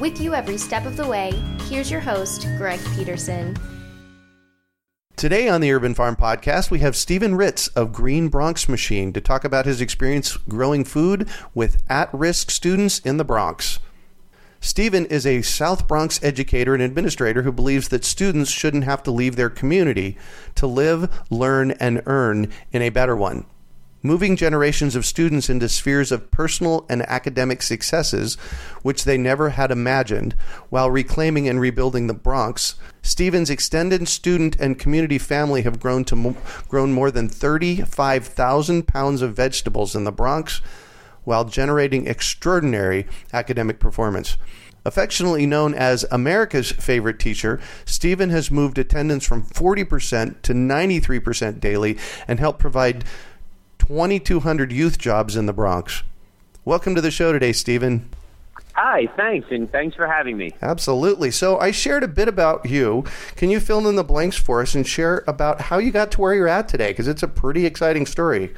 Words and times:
With 0.00 0.20
you 0.20 0.34
every 0.34 0.58
step 0.58 0.86
of 0.86 0.96
the 0.96 1.06
way, 1.06 1.30
here's 1.68 1.88
your 1.88 2.00
host, 2.00 2.48
Greg 2.58 2.80
Peterson. 2.96 3.56
Today 5.14 5.48
on 5.48 5.60
the 5.60 5.70
Urban 5.70 5.94
Farm 5.94 6.16
Podcast, 6.16 6.68
we 6.68 6.80
have 6.80 6.96
Stephen 6.96 7.36
Ritz 7.36 7.68
of 7.68 7.92
Green 7.92 8.26
Bronx 8.28 8.68
Machine 8.68 9.12
to 9.12 9.20
talk 9.20 9.44
about 9.44 9.66
his 9.66 9.80
experience 9.80 10.36
growing 10.36 10.84
food 10.84 11.28
with 11.54 11.80
at 11.88 12.12
risk 12.12 12.50
students 12.50 12.98
in 12.98 13.18
the 13.18 13.24
Bronx. 13.24 13.78
Stephen 14.60 15.06
is 15.06 15.24
a 15.24 15.42
South 15.42 15.86
Bronx 15.86 16.22
educator 16.24 16.74
and 16.74 16.82
administrator 16.82 17.42
who 17.42 17.52
believes 17.52 17.88
that 17.88 18.04
students 18.04 18.50
shouldn't 18.50 18.84
have 18.84 19.04
to 19.04 19.12
leave 19.12 19.36
their 19.36 19.50
community 19.50 20.18
to 20.56 20.66
live, 20.66 21.08
learn, 21.30 21.70
and 21.70 22.02
earn 22.06 22.50
in 22.72 22.82
a 22.82 22.88
better 22.88 23.14
one 23.14 23.46
moving 24.04 24.36
generations 24.36 24.94
of 24.94 25.06
students 25.06 25.48
into 25.48 25.68
spheres 25.68 26.12
of 26.12 26.30
personal 26.30 26.84
and 26.90 27.02
academic 27.08 27.62
successes 27.62 28.34
which 28.82 29.04
they 29.04 29.16
never 29.16 29.50
had 29.50 29.70
imagined, 29.70 30.34
while 30.68 30.90
reclaiming 30.90 31.48
and 31.48 31.58
rebuilding 31.58 32.06
the 32.06 32.14
Bronx. 32.14 32.74
Stephen's 33.02 33.48
extended 33.48 34.06
student 34.06 34.54
and 34.60 34.78
community 34.78 35.18
family 35.18 35.62
have 35.62 35.80
grown 35.80 36.04
to 36.04 36.14
mo- 36.14 36.36
grown 36.68 36.92
more 36.92 37.10
than 37.10 37.28
35,000 37.28 38.86
pounds 38.86 39.22
of 39.22 39.34
vegetables 39.34 39.96
in 39.96 40.04
the 40.04 40.12
Bronx 40.12 40.60
while 41.24 41.46
generating 41.46 42.06
extraordinary 42.06 43.06
academic 43.32 43.80
performance. 43.80 44.36
Affectionately 44.86 45.46
known 45.46 45.72
as 45.72 46.04
America's 46.10 46.72
favorite 46.72 47.18
teacher, 47.18 47.58
Stephen 47.86 48.28
has 48.28 48.50
moved 48.50 48.76
attendance 48.76 49.26
from 49.26 49.42
40% 49.42 50.42
to 50.42 50.52
93% 50.52 51.58
daily 51.58 51.96
and 52.28 52.38
helped 52.38 52.58
provide 52.58 53.04
2,200 53.88 54.72
youth 54.72 54.96
jobs 54.96 55.36
in 55.36 55.44
the 55.44 55.52
Bronx. 55.52 56.04
Welcome 56.64 56.94
to 56.94 57.02
the 57.02 57.10
show 57.10 57.32
today, 57.32 57.52
Stephen. 57.52 58.08
Hi, 58.72 59.06
thanks, 59.14 59.48
and 59.50 59.70
thanks 59.70 59.94
for 59.94 60.06
having 60.06 60.38
me. 60.38 60.52
Absolutely. 60.62 61.30
So, 61.30 61.58
I 61.58 61.70
shared 61.70 62.02
a 62.02 62.08
bit 62.08 62.26
about 62.26 62.64
you. 62.64 63.04
Can 63.36 63.50
you 63.50 63.60
fill 63.60 63.86
in 63.86 63.96
the 63.96 64.02
blanks 64.02 64.38
for 64.38 64.62
us 64.62 64.74
and 64.74 64.86
share 64.86 65.22
about 65.28 65.60
how 65.60 65.76
you 65.76 65.90
got 65.90 66.10
to 66.12 66.20
where 66.22 66.32
you're 66.32 66.48
at 66.48 66.66
today? 66.66 66.92
Because 66.92 67.06
it's 67.06 67.22
a 67.22 67.28
pretty 67.28 67.66
exciting 67.66 68.06
story. 68.06 68.54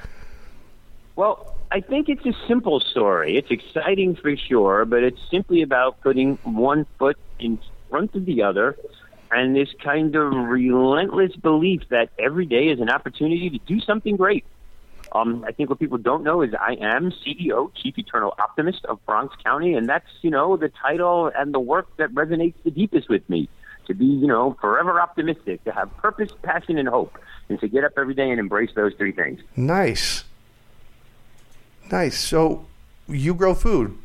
Well, 1.16 1.56
I 1.72 1.80
think 1.80 2.08
it's 2.08 2.24
a 2.24 2.34
simple 2.46 2.78
story. 2.78 3.36
It's 3.36 3.50
exciting 3.50 4.14
for 4.14 4.36
sure, 4.36 4.84
but 4.84 5.02
it's 5.02 5.20
simply 5.28 5.62
about 5.62 6.00
putting 6.02 6.36
one 6.44 6.86
foot 7.00 7.18
in 7.40 7.58
front 7.90 8.14
of 8.14 8.26
the 8.26 8.44
other 8.44 8.76
and 9.32 9.56
this 9.56 9.70
kind 9.82 10.14
of 10.14 10.32
relentless 10.32 11.34
belief 11.34 11.82
that 11.88 12.10
every 12.16 12.46
day 12.46 12.68
is 12.68 12.78
an 12.78 12.90
opportunity 12.90 13.50
to 13.50 13.58
do 13.66 13.80
something 13.80 14.16
great. 14.16 14.44
Um, 15.16 15.44
I 15.46 15.52
think 15.52 15.70
what 15.70 15.78
people 15.78 15.98
don't 15.98 16.22
know 16.22 16.42
is 16.42 16.52
I 16.54 16.76
am 16.80 17.10
CEO, 17.10 17.70
Chief 17.74 17.98
Eternal 17.98 18.34
Optimist 18.38 18.84
of 18.84 19.04
Bronx 19.06 19.34
County, 19.42 19.74
and 19.74 19.88
that's 19.88 20.08
you 20.22 20.30
know 20.30 20.56
the 20.56 20.68
title 20.68 21.30
and 21.34 21.54
the 21.54 21.60
work 21.60 21.88
that 21.96 22.10
resonates 22.10 22.54
the 22.64 22.70
deepest 22.70 23.08
with 23.08 23.28
me. 23.28 23.48
To 23.86 23.94
be 23.94 24.04
you 24.04 24.26
know 24.26 24.56
forever 24.60 25.00
optimistic, 25.00 25.62
to 25.64 25.72
have 25.72 25.96
purpose, 25.98 26.32
passion, 26.42 26.76
and 26.76 26.88
hope, 26.88 27.16
and 27.48 27.58
to 27.60 27.68
get 27.68 27.84
up 27.84 27.92
every 27.96 28.14
day 28.14 28.30
and 28.30 28.40
embrace 28.40 28.70
those 28.74 28.92
three 28.94 29.12
things. 29.12 29.40
Nice, 29.54 30.24
nice. 31.90 32.18
So 32.18 32.66
you 33.08 33.32
grow 33.34 33.54
food. 33.54 33.96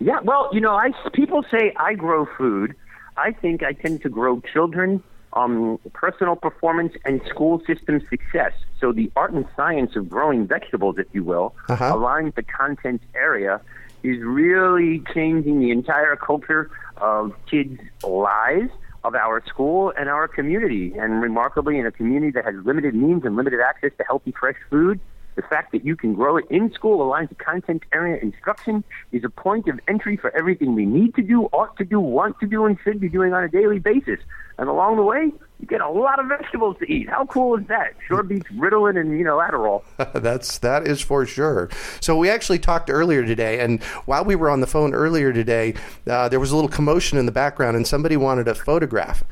Yeah, 0.00 0.18
well, 0.24 0.50
you 0.52 0.60
know, 0.60 0.74
I 0.74 0.90
people 1.12 1.44
say 1.50 1.72
I 1.76 1.94
grow 1.94 2.26
food. 2.36 2.74
I 3.16 3.32
think 3.32 3.62
I 3.62 3.72
tend 3.72 4.02
to 4.02 4.08
grow 4.08 4.40
children 4.52 5.02
um, 5.32 5.78
personal 5.92 6.36
performance 6.36 6.94
and 7.04 7.20
school 7.28 7.62
system 7.66 8.00
success. 8.10 8.52
So 8.80 8.92
the 8.92 9.10
art 9.16 9.32
and 9.32 9.46
science 9.56 9.96
of 9.96 10.08
growing 10.08 10.46
vegetables, 10.46 10.98
if 10.98 11.06
you 11.12 11.24
will, 11.24 11.54
uh-huh. 11.68 11.92
aligned 11.94 12.36
to 12.36 12.42
content 12.42 13.02
area, 13.14 13.60
is 14.02 14.18
really 14.22 15.02
changing 15.14 15.60
the 15.60 15.70
entire 15.70 16.16
culture 16.16 16.70
of 16.96 17.32
kids' 17.46 17.80
lives, 18.02 18.70
of 19.04 19.14
our 19.14 19.44
school 19.46 19.92
and 19.96 20.08
our 20.08 20.28
community. 20.28 20.94
And 20.96 21.22
remarkably, 21.22 21.78
in 21.78 21.86
a 21.86 21.92
community 21.92 22.32
that 22.32 22.44
has 22.44 22.54
limited 22.64 22.94
means 22.94 23.24
and 23.24 23.36
limited 23.36 23.60
access 23.60 23.90
to 23.98 24.04
healthy, 24.04 24.32
fresh 24.32 24.56
food, 24.70 25.00
the 25.34 25.42
fact 25.42 25.72
that 25.72 25.84
you 25.84 25.96
can 25.96 26.14
grow 26.14 26.36
it 26.36 26.44
in 26.50 26.72
school 26.72 26.98
aligns 26.98 27.28
to 27.30 27.34
content 27.34 27.82
area 27.92 28.20
instruction 28.22 28.84
is 29.12 29.24
a 29.24 29.28
point 29.28 29.68
of 29.68 29.80
entry 29.88 30.16
for 30.16 30.30
everything 30.36 30.74
we 30.74 30.86
need 30.86 31.14
to 31.14 31.22
do, 31.22 31.44
ought 31.52 31.76
to 31.76 31.84
do, 31.84 32.00
want 32.00 32.38
to 32.40 32.46
do, 32.46 32.66
and 32.66 32.78
should 32.84 33.00
be 33.00 33.08
doing 33.08 33.32
on 33.32 33.42
a 33.42 33.48
daily 33.48 33.78
basis. 33.78 34.18
And 34.58 34.68
along 34.68 34.96
the 34.96 35.02
way, 35.02 35.32
you 35.60 35.66
get 35.66 35.80
a 35.80 35.88
lot 35.88 36.18
of 36.18 36.26
vegetables 36.26 36.76
to 36.80 36.92
eat. 36.92 37.08
How 37.08 37.24
cool 37.26 37.56
is 37.56 37.66
that? 37.68 37.94
Sure 38.06 38.22
beats 38.22 38.48
Ritalin 38.48 39.00
and 39.00 39.16
you 39.18 39.24
know 39.24 39.38
Adderall. 39.38 39.82
That's 40.12 40.58
that 40.58 40.86
is 40.86 41.00
for 41.00 41.24
sure. 41.24 41.70
So 42.00 42.16
we 42.16 42.28
actually 42.28 42.58
talked 42.58 42.90
earlier 42.90 43.24
today, 43.24 43.60
and 43.60 43.82
while 44.04 44.24
we 44.24 44.34
were 44.34 44.50
on 44.50 44.60
the 44.60 44.66
phone 44.66 44.92
earlier 44.92 45.32
today, 45.32 45.74
uh, 46.06 46.28
there 46.28 46.40
was 46.40 46.50
a 46.50 46.54
little 46.54 46.70
commotion 46.70 47.16
in 47.16 47.26
the 47.26 47.32
background, 47.32 47.76
and 47.76 47.86
somebody 47.86 48.16
wanted 48.16 48.48
a 48.48 48.54
photograph. 48.54 49.24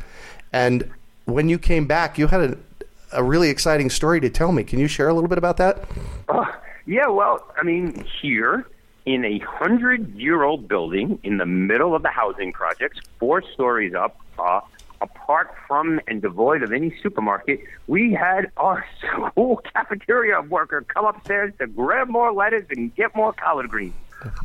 And 0.52 0.90
when 1.26 1.48
you 1.48 1.58
came 1.58 1.86
back, 1.86 2.18
you 2.18 2.28
had 2.28 2.40
a, 2.40 2.58
a 3.12 3.22
really 3.22 3.48
exciting 3.48 3.90
story 3.90 4.20
to 4.20 4.30
tell 4.30 4.52
me. 4.52 4.64
Can 4.64 4.78
you 4.78 4.88
share 4.88 5.08
a 5.08 5.14
little 5.14 5.28
bit 5.28 5.38
about 5.38 5.56
that? 5.58 5.84
Uh, 6.28 6.44
yeah, 6.86 7.08
well, 7.08 7.44
I 7.56 7.62
mean, 7.62 8.04
here 8.20 8.66
in 9.06 9.24
a 9.24 9.38
hundred 9.40 10.14
year 10.14 10.42
old 10.42 10.68
building 10.68 11.18
in 11.22 11.38
the 11.38 11.46
middle 11.46 11.94
of 11.94 12.02
the 12.02 12.10
housing 12.10 12.52
projects, 12.52 13.00
four 13.18 13.42
stories 13.42 13.94
up, 13.94 14.18
uh, 14.38 14.60
apart 15.00 15.54
from 15.66 16.00
and 16.06 16.20
devoid 16.20 16.62
of 16.62 16.72
any 16.72 16.94
supermarket, 17.02 17.60
we 17.86 18.12
had 18.12 18.50
our 18.56 18.84
school 19.30 19.60
cafeteria 19.72 20.40
worker 20.42 20.82
come 20.82 21.06
upstairs 21.06 21.52
to 21.58 21.66
grab 21.66 22.08
more 22.08 22.32
lettuce 22.32 22.66
and 22.70 22.94
get 22.94 23.14
more 23.14 23.32
collard 23.32 23.68
greens. 23.68 23.94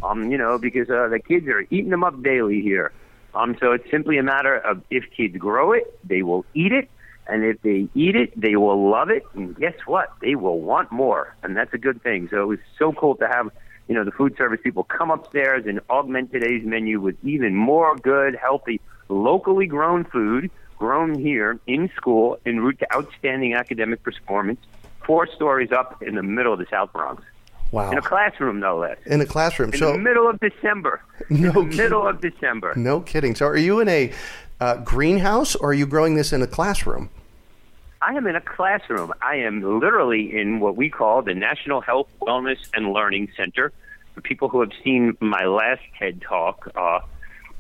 Um, 0.04 0.32
you 0.32 0.38
know, 0.38 0.58
because 0.58 0.90
uh, 0.90 1.10
the 1.10 1.20
kids 1.20 1.48
are 1.48 1.60
eating 1.70 1.90
them 1.90 2.04
up 2.04 2.24
daily 2.24 2.62
here. 2.62 2.94
Um, 3.34 3.58
so 3.60 3.74
it's 3.74 3.90
simply 3.92 4.18
a 4.18 4.24
matter 4.24 4.56
of 4.56 4.82
if 4.90 5.04
kids 5.12 5.36
grow 5.36 5.74
it, 5.74 6.00
they 6.08 6.22
will 6.22 6.46
eat 6.54 6.72
it, 6.72 6.90
and 7.28 7.44
if 7.44 7.62
they 7.62 7.88
eat 7.96 8.16
it, 8.16 8.40
they 8.40 8.56
will 8.56 8.90
love 8.90 9.10
it. 9.10 9.24
And 9.34 9.56
guess 9.58 9.76
what? 9.86 10.14
They 10.22 10.36
will 10.36 10.60
want 10.60 10.92
more, 10.92 11.36
and 11.44 11.56
that's 11.56 11.74
a 11.74 11.78
good 11.78 12.02
thing. 12.04 12.28
So 12.30 12.42
it 12.44 12.46
was 12.46 12.60
so 12.78 12.94
cool 12.94 13.16
to 13.16 13.28
have 13.28 13.50
you 13.88 13.96
know 13.96 14.04
the 14.04 14.12
food 14.12 14.36
service 14.38 14.60
people 14.64 14.84
come 14.84 15.12
upstairs 15.12 15.66
and 15.66 15.80
augment 15.90 16.32
today's 16.32 16.66
menu 16.66 17.00
with 17.00 17.16
even 17.24 17.56
more 17.56 17.96
good, 17.96 18.36
healthy 18.36 18.82
locally 19.10 19.68
grown 19.68 20.04
food 20.04 20.50
grown 20.78 21.18
here 21.18 21.60
in 21.68 21.90
school 21.96 22.38
en 22.46 22.60
route 22.60 22.80
to 22.80 22.94
outstanding 22.94 23.54
academic 23.54 24.04
performance, 24.04 24.60
four 25.06 25.28
stories 25.28 25.72
up 25.72 26.02
in 26.02 26.16
the 26.16 26.24
middle 26.24 26.54
of 26.54 26.60
the 26.60 26.66
South 26.70 26.92
Bronx. 26.92 27.24
Wow. 27.72 27.92
In 27.92 27.98
a 27.98 28.02
classroom, 28.02 28.60
no 28.60 28.78
less. 28.78 28.98
In 29.06 29.22
a 29.22 29.26
classroom. 29.26 29.74
In 29.74 29.80
so, 29.80 29.94
the 29.94 29.98
middle 29.98 30.30
of 30.30 30.40
December. 30.40 31.02
No 31.30 31.36
in 31.36 31.42
the 31.42 31.52
kidding. 31.52 31.78
middle 31.78 32.08
of 32.08 32.22
December. 32.22 32.74
No 32.76 33.02
kidding. 33.02 33.36
So 33.36 33.48
are 33.48 33.58
you 33.58 33.80
in 33.80 33.90
a 33.90 34.12
uh, 34.60 34.78
greenhouse 34.78 35.56
or 35.56 35.70
are 35.70 35.74
you 35.74 35.86
growing 35.86 36.16
this 36.16 36.32
in 36.34 36.42
a 36.42 36.48
classroom? 36.48 37.10
I 38.02 38.14
am 38.14 38.28
in 38.28 38.36
a 38.36 38.42
classroom. 38.42 39.14
I 39.22 39.38
am 39.38 39.80
literally 39.80 40.38
in 40.38 40.60
what 40.60 40.76
we 40.76 40.90
call 40.90 41.22
the 41.24 41.34
National 41.34 41.82
Health, 41.82 42.08
Wellness, 42.22 42.58
and 42.74 42.94
Learning 42.94 43.30
Center. 43.36 43.72
For 44.14 44.22
people 44.22 44.48
who 44.48 44.62
have 44.62 44.72
seen 44.84 45.18
my 45.20 45.46
last 45.46 45.82
TED 45.98 46.22
Talk, 46.22 46.72
uh, 46.76 47.00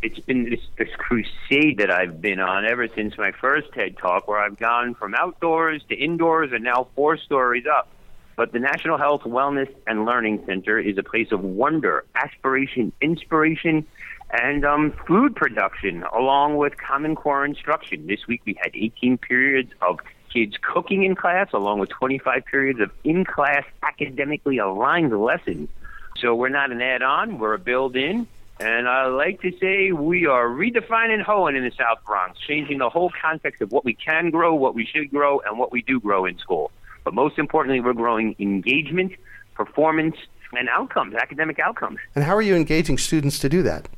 it's 0.01 0.19
been 0.19 0.49
this, 0.49 0.59
this 0.77 0.89
crusade 0.97 1.79
that 1.79 1.89
I've 1.89 2.21
been 2.21 2.39
on 2.39 2.63
ever 2.65 2.87
since 2.95 3.17
my 3.17 3.31
first 3.31 3.73
TED 3.73 3.97
Talk, 3.97 4.27
where 4.27 4.39
I've 4.39 4.57
gone 4.57 4.93
from 4.93 5.15
outdoors 5.15 5.81
to 5.89 5.95
indoors 5.95 6.51
and 6.53 6.63
now 6.63 6.87
four 6.95 7.17
stories 7.17 7.65
up. 7.65 7.87
But 8.35 8.51
the 8.51 8.59
National 8.59 8.97
Health, 8.97 9.21
Wellness, 9.21 9.73
and 9.87 10.05
Learning 10.05 10.43
Center 10.45 10.77
is 10.77 10.97
a 10.97 11.03
place 11.03 11.31
of 11.31 11.41
wonder, 11.41 12.05
aspiration, 12.15 12.91
inspiration, 13.01 13.87
and 14.31 14.65
um, 14.65 14.93
food 15.07 15.35
production, 15.35 16.03
along 16.15 16.57
with 16.57 16.77
Common 16.77 17.15
Core 17.15 17.45
instruction. 17.45 18.07
This 18.07 18.27
week 18.27 18.41
we 18.45 18.57
had 18.61 18.71
18 18.73 19.17
periods 19.17 19.71
of 19.81 19.99
kids 20.33 20.57
cooking 20.61 21.03
in 21.03 21.15
class, 21.15 21.49
along 21.53 21.79
with 21.79 21.89
25 21.89 22.45
periods 22.45 22.79
of 22.79 22.91
in 23.03 23.23
class 23.23 23.63
academically 23.83 24.57
aligned 24.57 25.17
lessons. 25.17 25.69
So 26.17 26.35
we're 26.35 26.49
not 26.49 26.71
an 26.71 26.81
add 26.81 27.01
on, 27.01 27.39
we're 27.39 27.53
a 27.53 27.59
build 27.59 27.95
in. 27.95 28.27
And 28.59 28.87
I 28.87 29.07
like 29.07 29.41
to 29.41 29.51
say 29.59 29.91
we 29.91 30.27
are 30.27 30.47
redefining 30.47 31.21
hoeing 31.21 31.57
in 31.57 31.63
the 31.63 31.71
South 31.71 31.99
Bronx, 32.05 32.39
changing 32.39 32.77
the 32.77 32.89
whole 32.89 33.11
context 33.21 33.61
of 33.61 33.71
what 33.71 33.83
we 33.83 33.93
can 33.93 34.29
grow, 34.29 34.55
what 34.55 34.75
we 34.75 34.85
should 34.85 35.11
grow, 35.11 35.41
and 35.45 35.59
what 35.59 35.73
we 35.73 35.81
do 35.81 35.99
grow 35.99 36.25
in 36.25 36.37
school. 36.37 36.71
But 37.03 37.13
most 37.13 37.37
importantly, 37.37 37.81
we're 37.81 37.93
growing 37.93 38.33
engagement, 38.39 39.11
performance, 39.55 40.15
and 40.53 40.69
outcomes, 40.69 41.15
academic 41.15 41.59
outcomes. 41.59 41.99
And 42.15 42.23
how 42.23 42.35
are 42.35 42.41
you 42.41 42.55
engaging 42.55 42.97
students 42.97 43.39
to 43.39 43.49
do 43.49 43.61
that? 43.63 43.89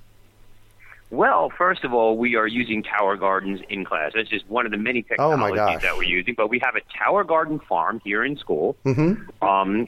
Well, 1.09 1.49
first 1.57 1.83
of 1.85 1.93
all, 1.93 2.17
we 2.17 2.35
are 2.35 2.47
using 2.47 2.83
tower 2.83 3.15
gardens 3.15 3.61
in 3.69 3.85
class. 3.85 4.11
That's 4.13 4.29
just 4.29 4.47
one 4.49 4.65
of 4.65 4.71
the 4.71 4.77
many 4.77 5.05
Oh, 5.17 5.31
technologies 5.31 5.55
gosh. 5.57 5.81
that 5.83 5.95
we're 5.97 6.03
using. 6.03 6.33
But 6.35 6.49
we 6.49 6.59
have 6.59 6.75
a 6.75 6.81
tower 6.97 7.23
garden 7.23 7.59
farm 7.59 8.01
here 8.03 8.25
in 8.25 8.37
school. 8.37 8.75
Mm-hmm. 8.85 9.45
Um, 9.47 9.87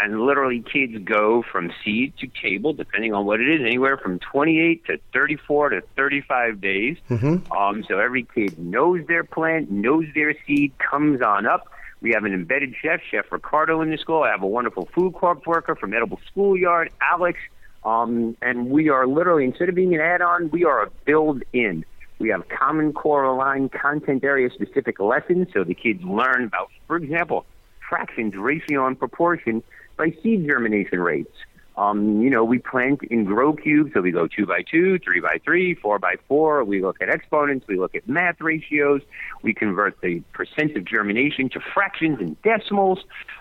and 0.00 0.20
literally, 0.22 0.60
kids 0.62 0.96
go 1.04 1.42
from 1.42 1.72
seed 1.84 2.14
to 2.20 2.28
table, 2.40 2.72
depending 2.72 3.12
on 3.12 3.26
what 3.26 3.40
it 3.40 3.50
is, 3.50 3.60
anywhere 3.66 3.98
from 3.98 4.20
28 4.20 4.86
to 4.86 4.98
34 5.12 5.70
to 5.70 5.80
35 5.96 6.60
days. 6.60 6.96
Mm-hmm. 7.10 7.52
Um, 7.52 7.84
so 7.88 7.98
every 7.98 8.22
kid 8.32 8.58
knows 8.58 9.04
their 9.08 9.24
plant, 9.24 9.70
knows 9.70 10.04
their 10.14 10.34
seed, 10.46 10.72
comes 10.78 11.20
on 11.20 11.46
up. 11.46 11.68
We 12.00 12.12
have 12.12 12.24
an 12.24 12.32
embedded 12.32 12.74
chef, 12.80 13.00
Chef 13.10 13.26
Ricardo, 13.30 13.82
in 13.82 13.90
the 13.90 13.98
school. 13.98 14.22
I 14.22 14.30
have 14.30 14.42
a 14.42 14.46
wonderful 14.46 14.88
FoodCorps 14.96 15.44
worker 15.46 15.74
from 15.74 15.92
Edible 15.92 16.20
Schoolyard, 16.30 16.90
Alex. 17.02 17.38
Um, 17.84 18.36
and 18.42 18.70
we 18.70 18.88
are 18.90 19.06
literally, 19.06 19.44
instead 19.44 19.68
of 19.68 19.74
being 19.74 19.94
an 19.94 20.00
add 20.00 20.20
on, 20.20 20.50
we 20.50 20.64
are 20.64 20.82
a 20.82 20.90
build 21.04 21.42
in. 21.52 21.84
We 22.18 22.28
have 22.28 22.46
Common 22.48 22.92
Core 22.92 23.24
aligned 23.24 23.72
content 23.72 24.22
area 24.24 24.50
specific 24.50 25.00
lessons 25.00 25.48
so 25.54 25.64
the 25.64 25.74
kids 25.74 26.02
learn 26.04 26.44
about, 26.44 26.68
for 26.86 26.96
example, 26.96 27.46
fractions, 27.88 28.34
ratio, 28.36 28.86
and 28.86 28.98
proportion 28.98 29.62
by 29.96 30.14
seed 30.22 30.46
germination 30.46 31.00
rates. 31.00 31.34
Um, 31.76 32.20
you 32.20 32.28
know, 32.30 32.44
we 32.44 32.58
plant 32.58 33.02
in 33.04 33.24
grow 33.24 33.54
cubes, 33.54 33.92
so 33.94 34.00
we 34.00 34.10
go 34.10 34.26
two 34.26 34.44
by 34.46 34.62
two, 34.62 34.98
three 34.98 35.20
by 35.20 35.38
three, 35.44 35.74
four 35.74 35.98
by 35.98 36.16
four. 36.28 36.62
We 36.64 36.82
look 36.82 37.00
at 37.00 37.08
exponents, 37.08 37.66
we 37.68 37.78
look 37.78 37.94
at 37.94 38.08
math 38.08 38.40
ratios, 38.40 39.00
we 39.42 39.54
convert 39.54 40.00
the 40.02 40.20
percent 40.32 40.76
of 40.76 40.84
germination 40.84 41.48
to 41.50 41.60
fractions 41.72 42.18
and 42.20 42.40
decimals. 42.42 42.98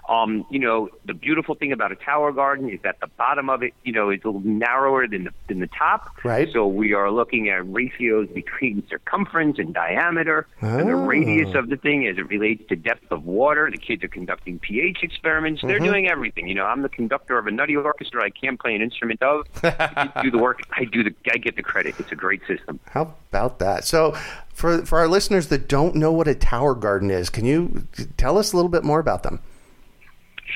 Um, 0.08 0.46
you 0.50 0.60
know, 0.60 0.90
the 1.06 1.14
beautiful 1.14 1.54
thing 1.56 1.72
about 1.72 1.92
a 1.92 1.96
tower 1.96 2.32
garden 2.32 2.70
is 2.70 2.80
that 2.84 3.00
the 3.00 3.08
bottom 3.18 3.50
of 3.50 3.62
it, 3.62 3.74
you 3.84 3.92
know, 3.92 4.10
is 4.10 4.22
a 4.24 4.28
little 4.28 4.42
narrower 4.42 5.08
than 5.08 5.26
the 5.26 5.32
than 5.48 5.60
the 5.60 5.68
top. 5.68 6.10
Right. 6.24 6.48
So 6.54 6.66
we 6.66 6.94
are 6.94 7.12
looking 7.12 7.50
at 7.50 7.68
ratios 7.72 8.28
between 8.30 8.84
circumference 8.90 9.60
and 9.60 9.74
diameter, 9.74 10.48
and 10.62 10.88
the 10.88 10.94
Oh. 10.94 11.06
radius 11.06 11.54
of 11.56 11.70
the 11.70 11.78
thing 11.78 12.08
as 12.08 12.18
it 12.18 12.28
relates 12.30 12.68
to 12.70 12.76
depth 12.76 13.12
of 13.12 13.26
water. 13.26 13.70
The 13.72 13.78
kids 13.78 14.04
are 14.04 14.08
conducting 14.08 14.60
pH 14.60 15.00
experiments. 15.04 15.62
They're 15.62 15.80
doing 15.80 16.08
everything. 16.10 16.48
You 16.48 16.56
know, 16.56 16.66
I'm 16.66 16.82
the 16.82 16.90
conductor 16.90 17.38
of 17.38 17.48
a 17.48 17.52
nutty 17.52 17.76
orchestra. 17.76 18.19
I 18.22 18.30
can't 18.30 18.60
play 18.60 18.76
an 18.76 18.82
instrument 18.82 19.22
of. 19.22 19.46
Do 20.22 20.32
the 20.32 20.38
work. 20.38 20.62
I 20.72 20.86
do 20.86 21.04
the. 21.04 21.14
I 21.32 21.38
get 21.38 21.56
the 21.56 21.64
credit. 21.64 21.96
It's 22.00 22.12
a 22.12 22.16
great 22.16 22.42
system. 22.48 22.80
How 22.92 23.14
about 23.32 23.60
that? 23.60 23.86
So, 23.86 24.16
for 24.54 24.86
for 24.86 25.00
our 25.00 25.08
listeners 25.08 25.48
that 25.48 25.68
don't 25.68 25.96
know 25.96 26.12
what 26.12 26.28
a 26.28 26.36
tower 26.36 26.76
garden 26.76 27.12
is, 27.12 27.30
can 27.30 27.46
you 27.46 27.88
tell 28.18 28.38
us 28.38 28.54
a 28.54 28.56
little 28.56 28.70
bit 28.70 28.84
more 28.84 29.00
about 29.00 29.24
them? 29.24 29.40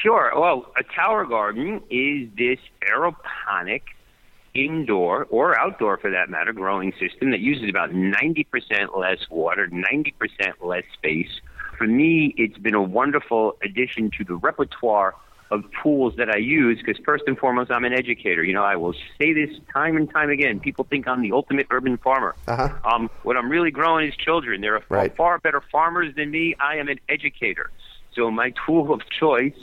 Sure. 0.02 0.32
Well, 0.36 0.66
a 0.78 0.84
tower 0.84 1.26
garden 1.26 1.82
is 1.90 2.30
this 2.36 2.60
aeroponic 2.82 3.84
indoor 4.54 5.26
or 5.30 5.58
outdoor 5.60 5.98
for 5.98 6.12
that 6.12 6.30
matter 6.30 6.54
growing 6.54 6.94
system 7.00 7.32
that 7.32 7.40
uses 7.40 7.70
about 7.70 7.92
90% 7.92 8.98
less 8.98 9.20
water, 9.30 9.68
90% 9.68 10.14
less 10.62 10.84
space. 10.94 11.42
For 11.78 11.88
me, 11.88 12.34
it's 12.38 12.58
been 12.58 12.76
a 12.76 12.82
wonderful 12.82 13.58
addition 13.64 14.12
to 14.18 14.24
the 14.24 14.36
repertoire 14.36 15.16
of 15.54 15.64
tools 15.82 16.16
that 16.18 16.30
I 16.30 16.38
use 16.38 16.80
because 16.84 17.02
first 17.06 17.26
and 17.28 17.38
foremost, 17.38 17.70
I'm 17.72 17.86
an 17.86 17.94
educator. 17.94 18.44
You 18.44 18.54
know, 18.54 18.64
I 18.64 18.76
will 18.76 18.94
say 19.20 19.34
this 19.34 19.52
time 19.72 19.96
and 19.96 20.10
time 20.10 20.30
again. 20.30 20.60
People 20.60 20.86
think 20.90 21.08
I'm 21.08 21.22
the 21.22 21.32
ultimate 21.32 21.68
urban 21.70 21.98
farmer. 21.98 22.36
Uh-huh. 22.48 22.70
Um, 22.84 23.10
what 23.22 23.38
I'm 23.38 23.50
really 23.50 23.72
growing 23.72 24.08
is 24.08 24.16
children. 24.16 24.62
They're 24.62 24.80
far, 24.80 24.98
Right. 24.98 25.16
far 25.16 25.38
better 25.40 25.62
farmers 25.72 26.16
than 26.16 26.32
me. 26.32 26.56
I 26.60 26.78
am 26.78 26.90
an 26.90 27.00
educator. 27.08 27.70
So 28.16 28.32
my 28.32 28.54
tool 28.66 28.92
of 28.94 29.02
choice 29.10 29.56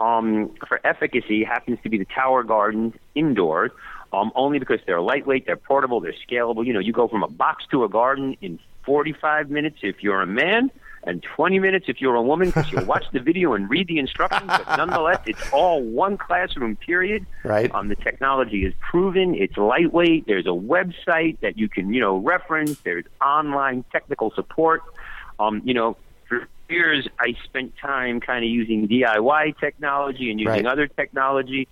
um, 0.00 0.50
for 0.68 0.80
efficacy 0.84 1.44
happens 1.44 1.78
to 1.84 1.88
be 1.88 1.98
the 1.98 2.04
tower 2.06 2.42
Garden 2.42 2.92
indoors, 3.14 3.70
um, 4.12 4.32
only 4.34 4.58
because 4.58 4.80
they're 4.86 5.00
lightweight, 5.00 5.46
they're 5.46 5.56
portable, 5.56 6.00
they're 6.00 6.14
scalable. 6.28 6.66
You 6.66 6.72
know, 6.72 6.80
you 6.80 6.92
go 6.92 7.08
from 7.08 7.22
a 7.22 7.28
box 7.28 7.64
to 7.70 7.84
a 7.84 7.88
garden 7.88 8.36
in 8.40 8.58
45 8.84 9.50
minutes 9.50 9.78
if 9.82 10.02
you're 10.02 10.22
a 10.22 10.26
man, 10.26 10.70
and 11.06 11.22
20 11.22 11.58
minutes 11.60 11.86
if 11.88 12.00
you're 12.00 12.16
a 12.16 12.22
woman, 12.22 12.48
because 12.48 12.70
you'll 12.72 12.84
watch 12.84 13.04
the 13.12 13.20
video 13.20 13.54
and 13.54 13.70
read 13.70 13.86
the 13.86 13.98
instructions. 13.98 14.46
But 14.48 14.76
nonetheless, 14.76 15.20
it's 15.26 15.52
all 15.52 15.82
one 15.82 16.18
classroom 16.18 16.76
period. 16.76 17.24
Right. 17.44 17.72
Um, 17.74 17.88
the 17.88 17.96
technology 17.96 18.64
is 18.64 18.74
proven. 18.80 19.34
It's 19.34 19.56
lightweight. 19.56 20.26
There's 20.26 20.46
a 20.46 20.50
website 20.50 21.38
that 21.40 21.56
you 21.56 21.68
can, 21.68 21.94
you 21.94 22.00
know, 22.00 22.18
reference. 22.18 22.78
There's 22.80 23.04
online 23.24 23.84
technical 23.92 24.32
support. 24.32 24.82
Um, 25.38 25.62
you 25.64 25.74
know, 25.74 25.96
for 26.28 26.48
years 26.68 27.06
I 27.20 27.34
spent 27.44 27.74
time 27.80 28.18
kind 28.20 28.44
of 28.44 28.50
using 28.50 28.88
DIY 28.88 29.58
technology 29.60 30.30
and 30.32 30.40
using 30.40 30.64
Right. 30.64 30.66
other 30.66 30.88
technology, 30.88 31.68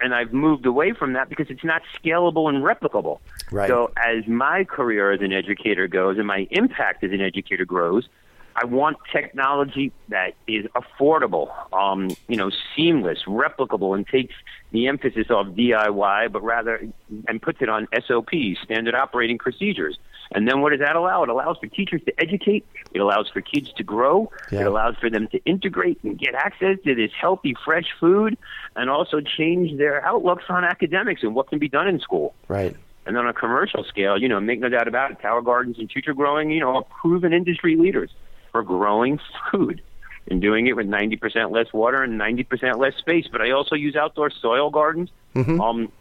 and 0.00 0.14
I've 0.14 0.32
moved 0.32 0.64
away 0.66 0.92
from 0.92 1.14
that 1.14 1.28
because 1.28 1.50
it's 1.50 1.64
not 1.64 1.82
scalable 1.98 2.48
and 2.48 2.62
replicable. 2.62 3.18
Right. 3.50 3.66
So 3.68 3.90
as 3.96 4.26
my 4.28 4.62
career 4.62 5.10
as 5.10 5.22
an 5.22 5.32
educator 5.32 5.88
goes 5.88 6.18
and 6.18 6.26
my 6.28 6.46
impact 6.52 7.02
as 7.02 7.10
an 7.10 7.20
educator 7.20 7.64
grows, 7.64 8.08
I 8.58 8.64
want 8.64 8.96
technology 9.12 9.92
that 10.08 10.32
is 10.46 10.64
affordable, 10.74 11.50
um, 11.74 12.08
you 12.26 12.36
know, 12.36 12.50
seamless, 12.74 13.24
replicable, 13.26 13.94
and 13.94 14.06
takes 14.06 14.34
the 14.72 14.86
emphasis 14.88 15.30
off 15.30 15.48
DIY, 15.48 16.32
but 16.32 16.42
rather 16.42 16.88
and 17.28 17.42
puts 17.42 17.60
it 17.60 17.68
on 17.68 17.86
SOPs, 18.06 18.58
standard 18.64 18.94
operating 18.94 19.36
procedures. 19.36 19.98
And 20.32 20.48
then 20.48 20.62
what 20.62 20.70
does 20.70 20.80
that 20.80 20.96
allow? 20.96 21.22
It 21.22 21.28
allows 21.28 21.58
for 21.58 21.66
teachers 21.66 22.00
to 22.06 22.18
educate. 22.18 22.66
It 22.92 22.98
allows 22.98 23.28
for 23.28 23.42
kids 23.42 23.70
to 23.74 23.84
grow. 23.84 24.32
Yeah. 24.50 24.60
It 24.60 24.66
allows 24.66 24.96
for 24.96 25.10
them 25.10 25.28
to 25.28 25.44
integrate 25.44 26.02
and 26.02 26.18
get 26.18 26.34
access 26.34 26.78
to 26.84 26.94
this 26.94 27.10
healthy, 27.20 27.54
fresh 27.62 27.86
food, 28.00 28.38
and 28.74 28.88
also 28.88 29.20
change 29.20 29.76
their 29.76 30.04
outlooks 30.04 30.44
on 30.48 30.64
academics 30.64 31.22
and 31.22 31.34
what 31.34 31.50
can 31.50 31.58
be 31.58 31.68
done 31.68 31.88
in 31.88 32.00
school. 32.00 32.34
Right. 32.48 32.74
And 33.04 33.18
on 33.18 33.28
a 33.28 33.34
commercial 33.34 33.84
scale, 33.84 34.18
you 34.18 34.28
know, 34.28 34.40
make 34.40 34.60
no 34.60 34.70
doubt 34.70 34.88
about 34.88 35.12
it, 35.12 35.20
Tower 35.20 35.42
Gardens 35.42 35.78
and 35.78 35.90
Future 35.92 36.14
Growing, 36.14 36.50
you 36.50 36.58
know, 36.58 36.76
are 36.76 36.84
proven 36.84 37.34
industry 37.34 37.76
leaders 37.76 38.10
for 38.52 38.62
growing 38.62 39.18
food 39.50 39.80
and 40.28 40.40
doing 40.42 40.66
it 40.66 40.74
with 40.76 40.86
90% 40.88 41.50
less 41.52 41.72
water 41.72 42.02
and 42.02 42.20
90% 42.20 42.78
less 42.78 42.94
space. 42.96 43.26
But 43.30 43.42
I 43.42 43.50
also 43.52 43.74
use 43.76 43.94
outdoor 43.96 44.30
soil 44.30 44.70
gardens. 44.70 45.10
Um, 45.36 45.92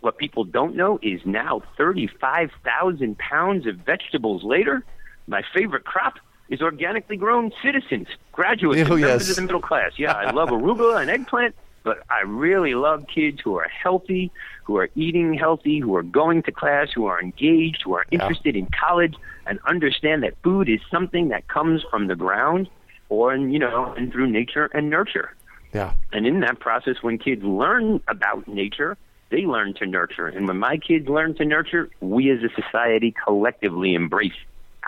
what 0.00 0.16
people 0.18 0.44
don't 0.44 0.76
know 0.76 0.98
is 1.02 1.20
now 1.26 1.62
35,000 1.76 3.18
pounds 3.18 3.66
of 3.66 3.76
vegetables 3.76 4.44
later, 4.44 4.84
my 5.26 5.42
favorite 5.54 5.84
crop 5.84 6.14
is 6.48 6.62
organically 6.62 7.16
grown 7.16 7.52
citizens, 7.62 8.06
graduates, 8.32 8.88
Oh, 8.88 8.92
and 8.94 9.00
members 9.02 9.22
yes. 9.28 9.30
of 9.30 9.36
the 9.36 9.42
middle 9.42 9.60
class. 9.60 9.92
Yeah, 9.98 10.12
I 10.12 10.30
love 10.32 10.48
arugula 10.50 11.00
and 11.02 11.10
eggplant, 11.10 11.54
but 11.88 12.04
I 12.10 12.20
really 12.20 12.74
love 12.74 13.06
kids 13.06 13.40
who 13.42 13.56
are 13.56 13.66
healthy, 13.66 14.30
who 14.64 14.76
are 14.76 14.90
eating 14.94 15.32
healthy, 15.32 15.78
who 15.78 15.96
are 15.96 16.02
going 16.02 16.42
to 16.42 16.52
class, 16.52 16.88
who 16.94 17.06
are 17.06 17.18
engaged, 17.18 17.80
who 17.82 17.94
are 17.94 18.04
interested 18.10 18.56
in 18.56 18.66
college, 18.66 19.14
and 19.46 19.58
understand 19.66 20.22
that 20.22 20.34
food 20.42 20.68
is 20.68 20.80
something 20.90 21.28
that 21.28 21.48
comes 21.48 21.82
from 21.90 22.06
the 22.06 22.14
ground 22.14 22.68
or, 23.08 23.34
you 23.34 23.58
know, 23.58 23.94
and 23.96 24.12
through 24.12 24.30
nature 24.30 24.66
and 24.74 24.90
nurture. 24.90 25.34
Yeah. 25.72 25.94
And 26.12 26.26
in 26.26 26.40
that 26.40 26.60
process, 26.60 26.96
when 27.00 27.16
kids 27.16 27.42
learn 27.42 28.02
about 28.06 28.46
nature, 28.46 28.98
they 29.30 29.46
learn 29.46 29.72
to 29.76 29.86
nurture. 29.86 30.26
And 30.26 30.46
when 30.46 30.58
my 30.58 30.76
kids 30.76 31.08
learn 31.08 31.36
to 31.36 31.46
nurture, 31.46 31.88
we 32.02 32.30
as 32.30 32.40
a 32.42 32.50
society 32.62 33.14
collectively 33.24 33.94
embrace 33.94 34.36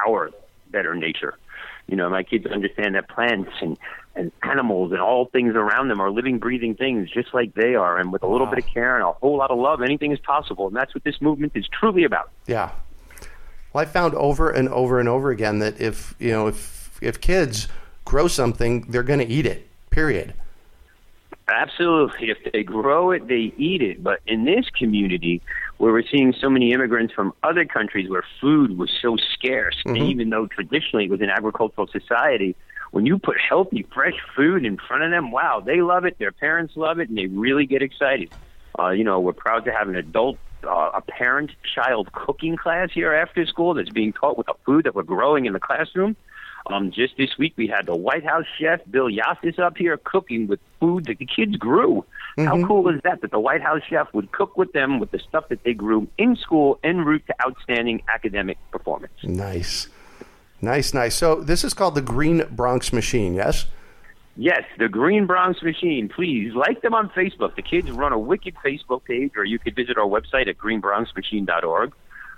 our 0.06 0.32
better 0.70 0.94
nature. 0.94 1.38
You 1.90 1.96
know, 1.96 2.08
my 2.08 2.22
kids 2.22 2.46
understand 2.46 2.94
that 2.94 3.08
plants 3.08 3.50
and, 3.60 3.76
and 4.14 4.30
animals 4.42 4.92
and 4.92 5.00
all 5.00 5.24
things 5.26 5.54
around 5.56 5.88
them 5.88 6.00
are 6.00 6.10
living, 6.10 6.38
breathing 6.38 6.74
things 6.76 7.10
just 7.10 7.34
like 7.34 7.54
they 7.54 7.74
are. 7.74 7.98
And 7.98 8.12
with 8.12 8.22
a 8.22 8.26
little 8.28 8.46
Wow. 8.46 8.54
bit 8.54 8.64
of 8.64 8.70
care 8.72 8.94
and 8.94 9.04
a 9.04 9.12
whole 9.12 9.36
lot 9.36 9.50
of 9.50 9.58
love, 9.58 9.82
anything 9.82 10.12
is 10.12 10.20
possible. 10.20 10.68
And 10.68 10.76
that's 10.76 10.94
what 10.94 11.02
this 11.04 11.20
movement 11.20 11.52
is 11.56 11.66
truly 11.68 12.04
about. 12.04 12.30
Yeah. 12.46 12.70
Well, 13.72 13.82
I 13.82 13.84
found 13.86 14.14
over 14.14 14.50
and 14.50 14.68
over 14.68 15.00
and 15.00 15.08
over 15.08 15.30
again 15.30 15.58
that 15.60 15.80
if 15.80 16.14
you 16.18 16.30
know 16.30 16.46
if 16.48 16.98
if 17.02 17.20
kids 17.20 17.66
grow 18.04 18.28
something, 18.28 18.82
they're 18.88 19.02
going 19.02 19.20
to 19.20 19.28
eat 19.28 19.46
it. 19.46 19.68
Period. 19.90 20.34
Absolutely. 21.48 22.30
If 22.30 22.52
they 22.52 22.62
grow 22.62 23.10
it, 23.10 23.26
they 23.26 23.52
eat 23.56 23.82
it. 23.82 24.02
But 24.02 24.20
in 24.26 24.44
this 24.44 24.66
community, 24.70 25.42
where 25.80 25.94
we're 25.94 26.06
seeing 26.12 26.34
so 26.38 26.50
many 26.50 26.72
immigrants 26.72 27.14
from 27.14 27.32
other 27.42 27.64
countries 27.64 28.10
where 28.10 28.22
food 28.38 28.76
was 28.76 28.90
so 29.00 29.16
scarce, 29.32 29.76
and 29.86 29.96
even 29.96 30.28
though 30.28 30.46
traditionally 30.46 31.06
it 31.06 31.10
was 31.10 31.22
an 31.22 31.30
agricultural 31.30 31.86
society, 31.86 32.54
when 32.90 33.06
you 33.06 33.18
put 33.18 33.38
healthy, 33.40 33.86
fresh 33.94 34.12
food 34.36 34.66
in 34.66 34.76
front 34.76 35.04
of 35.04 35.10
them, 35.10 35.30
wow, 35.30 35.62
they 35.64 35.80
love 35.80 36.04
it. 36.04 36.18
Their 36.18 36.32
parents 36.32 36.74
love 36.76 36.98
it, 36.98 37.08
and 37.08 37.16
they 37.16 37.28
really 37.28 37.64
get 37.64 37.80
excited. 37.80 38.30
Uh, 38.78 38.90
you 38.90 39.04
know, 39.04 39.20
we're 39.20 39.32
proud 39.32 39.64
to 39.64 39.72
have 39.72 39.88
an 39.88 39.96
adult 39.96 40.38
uh, 40.68 40.90
a 40.92 41.00
parent-child 41.00 42.12
cooking 42.12 42.58
class 42.58 42.90
here 42.92 43.14
after 43.14 43.46
school 43.46 43.72
that's 43.72 43.88
being 43.88 44.12
taught 44.12 44.36
with 44.36 44.48
the 44.48 44.54
food 44.66 44.84
that 44.84 44.94
we're 44.94 45.02
growing 45.02 45.46
in 45.46 45.54
the 45.54 45.60
classroom. 45.60 46.14
Um, 46.72 46.90
just 46.92 47.16
this 47.16 47.36
week, 47.38 47.54
we 47.56 47.66
had 47.66 47.86
the 47.86 47.96
White 47.96 48.24
House 48.24 48.44
chef 48.58 48.80
Bill 48.90 49.10
Yosses 49.10 49.58
up 49.58 49.76
here 49.76 49.96
cooking 49.96 50.46
with 50.46 50.60
food 50.78 51.06
that 51.06 51.18
the 51.18 51.26
kids 51.26 51.56
grew. 51.56 52.04
Mm-hmm. 52.38 52.44
How 52.46 52.66
cool 52.66 52.88
is 52.88 53.00
that? 53.02 53.20
That 53.22 53.30
the 53.30 53.40
White 53.40 53.62
House 53.62 53.82
chef 53.88 54.12
would 54.14 54.30
cook 54.32 54.56
with 54.56 54.72
them 54.72 55.00
with 55.00 55.10
the 55.10 55.18
stuff 55.18 55.48
that 55.48 55.64
they 55.64 55.74
grew 55.74 56.08
in 56.16 56.36
school 56.36 56.78
en 56.84 56.98
route 56.98 57.24
to 57.26 57.34
outstanding 57.44 58.02
academic 58.12 58.58
performance. 58.70 59.12
Nice, 59.22 59.88
nice, 60.60 60.94
nice. 60.94 61.16
So 61.16 61.40
this 61.40 61.64
is 61.64 61.74
called 61.74 61.94
the 61.94 62.02
Green 62.02 62.44
Bronx 62.50 62.92
Machine, 62.92 63.34
yes? 63.34 63.66
Yes, 64.36 64.62
the 64.78 64.88
Green 64.88 65.26
Bronx 65.26 65.60
Machine. 65.62 66.08
Please 66.08 66.54
like 66.54 66.82
them 66.82 66.94
on 66.94 67.10
Facebook. 67.10 67.56
The 67.56 67.62
kids 67.62 67.90
run 67.90 68.12
a 68.12 68.18
wicked 68.18 68.54
Facebook 68.64 69.04
page, 69.04 69.32
or 69.36 69.44
you 69.44 69.58
could 69.58 69.74
visit 69.74 69.98
our 69.98 70.06
website 70.06 70.48
at 70.48 70.56
greenbronxmachine.org. 70.56 71.92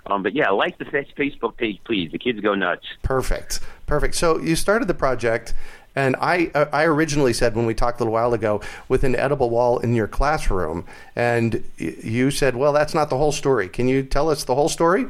Um, 0.05 0.23
but 0.23 0.33
yeah, 0.33 0.49
like 0.49 0.77
the 0.77 0.85
Facebook 0.85 1.57
page, 1.57 1.79
please. 1.85 2.11
The 2.11 2.19
kids 2.19 2.39
go 2.41 2.55
nuts. 2.55 2.85
Perfect, 3.03 3.61
perfect. 3.85 4.15
So 4.15 4.37
you 4.39 4.55
started 4.55 4.87
the 4.87 4.93
project, 4.93 5.53
and 5.95 6.15
I 6.17 6.51
uh, 6.53 6.65
I 6.73 6.83
originally 6.83 7.33
said 7.33 7.55
when 7.55 7.65
we 7.65 7.73
talked 7.73 7.99
a 7.99 8.03
little 8.03 8.13
while 8.13 8.33
ago 8.33 8.61
with 8.89 9.03
an 9.03 9.15
edible 9.15 9.49
wall 9.49 9.79
in 9.79 9.93
your 9.93 10.07
classroom, 10.07 10.85
and 11.15 11.63
you 11.77 12.31
said, 12.31 12.55
well, 12.55 12.73
that's 12.73 12.93
not 12.93 13.09
the 13.09 13.17
whole 13.17 13.31
story. 13.31 13.69
Can 13.69 13.87
you 13.87 14.03
tell 14.03 14.29
us 14.29 14.43
the 14.43 14.55
whole 14.55 14.69
story? 14.69 15.05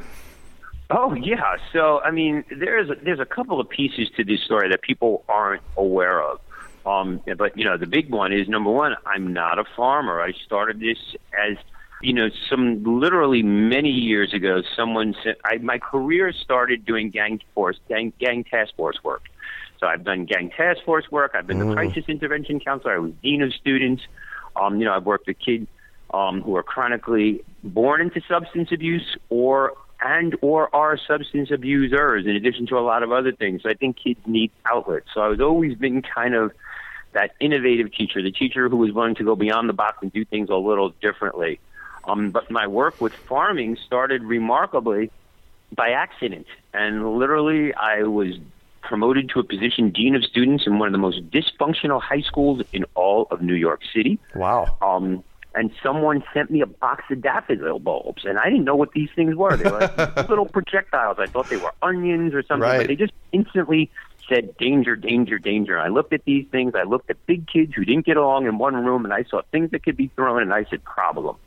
Oh 0.89 1.13
yeah. 1.15 1.55
So 1.71 2.01
I 2.01 2.11
mean, 2.11 2.43
there's 2.51 2.89
a, 2.89 2.95
there's 2.95 3.19
a 3.19 3.25
couple 3.25 3.59
of 3.59 3.67
pieces 3.69 4.09
to 4.17 4.23
this 4.23 4.41
story 4.41 4.69
that 4.69 4.81
people 4.81 5.23
aren't 5.27 5.63
aware 5.75 6.21
of. 6.21 6.39
Um, 6.85 7.21
but 7.37 7.57
you 7.57 7.65
know, 7.65 7.77
the 7.77 7.87
big 7.87 8.09
one 8.09 8.33
is 8.33 8.47
number 8.47 8.69
one. 8.69 8.95
I'm 9.05 9.33
not 9.33 9.57
a 9.57 9.63
farmer. 9.75 10.21
I 10.21 10.33
started 10.45 10.79
this 10.79 10.97
as 11.37 11.57
you 12.03 12.13
know, 12.13 12.29
some 12.49 12.83
literally 12.83 13.43
many 13.43 13.89
years 13.89 14.33
ago, 14.33 14.61
someone 14.75 15.15
said 15.23 15.35
I, 15.45 15.57
my 15.57 15.77
career 15.77 16.33
started 16.33 16.85
doing 16.85 17.09
gang 17.09 17.41
force, 17.55 17.77
gang, 17.87 18.13
gang 18.19 18.43
task 18.43 18.75
force 18.75 18.97
work. 19.03 19.23
So 19.79 19.87
I've 19.87 20.03
done 20.03 20.25
gang 20.25 20.49
task 20.49 20.81
force 20.83 21.09
work. 21.11 21.31
I've 21.33 21.47
been 21.47 21.59
mm. 21.59 21.69
the 21.69 21.75
crisis 21.75 22.05
intervention 22.07 22.59
counselor. 22.59 22.95
I 22.95 22.99
was 22.99 23.11
dean 23.21 23.41
of 23.41 23.53
students. 23.53 24.03
Um, 24.55 24.79
you 24.79 24.85
know, 24.85 24.93
I've 24.93 25.05
worked 25.05 25.27
with 25.27 25.39
kids 25.39 25.67
um, 26.13 26.41
who 26.41 26.55
are 26.55 26.63
chronically 26.63 27.43
born 27.63 28.01
into 28.01 28.21
substance 28.27 28.69
abuse 28.71 29.17
or 29.29 29.73
and 30.01 30.35
or 30.41 30.73
are 30.75 30.97
substance 30.97 31.49
abusers, 31.51 32.25
in 32.25 32.35
addition 32.35 32.67
to 32.67 32.77
a 32.77 32.81
lot 32.81 33.03
of 33.03 33.11
other 33.11 33.31
things. 33.31 33.63
So 33.63 33.69
I 33.69 33.73
think 33.73 33.97
kids 33.97 34.19
need 34.25 34.51
outlets. 34.65 35.07
So 35.13 35.21
I 35.21 35.27
was 35.27 35.39
always 35.39 35.75
been 35.75 36.01
kind 36.01 36.35
of 36.35 36.51
that 37.13 37.31
innovative 37.39 37.93
teacher, 37.93 38.21
the 38.21 38.31
teacher 38.31 38.67
who 38.67 38.77
was 38.77 38.91
willing 38.91 39.15
to 39.15 39.23
go 39.23 39.35
beyond 39.35 39.69
the 39.69 39.73
box 39.73 39.99
and 40.01 40.11
do 40.11 40.25
things 40.25 40.49
a 40.49 40.55
little 40.55 40.89
differently. 41.01 41.59
Um, 42.05 42.31
but 42.31 42.51
my 42.51 42.67
work 42.67 42.99
with 42.99 43.13
farming 43.13 43.77
started 43.85 44.23
remarkably 44.23 45.11
by 45.75 45.89
accident. 45.91 46.47
And 46.73 47.17
literally, 47.17 47.73
I 47.73 48.03
was 48.03 48.35
promoted 48.81 49.29
to 49.29 49.39
a 49.39 49.43
position 49.43 49.89
dean 49.91 50.15
of 50.15 50.23
students 50.23 50.67
in 50.67 50.77
one 50.77 50.87
of 50.87 50.91
the 50.91 50.97
most 50.97 51.29
dysfunctional 51.29 52.01
high 52.01 52.21
schools 52.21 52.61
in 52.73 52.85
all 52.95 53.27
of 53.31 53.41
New 53.41 53.55
York 53.55 53.81
City. 53.93 54.19
Wow. 54.35 54.77
Um, 54.81 55.23
and 55.55 55.71
someone 55.81 56.23
sent 56.33 56.49
me 56.49 56.61
a 56.61 56.65
box 56.65 57.03
of 57.11 57.21
daffodil 57.21 57.79
bulbs, 57.79 58.25
and 58.25 58.39
I 58.39 58.45
didn't 58.45 58.65
know 58.65 58.75
what 58.75 58.91
these 58.93 59.09
things 59.15 59.35
were. 59.35 59.55
They 59.55 59.69
were 59.69 59.79
like 59.79 60.29
little 60.29 60.47
projectiles. 60.47 61.17
I 61.19 61.27
thought 61.27 61.49
they 61.49 61.57
were 61.57 61.73
onions 61.81 62.33
or 62.33 62.41
something, 62.43 62.67
right. 62.67 62.77
but 62.79 62.87
they 62.87 62.95
just 62.95 63.13
instantly 63.31 63.91
said 64.27 64.57
danger, 64.57 64.95
danger, 64.95 65.37
danger. 65.37 65.77
I 65.77 65.89
looked 65.89 66.11
at 66.11 66.25
these 66.25 66.47
things. 66.51 66.73
I 66.75 66.83
looked 66.83 67.09
at 67.09 67.23
big 67.27 67.47
kids 67.47 67.73
who 67.75 67.85
didn't 67.85 68.05
get 68.05 68.17
along 68.17 68.47
in 68.47 68.57
one 68.57 68.75
room, 68.83 69.05
and 69.05 69.13
I 69.13 69.23
saw 69.25 69.41
things 69.51 69.71
that 69.71 69.83
could 69.83 69.97
be 69.97 70.07
thrown, 70.15 70.41
and 70.41 70.53
I 70.53 70.65
said 70.65 70.83
problem. 70.83 71.37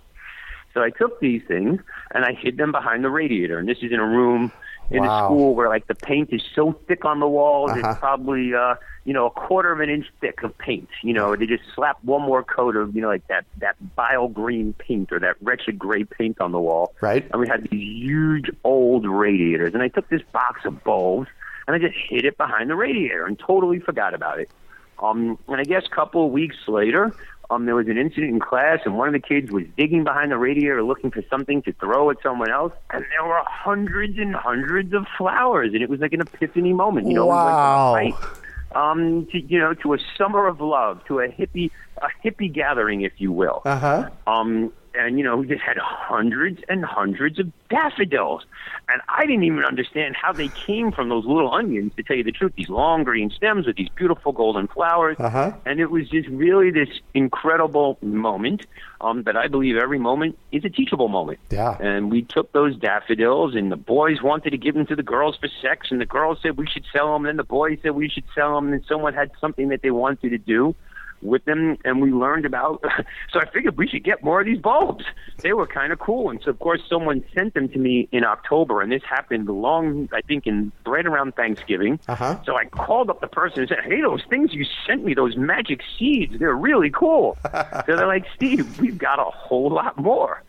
So 0.76 0.82
I 0.82 0.90
took 0.90 1.20
these 1.20 1.40
things 1.48 1.80
and 2.10 2.22
I 2.22 2.34
hid 2.34 2.58
them 2.58 2.70
behind 2.70 3.02
the 3.02 3.08
radiator. 3.08 3.58
And 3.58 3.66
this 3.66 3.78
is 3.78 3.92
in 3.92 3.98
a 3.98 4.06
room 4.06 4.52
in 4.90 5.02
wow. 5.02 5.24
a 5.24 5.26
school 5.26 5.54
where 5.54 5.70
like 5.70 5.86
the 5.86 5.94
paint 5.94 6.28
is 6.34 6.42
so 6.54 6.78
thick 6.86 7.06
on 7.06 7.18
the 7.18 7.26
walls, 7.26 7.70
uh-huh. 7.70 7.80
it's 7.88 7.98
probably 7.98 8.54
uh, 8.54 8.74
you 9.06 9.14
know 9.14 9.26
a 9.26 9.30
quarter 9.30 9.72
of 9.72 9.80
an 9.80 9.88
inch 9.88 10.04
thick 10.20 10.42
of 10.42 10.56
paint. 10.58 10.90
You 11.02 11.14
know, 11.14 11.34
they 11.34 11.46
just 11.46 11.62
slap 11.74 11.96
one 12.04 12.20
more 12.20 12.44
coat 12.44 12.76
of 12.76 12.94
you 12.94 13.00
know 13.00 13.08
like 13.08 13.26
that 13.28 13.46
that 13.56 13.76
bile 13.96 14.28
green 14.28 14.74
paint 14.74 15.12
or 15.12 15.18
that 15.18 15.36
wretched 15.40 15.78
gray 15.78 16.04
paint 16.04 16.42
on 16.42 16.52
the 16.52 16.60
wall. 16.60 16.94
Right. 17.00 17.26
And 17.32 17.40
we 17.40 17.48
had 17.48 17.62
these 17.70 17.80
huge 17.80 18.50
old 18.62 19.06
radiators, 19.06 19.72
and 19.72 19.82
I 19.82 19.88
took 19.88 20.10
this 20.10 20.22
box 20.30 20.66
of 20.66 20.84
bulbs 20.84 21.28
and 21.66 21.74
I 21.74 21.78
just 21.78 21.98
hid 22.08 22.26
it 22.26 22.36
behind 22.36 22.68
the 22.68 22.76
radiator 22.76 23.24
and 23.24 23.38
totally 23.38 23.80
forgot 23.80 24.12
about 24.12 24.40
it. 24.40 24.50
Um, 24.98 25.38
and 25.48 25.60
I 25.60 25.64
guess 25.64 25.84
a 25.86 25.94
couple 25.94 26.24
of 26.24 26.32
weeks 26.32 26.56
later, 26.66 27.14
um, 27.50 27.66
there 27.66 27.74
was 27.74 27.88
an 27.88 27.98
incident 27.98 28.32
in 28.32 28.40
class, 28.40 28.80
and 28.84 28.96
one 28.96 29.08
of 29.08 29.12
the 29.12 29.20
kids 29.20 29.50
was 29.50 29.64
digging 29.76 30.04
behind 30.04 30.30
the 30.30 30.38
radiator 30.38 30.82
looking 30.82 31.10
for 31.10 31.22
something 31.30 31.62
to 31.62 31.72
throw 31.74 32.10
at 32.10 32.16
someone 32.22 32.50
else, 32.50 32.72
and 32.90 33.04
there 33.10 33.26
were 33.26 33.40
hundreds 33.46 34.18
and 34.18 34.34
hundreds 34.34 34.92
of 34.92 35.06
flowers, 35.16 35.72
and 35.72 35.82
it 35.82 35.88
was 35.88 36.00
like 36.00 36.12
an 36.12 36.20
epiphany 36.20 36.72
moment. 36.72 37.06
You 37.06 37.14
know, 37.14 37.26
wow. 37.26 37.94
we 37.94 38.02
went 38.02 38.16
from 38.16 38.36
um, 38.76 39.26
to 39.32 39.40
you 39.40 39.58
know, 39.58 39.74
to 39.74 39.94
a 39.94 39.98
summer 40.18 40.46
of 40.46 40.60
love, 40.60 41.04
to 41.06 41.20
a 41.20 41.28
hippie, 41.28 41.70
a 41.98 42.08
hippie 42.24 42.52
gathering, 42.52 43.02
if 43.02 43.12
you 43.18 43.32
will. 43.32 43.62
Uh 43.64 43.78
huh. 43.78 44.10
Um, 44.26 44.72
and 44.98 45.18
you 45.18 45.24
know, 45.24 45.36
we 45.36 45.46
just 45.46 45.62
had 45.62 45.76
hundreds 45.78 46.60
and 46.68 46.84
hundreds 46.84 47.38
of 47.38 47.50
daffodils. 47.68 48.44
And 48.88 49.02
I 49.08 49.26
didn't 49.26 49.44
even 49.44 49.64
understand 49.64 50.16
how 50.16 50.32
they 50.32 50.48
came 50.48 50.92
from 50.92 51.08
those 51.08 51.24
little 51.24 51.52
onions, 51.52 51.92
to 51.96 52.02
tell 52.02 52.16
you 52.16 52.24
the 52.24 52.32
truth, 52.32 52.52
these 52.56 52.68
long 52.68 53.04
green 53.04 53.30
stems 53.30 53.66
with 53.66 53.76
these 53.76 53.88
beautiful 53.90 54.32
golden 54.32 54.68
flowers. 54.68 55.16
Uh-huh. 55.18 55.52
And 55.64 55.80
it 55.80 55.90
was 55.90 56.08
just 56.08 56.28
really 56.28 56.70
this 56.70 56.88
incredible 57.14 57.98
moment 58.00 58.66
um, 59.00 59.24
that 59.24 59.36
I 59.36 59.48
believe 59.48 59.76
every 59.76 59.98
moment 59.98 60.38
is 60.52 60.64
a 60.64 60.70
teachable 60.70 61.08
moment. 61.08 61.38
Yeah. 61.50 61.76
And 61.80 62.10
we 62.10 62.22
took 62.22 62.52
those 62.52 62.76
daffodils, 62.76 63.54
and 63.54 63.70
the 63.70 63.76
boys 63.76 64.22
wanted 64.22 64.50
to 64.50 64.58
give 64.58 64.74
them 64.74 64.86
to 64.86 64.96
the 64.96 65.02
girls 65.02 65.36
for 65.36 65.48
sex, 65.60 65.88
and 65.90 66.00
the 66.00 66.06
girls 66.06 66.38
said 66.42 66.56
we 66.56 66.66
should 66.66 66.84
sell 66.92 67.12
them, 67.12 67.26
and 67.26 67.38
the 67.38 67.44
boys 67.44 67.78
said 67.82 67.92
we 67.92 68.08
should 68.08 68.24
sell 68.34 68.54
them, 68.54 68.72
and 68.72 68.84
someone 68.88 69.14
had 69.14 69.30
something 69.40 69.68
that 69.68 69.82
they 69.82 69.90
wanted 69.90 70.30
to 70.30 70.38
do 70.38 70.74
with 71.22 71.44
them 71.44 71.76
and 71.84 72.00
we 72.00 72.10
learned 72.10 72.44
about 72.44 72.82
so 73.32 73.40
I 73.40 73.46
figured 73.50 73.76
we 73.76 73.88
should 73.88 74.04
get 74.04 74.22
more 74.22 74.40
of 74.40 74.46
these 74.46 74.58
bulbs. 74.58 75.04
They 75.38 75.52
were 75.52 75.66
kind 75.66 75.92
of 75.92 75.98
cool 75.98 76.30
and 76.30 76.40
so 76.42 76.50
of 76.50 76.58
course 76.58 76.80
someone 76.88 77.24
sent 77.34 77.54
them 77.54 77.68
to 77.70 77.78
me 77.78 78.08
in 78.12 78.24
October 78.24 78.82
and 78.82 78.90
this 78.90 79.02
happened 79.08 79.48
long 79.48 80.08
I 80.12 80.20
think 80.22 80.46
in 80.46 80.72
right 80.86 81.06
around 81.06 81.34
Thanksgiving. 81.36 81.98
Uh-huh. 82.08 82.38
So 82.44 82.56
I 82.56 82.64
called 82.66 83.10
up 83.10 83.20
the 83.20 83.26
person 83.26 83.60
and 83.60 83.68
said, 83.68 83.78
"Hey, 83.84 84.00
those 84.00 84.22
things 84.28 84.52
you 84.52 84.64
sent 84.86 85.04
me, 85.04 85.14
those 85.14 85.36
magic 85.36 85.80
seeds, 85.98 86.38
they're 86.38 86.54
really 86.54 86.90
cool." 86.90 87.36
so 87.44 87.82
they're 87.86 88.06
like, 88.06 88.26
"Steve, 88.34 88.80
we've 88.80 88.98
got 88.98 89.18
a 89.18 89.30
whole 89.30 89.70
lot 89.70 89.98
more." 89.98 90.42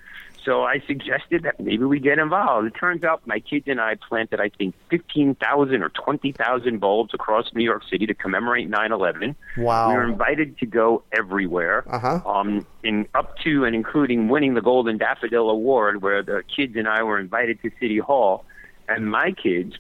So 0.44 0.64
I 0.64 0.82
suggested 0.88 1.44
that 1.44 1.60
maybe 1.60 1.84
we 1.84 2.00
get 2.00 2.20
involved. 2.20 2.68
It 2.68 2.74
turns 2.80 3.04
out 3.04 3.26
my 3.26 3.40
kids 3.40 3.66
and 3.68 3.82
I 3.82 3.96
planted, 3.96 4.40
I 4.40 4.50
think, 4.50 4.76
15,000 4.90 5.84
or 5.84 5.90
20,000 5.90 6.80
bulbs 6.80 7.14
across 7.14 7.54
New 7.54 7.64
York 7.64 7.84
City 7.90 8.06
to 8.06 8.14
commemorate 8.14 8.70
9/11. 8.70 9.36
Wow! 9.58 9.90
We 9.90 9.96
were 9.96 10.04
invited 10.04 10.58
to 10.60 10.66
go 10.66 11.04
everywhere, 11.12 11.84
uh-huh. 11.90 12.22
um, 12.26 12.66
in 12.84 13.08
up 13.14 13.38
to 13.40 13.66
and 13.66 13.76
including 13.76 14.30
winning 14.30 14.54
the 14.54 14.62
Golden 14.62 14.98
Daffodil 14.98 15.50
Award, 15.50 16.02
where 16.02 16.24
the 16.24 16.44
kids 16.56 16.76
and 16.76 16.88
I 16.88 17.04
were 17.04 17.20
invited 17.20 17.62
to 17.64 17.72
City 17.80 17.98
Hall, 17.98 18.46
and 18.88 19.10
my 19.10 19.32
kids 19.32 19.76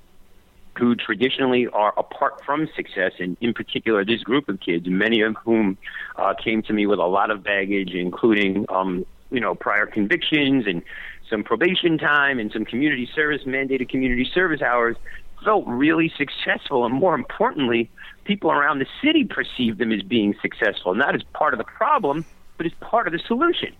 who 0.77 0.95
traditionally 0.95 1.67
are 1.67 1.93
apart 1.97 2.43
from 2.45 2.67
success, 2.75 3.13
and 3.19 3.35
in 3.41 3.53
particular 3.53 4.05
this 4.05 4.21
group 4.21 4.47
of 4.49 4.59
kids, 4.59 4.85
many 4.87 5.21
of 5.21 5.35
whom 5.43 5.77
uh, 6.17 6.33
came 6.33 6.61
to 6.63 6.73
me 6.73 6.85
with 6.85 6.99
a 6.99 7.05
lot 7.05 7.31
of 7.31 7.43
baggage, 7.43 7.91
including 7.93 8.65
um, 8.69 9.05
you 9.31 9.39
know 9.39 9.55
prior 9.55 9.85
convictions 9.85 10.65
and 10.67 10.81
some 11.29 11.43
probation 11.43 11.97
time 11.97 12.39
and 12.39 12.51
some 12.51 12.63
community 12.65 13.09
service 13.13 13.41
mandated 13.45 13.89
community 13.89 14.29
service 14.33 14.61
hours 14.61 14.95
felt 15.43 15.65
really 15.67 16.11
successful. 16.17 16.85
And 16.85 16.93
more 16.95 17.15
importantly 17.15 17.89
people 18.25 18.51
around 18.51 18.79
the 18.79 18.87
city 19.03 19.23
perceived 19.23 19.77
them 19.77 19.91
as 19.91 20.01
being 20.03 20.35
successful 20.41 20.95
not 20.95 21.15
as 21.15 21.23
part 21.33 21.53
of 21.53 21.57
the 21.57 21.63
problem 21.65 22.25
but 22.57 22.65
as 22.65 22.71
part 22.81 23.07
of 23.07 23.13
the 23.13 23.19
solution. 23.19 23.73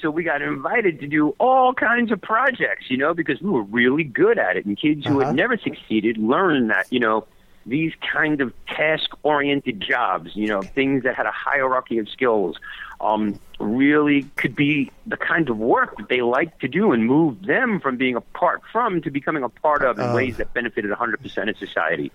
So 0.00 0.10
we 0.10 0.22
got 0.22 0.40
invited 0.42 1.00
to 1.00 1.06
do 1.08 1.34
all 1.38 1.74
kinds 1.74 2.12
of 2.12 2.20
projects 2.22 2.86
you 2.88 2.96
know 2.96 3.14
because 3.14 3.40
we 3.40 3.50
were 3.50 3.62
really 3.64 4.04
good 4.04 4.38
at 4.38 4.56
it. 4.56 4.64
And 4.66 4.78
kids 4.78 5.04
who 5.06 5.20
Uh-huh. 5.20 5.28
had 5.28 5.36
never 5.36 5.56
succeeded 5.56 6.18
learned 6.18 6.70
that 6.70 6.86
you 6.90 7.00
know 7.00 7.26
these 7.66 7.92
kind 8.12 8.40
of 8.40 8.52
task 8.66 9.10
oriented 9.22 9.80
jobs, 9.80 10.30
you 10.34 10.48
know, 10.48 10.62
things 10.74 11.04
that 11.04 11.14
had 11.14 11.26
a 11.26 11.30
hierarchy 11.32 11.98
of 11.98 12.08
skills, 12.08 12.56
um, 13.00 13.38
really 13.60 14.22
could 14.36 14.56
be 14.56 14.90
the 15.06 15.16
kind 15.16 15.48
of 15.48 15.56
work 15.58 15.96
that 15.96 16.08
they 16.08 16.22
like 16.22 16.58
to 16.60 16.68
do 16.68 16.92
and 16.92 17.06
move 17.06 17.42
them 17.42 17.80
from 17.80 17.96
being 17.96 18.16
apart 18.16 18.60
from 18.72 19.00
to 19.02 19.10
becoming 19.10 19.42
a 19.44 19.48
part 19.48 19.84
of 19.84 19.98
in 19.98 20.06
Oh. 20.06 20.14
ways 20.14 20.36
that 20.38 20.52
benefited 20.52 20.90
100% 20.90 21.48
of 21.48 21.56
society. 21.56 22.10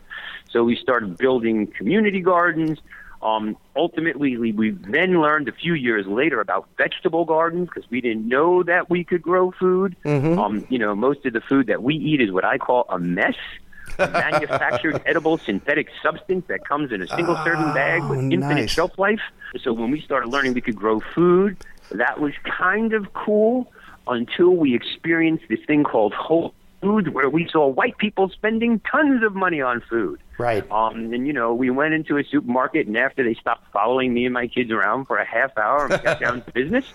So 0.49 0.63
we 0.63 0.75
started 0.75 1.17
building 1.17 1.67
community 1.67 2.19
gardens. 2.19 2.79
Um, 3.21 3.57
ultimately, 3.75 4.37
we, 4.37 4.51
we 4.51 4.71
then 4.71 5.21
learned 5.21 5.47
a 5.47 5.51
few 5.53 5.73
years 5.73 6.05
later 6.05 6.39
about 6.39 6.67
vegetable 6.77 7.25
gardens 7.25 7.67
because 7.73 7.89
we 7.89 7.99
didn't 8.01 8.27
know 8.27 8.61
that 8.63 8.89
we 8.89 9.03
could 9.03 9.21
grow 9.21 9.51
food. 9.51 9.95
Mhm. 10.05 10.37
Um, 10.37 10.65
you 10.69 10.77
know, 10.77 10.93
most 10.95 11.25
of 11.25 11.33
the 11.33 11.41
food 11.41 11.67
that 11.67 11.81
we 11.81 11.95
eat 11.95 12.21
is 12.21 12.31
what 12.31 12.45
I 12.45 12.57
call 12.57 12.85
a 12.89 12.99
mess. 12.99 13.35
Manufactured 13.97 15.01
edible 15.05 15.37
synthetic 15.37 15.87
substance 16.01 16.45
that 16.47 16.67
comes 16.67 16.91
in 16.91 17.01
a 17.01 17.07
single 17.07 17.35
serving 17.43 17.73
bag 17.73 18.03
with 18.03 18.19
Oh, 18.19 18.29
infinite 18.31 18.55
nice. 18.61 18.71
shelf 18.71 18.97
life. 18.97 19.21
So 19.61 19.73
when 19.73 19.91
we 19.91 20.01
started 20.01 20.29
learning 20.29 20.53
we 20.53 20.61
could 20.61 20.75
grow 20.75 20.99
food, 21.15 21.57
that 21.91 22.19
was 22.19 22.33
kind 22.45 22.93
of 22.93 23.13
cool. 23.13 23.71
until 24.09 24.51
we 24.55 24.73
experienced 24.73 25.43
this 25.49 25.59
thing 25.67 25.83
called 25.83 26.13
Whole 26.13 26.53
Foods, 26.81 27.09
where 27.09 27.29
we 27.29 27.45
saw 27.51 27.67
white 27.67 27.97
people 27.97 28.29
spending 28.29 28.79
tons 28.89 29.21
of 29.23 29.35
money 29.35 29.61
on 29.61 29.81
food. 29.89 30.19
Right. 30.37 30.63
Um, 30.71 31.11
and 31.13 31.27
you 31.27 31.33
know, 31.33 31.53
we 31.53 31.69
went 31.71 31.93
into 31.93 32.17
a 32.17 32.23
supermarket, 32.23 32.87
and 32.87 32.95
after 32.97 33.21
they 33.23 33.33
stopped 33.33 33.65
following 33.73 34.13
me 34.13 34.23
and 34.25 34.33
my 34.33 34.47
kids 34.47 34.71
around 34.71 35.07
for 35.07 35.17
a 35.17 35.25
half 35.25 35.57
hour 35.57 35.85
and 35.87 35.91
we 35.93 35.97
got 35.97 36.19
down 36.25 36.41
to 36.43 36.51
business, 36.51 36.85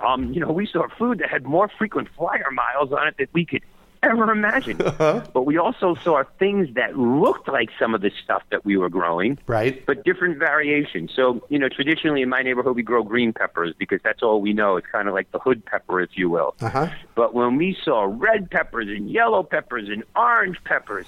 um, 0.00 0.32
you 0.32 0.40
know, 0.40 0.50
we 0.52 0.66
saw 0.66 0.86
food 0.96 1.18
that 1.18 1.28
had 1.28 1.44
more 1.44 1.68
frequent 1.76 2.08
flyer 2.16 2.48
miles 2.52 2.92
on 2.92 3.08
it 3.08 3.16
that 3.18 3.28
we 3.34 3.44
could 3.44 3.62
ever 4.10 4.30
imagine. 4.30 4.76
But 4.78 5.46
we 5.46 5.58
also 5.58 5.94
saw 5.96 6.22
things 6.38 6.74
that 6.74 6.96
looked 6.98 7.48
like 7.48 7.70
some 7.78 7.94
of 7.94 8.00
the 8.00 8.10
stuff 8.22 8.42
that 8.50 8.64
we 8.64 8.76
were 8.76 8.88
growing, 8.88 9.38
Right. 9.46 9.84
but 9.86 10.04
different 10.04 10.38
variations. 10.38 11.12
So, 11.14 11.44
you 11.48 11.58
know, 11.58 11.68
traditionally 11.68 12.22
in 12.22 12.28
my 12.28 12.42
neighborhood, 12.42 12.76
we 12.76 12.82
grow 12.82 13.02
green 13.02 13.32
peppers 13.32 13.74
because 13.78 14.00
that's 14.02 14.22
all 14.22 14.40
we 14.40 14.52
know. 14.52 14.76
It's 14.76 14.86
kind 14.86 15.08
of 15.08 15.14
like 15.14 15.30
the 15.32 15.38
hood 15.38 15.64
pepper, 15.64 16.00
if 16.00 16.10
you 16.14 16.30
will. 16.30 16.54
Uh-huh. 16.60 16.88
But 17.14 17.34
when 17.34 17.56
we 17.56 17.76
saw 17.84 18.06
red 18.08 18.50
peppers 18.50 18.88
and 18.88 19.10
yellow 19.10 19.42
peppers 19.42 19.88
and 19.88 20.04
orange 20.16 20.58
peppers, 20.64 21.06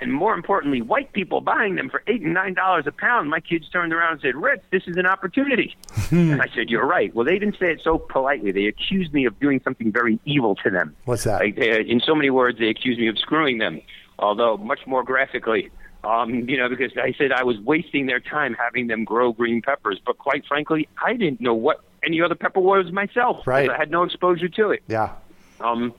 and 0.00 0.12
more 0.12 0.34
importantly, 0.34 0.82
white 0.82 1.12
people 1.12 1.40
buying 1.40 1.76
them 1.76 1.88
for 1.88 2.02
eight 2.06 2.20
and 2.20 2.34
nine 2.34 2.54
dollars 2.54 2.86
a 2.86 2.92
pound, 2.92 3.30
my 3.30 3.40
kids 3.40 3.68
turned 3.70 3.92
around 3.92 4.12
and 4.12 4.20
said, 4.20 4.36
"Ritz, 4.36 4.62
this 4.70 4.82
is 4.86 4.96
an 4.96 5.06
opportunity." 5.06 5.74
and 6.10 6.42
I 6.42 6.48
said, 6.54 6.68
"You're 6.68 6.86
right." 6.86 7.14
Well, 7.14 7.24
they 7.24 7.38
didn't 7.38 7.58
say 7.58 7.72
it 7.72 7.80
so 7.82 7.98
politely. 7.98 8.52
They 8.52 8.66
accused 8.66 9.12
me 9.12 9.24
of 9.24 9.38
doing 9.40 9.60
something 9.64 9.90
very 9.90 10.18
evil 10.24 10.54
to 10.56 10.70
them. 10.70 10.94
What's 11.04 11.24
that? 11.24 11.40
Like, 11.40 11.56
they, 11.56 11.80
in 11.80 12.00
so 12.00 12.14
many 12.14 12.30
words, 12.30 12.58
they 12.58 12.68
accused 12.68 13.00
me 13.00 13.08
of 13.08 13.18
screwing 13.18 13.58
them, 13.58 13.80
although 14.18 14.56
much 14.56 14.80
more 14.86 15.02
graphically. 15.02 15.70
Um, 16.04 16.48
you 16.48 16.56
know, 16.56 16.68
because 16.68 16.92
I 16.96 17.14
said 17.18 17.32
I 17.32 17.42
was 17.42 17.58
wasting 17.58 18.06
their 18.06 18.20
time 18.20 18.54
having 18.54 18.86
them 18.86 19.04
grow 19.04 19.32
green 19.32 19.62
peppers. 19.62 20.00
But 20.04 20.18
quite 20.18 20.44
frankly, 20.46 20.88
I 21.02 21.14
didn't 21.14 21.40
know 21.40 21.54
what 21.54 21.80
any 22.04 22.20
other 22.20 22.34
pepper 22.34 22.60
was 22.60 22.92
myself. 22.92 23.46
Right. 23.46 23.68
I 23.68 23.76
had 23.76 23.90
no 23.90 24.04
exposure 24.04 24.48
to 24.48 24.70
it. 24.70 24.82
Yeah. 24.86 25.14
Um, 25.60 25.94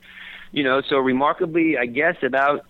you 0.52 0.64
know, 0.64 0.82
so 0.88 0.98
remarkably, 0.98 1.78
I 1.78 1.88
guess 1.88 2.16
about 2.24 2.66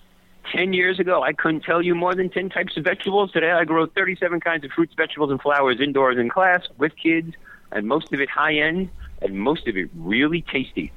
10 0.51 0.73
years 0.73 0.99
ago, 0.99 1.23
I 1.23 1.33
couldn't 1.33 1.61
tell 1.61 1.81
you 1.81 1.95
more 1.95 2.15
than 2.15 2.29
10 2.29 2.49
types 2.49 2.77
of 2.77 2.83
vegetables. 2.83 3.31
Today, 3.31 3.51
I 3.51 3.65
grow 3.65 3.85
37 3.85 4.39
kinds 4.39 4.63
of 4.63 4.71
fruits, 4.71 4.93
vegetables, 4.95 5.31
and 5.31 5.41
flowers 5.41 5.79
indoors 5.79 6.17
in 6.17 6.29
class 6.29 6.67
with 6.77 6.93
kids, 6.95 7.33
and 7.71 7.87
most 7.87 8.13
of 8.13 8.19
it 8.19 8.29
high 8.29 8.55
end, 8.55 8.89
and 9.21 9.39
most 9.39 9.67
of 9.67 9.77
it 9.77 9.89
really 9.95 10.41
tasty. 10.41 10.91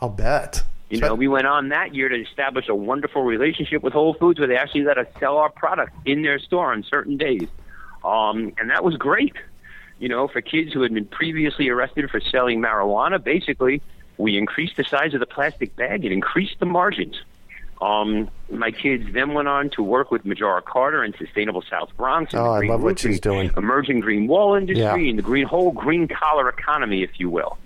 I'll 0.00 0.08
bet. 0.08 0.62
You 0.90 1.00
know, 1.00 1.14
we 1.14 1.26
went 1.26 1.46
on 1.46 1.70
that 1.70 1.94
year 1.94 2.10
to 2.10 2.20
establish 2.20 2.68
a 2.68 2.74
wonderful 2.74 3.22
relationship 3.22 3.82
with 3.82 3.94
Whole 3.94 4.12
Foods 4.12 4.38
where 4.38 4.46
they 4.46 4.56
actually 4.56 4.82
let 4.82 4.98
us 4.98 5.06
sell 5.18 5.38
our 5.38 5.48
product 5.48 5.92
in 6.04 6.20
their 6.20 6.38
store 6.38 6.70
on 6.70 6.82
certain 6.82 7.16
days. 7.16 7.48
Um, 8.04 8.52
and 8.58 8.68
that 8.68 8.84
was 8.84 8.96
great. 8.96 9.34
You 10.00 10.08
know, 10.08 10.28
for 10.28 10.42
kids 10.42 10.72
who 10.72 10.82
had 10.82 10.92
been 10.92 11.06
previously 11.06 11.70
arrested 11.70 12.10
for 12.10 12.20
selling 12.20 12.60
marijuana, 12.60 13.22
basically, 13.22 13.80
we 14.18 14.36
increased 14.36 14.76
the 14.76 14.84
size 14.84 15.14
of 15.14 15.20
the 15.20 15.26
plastic 15.26 15.74
bag 15.76 16.04
and 16.04 16.12
increased 16.12 16.56
the 16.60 16.66
margins. 16.66 17.22
Um, 17.82 18.30
my 18.48 18.70
kids 18.70 19.04
then 19.12 19.34
went 19.34 19.48
on 19.48 19.70
to 19.70 19.82
work 19.82 20.10
with 20.12 20.24
Majora 20.24 20.62
Carter 20.62 21.02
and 21.02 21.14
Sustainable 21.18 21.64
South 21.68 21.90
Bronx. 21.96 22.32
and 22.32 22.40
Oh, 22.42 22.50
I 22.52 22.60
love 22.60 22.82
what 22.82 22.98
she's 23.00 23.18
doing. 23.18 23.50
Emerging 23.56 24.00
green 24.00 24.28
wall 24.28 24.54
industry 24.54 24.82
Yeah. 24.82 24.94
and 25.10 25.18
the 25.18 25.22
green 25.22 25.46
whole 25.46 25.72
green 25.72 26.06
collar 26.06 26.48
economy, 26.48 27.02
if 27.02 27.18
you 27.18 27.28
will. 27.28 27.58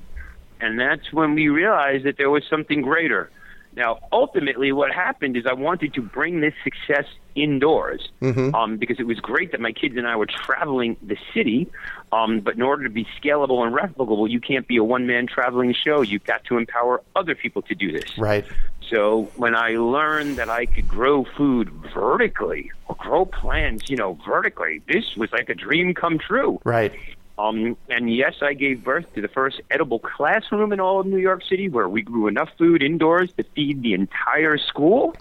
And 0.60 0.80
that's 0.80 1.12
when 1.12 1.34
we 1.34 1.48
realized 1.50 2.04
that 2.06 2.16
there 2.16 2.30
was 2.30 2.44
something 2.48 2.80
greater. 2.80 3.30
Now, 3.74 3.98
ultimately, 4.10 4.72
what 4.72 4.90
happened 4.90 5.36
is 5.36 5.44
I 5.44 5.52
wanted 5.52 5.92
to 5.94 6.00
bring 6.00 6.40
this 6.40 6.54
success 6.64 7.04
indoors 7.34 8.08
um, 8.22 8.78
because 8.78 8.98
it 8.98 9.06
was 9.06 9.20
great 9.20 9.52
that 9.52 9.60
my 9.60 9.72
kids 9.72 9.98
and 9.98 10.06
I 10.08 10.16
were 10.16 10.24
traveling 10.24 10.96
the 11.02 11.18
city. 11.34 11.68
Um, 12.10 12.40
but 12.40 12.54
in 12.54 12.62
order 12.62 12.84
to 12.84 12.88
be 12.90 13.06
scalable 13.22 13.66
and 13.66 13.74
replicable, 13.76 14.30
you 14.30 14.40
can't 14.40 14.66
be 14.66 14.78
a 14.78 14.84
one 14.84 15.06
man 15.06 15.26
traveling 15.26 15.74
show. 15.74 16.00
You've 16.00 16.24
got 16.24 16.42
to 16.44 16.56
empower 16.56 17.02
other 17.14 17.34
people 17.34 17.60
to 17.62 17.74
do 17.74 17.92
this. 17.92 18.16
Right. 18.16 18.46
So 18.90 19.30
when 19.36 19.54
I 19.54 19.76
learned 19.76 20.36
that 20.36 20.48
I 20.48 20.66
could 20.66 20.88
grow 20.88 21.24
food 21.24 21.70
vertically 21.92 22.70
or 22.86 22.94
grow 22.96 23.24
plants, 23.24 23.90
you 23.90 23.96
know, 23.96 24.18
vertically, 24.26 24.82
this 24.88 25.16
was 25.16 25.32
like 25.32 25.48
a 25.48 25.54
dream 25.54 25.94
come 25.94 26.18
true. 26.18 26.60
Right. 26.64 26.92
Um, 27.38 27.76
and 27.90 28.14
yes, 28.14 28.36
I 28.40 28.54
gave 28.54 28.82
birth 28.82 29.12
to 29.14 29.20
the 29.20 29.28
first 29.28 29.60
edible 29.70 29.98
classroom 29.98 30.72
in 30.72 30.80
all 30.80 31.00
of 31.00 31.06
New 31.06 31.18
York 31.18 31.42
City 31.44 31.68
where 31.68 31.88
we 31.88 32.02
grew 32.02 32.28
enough 32.28 32.48
food 32.56 32.82
indoors 32.82 33.30
to 33.36 33.44
feed 33.54 33.82
the 33.82 33.92
entire 33.92 34.56
school, 34.56 35.14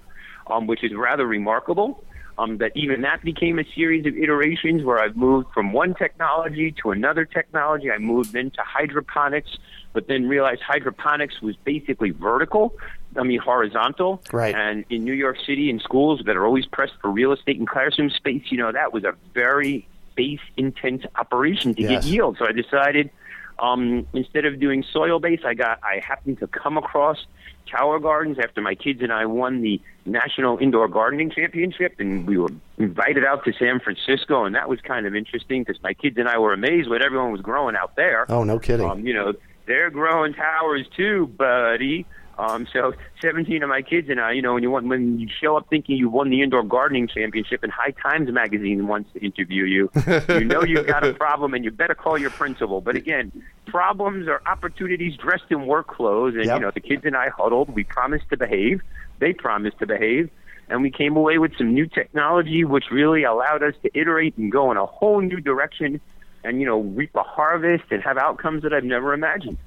um, 0.48 0.68
which 0.68 0.84
is 0.84 0.94
rather 0.94 1.26
remarkable. 1.26 2.04
Um, 2.38 2.58
that 2.58 2.74
even 2.76 3.02
that 3.04 3.24
became 3.24 3.60
a 3.60 3.64
series 3.76 4.06
of 4.06 4.18
iterations 4.18 4.84
where 4.84 5.00
I've 5.00 5.16
moved 5.16 5.48
from 5.54 5.72
one 5.72 5.94
technology 5.94 6.74
to 6.84 6.92
another 6.92 7.24
technology. 7.24 7.90
I 7.90 7.98
moved 7.98 8.36
into 8.36 8.62
hydroponics, 8.62 9.58
but 9.96 10.08
then 10.08 10.28
realized 10.28 10.62
hydroponics 10.62 11.42
was 11.42 11.56
basically 11.56 12.12
vertical. 12.12 12.76
I 13.18 13.24
mean, 13.24 13.40
horizontal. 13.40 14.22
Right. 14.34 14.54
And 14.54 14.84
in 14.90 15.06
New 15.06 15.14
York 15.14 15.38
City, 15.48 15.70
in 15.70 15.80
schools 15.80 16.22
that 16.26 16.36
are 16.36 16.46
always 16.46 16.66
pressed 16.66 16.94
for 17.02 17.10
real 17.10 17.32
estate 17.32 17.58
and 17.58 17.68
classroom 17.68 18.10
space, 18.10 18.44
you 18.52 18.58
know, 18.58 18.72
that 18.74 18.92
was 18.94 19.06
a 19.06 19.14
very 19.34 19.88
space 20.12 20.42
intense 20.58 21.04
operation 21.16 21.74
to 21.76 21.82
Yes. 21.82 22.04
get 22.04 22.12
yield. 22.12 22.38
So 22.38 22.46
I 22.46 22.52
decided 22.52 23.10
um, 23.58 24.06
instead 24.12 24.44
of 24.44 24.60
doing 24.60 24.84
soil 24.84 25.20
base, 25.20 25.40
I 25.46 25.54
got 25.54 25.80
I 25.82 26.02
happened 26.06 26.40
to 26.40 26.48
come 26.48 26.78
across 26.78 27.26
Tower 27.72 28.00
Gardens 28.00 28.38
after 28.38 28.60
my 28.62 28.76
kids 28.76 29.02
and 29.02 29.14
I 29.14 29.26
won 29.26 29.62
the 29.62 29.80
National 30.06 30.58
Indoor 30.58 30.90
Gardening 30.90 31.32
Championship, 31.32 31.96
and 32.00 32.28
we 32.28 32.38
were 32.38 32.50
invited 32.78 33.24
out 33.24 33.46
to 33.46 33.54
San 33.54 33.80
Francisco, 33.80 34.44
and 34.44 34.54
that 34.56 34.68
was 34.68 34.82
kind 34.82 35.06
of 35.08 35.16
interesting 35.16 35.64
because 35.64 35.82
my 35.82 35.94
kids 35.94 36.18
and 36.18 36.28
I 36.28 36.38
were 36.38 36.52
amazed 36.52 36.90
what 36.90 37.02
everyone 37.02 37.32
was 37.32 37.40
growing 37.42 37.78
out 37.78 37.96
there. 37.96 38.26
Oh, 38.30 38.44
no 38.44 38.60
kidding. 38.60 38.88
Um, 38.90 39.08
you 39.08 39.14
know, 39.14 39.34
they're 39.66 39.90
growing 39.90 40.34
towers 40.34 40.86
too, 40.96 41.28
buddy. 41.28 42.06
Um, 42.38 42.68
so 42.74 42.94
17 43.22 43.64
of 43.64 43.70
my 43.70 43.82
kids 43.82 44.10
and 44.10 44.20
I, 44.20 44.34
you 44.34 44.42
know, 44.42 44.54
when 44.56 44.62
you 44.62 44.70
want, 44.70 44.88
when 44.88 45.18
you 45.20 45.30
show 45.42 45.56
up 45.56 45.68
thinking 45.70 45.96
you 45.96 46.10
won 46.10 46.30
the 46.30 46.42
indoor 46.42 46.64
gardening 46.64 47.08
championship 47.08 47.64
and 47.64 47.72
High 47.72 47.92
Times 47.92 48.30
magazine 48.30 48.88
wants 48.88 49.10
to 49.14 49.24
interview 49.24 49.64
you, 49.64 49.90
you 50.28 50.44
know 50.44 50.62
you've 50.64 50.86
got 50.86 51.06
a 51.08 51.14
problem 51.26 51.54
and 51.54 51.64
you 51.64 51.72
better 51.72 51.96
call 51.96 52.18
your 52.18 52.32
principal. 52.32 52.82
But 52.82 52.98
again, 52.98 53.32
problems 53.68 54.28
are 54.28 54.42
opportunities 54.46 55.16
dressed 55.16 55.46
in 55.50 55.66
work 55.66 55.88
clothes. 55.88 56.36
And, 56.36 56.46
Yep. 56.46 56.56
you 56.56 56.62
know, 56.66 56.72
the 56.72 56.82
kids 56.82 57.04
and 57.06 57.16
I 57.16 57.30
huddled. 57.30 57.70
We 57.74 57.86
promised 57.86 58.28
to 58.32 58.38
behave. 58.38 58.82
They 59.20 59.32
promised 59.32 59.80
to 59.80 59.88
behave. 59.88 60.30
And 60.68 60.82
we 60.82 60.92
came 60.92 61.16
away 61.16 61.38
with 61.38 61.56
some 61.58 61.74
new 61.74 61.86
technology, 61.86 62.66
which 62.66 62.86
really 62.92 63.24
allowed 63.24 63.64
us 63.64 63.76
to 63.84 63.98
iterate 63.98 64.36
and 64.38 64.52
go 64.52 64.72
in 64.72 64.78
a 64.78 64.86
whole 64.86 65.22
new 65.22 65.40
direction 65.40 66.02
and, 66.46 66.60
you 66.60 66.66
know, 66.66 66.80
reap 66.80 67.16
a 67.16 67.24
harvest 67.24 67.86
and 67.92 68.02
have 68.04 68.18
outcomes 68.18 68.64
that 68.64 68.74
I've 68.74 68.84
never 68.84 69.14
imagined. 69.14 69.58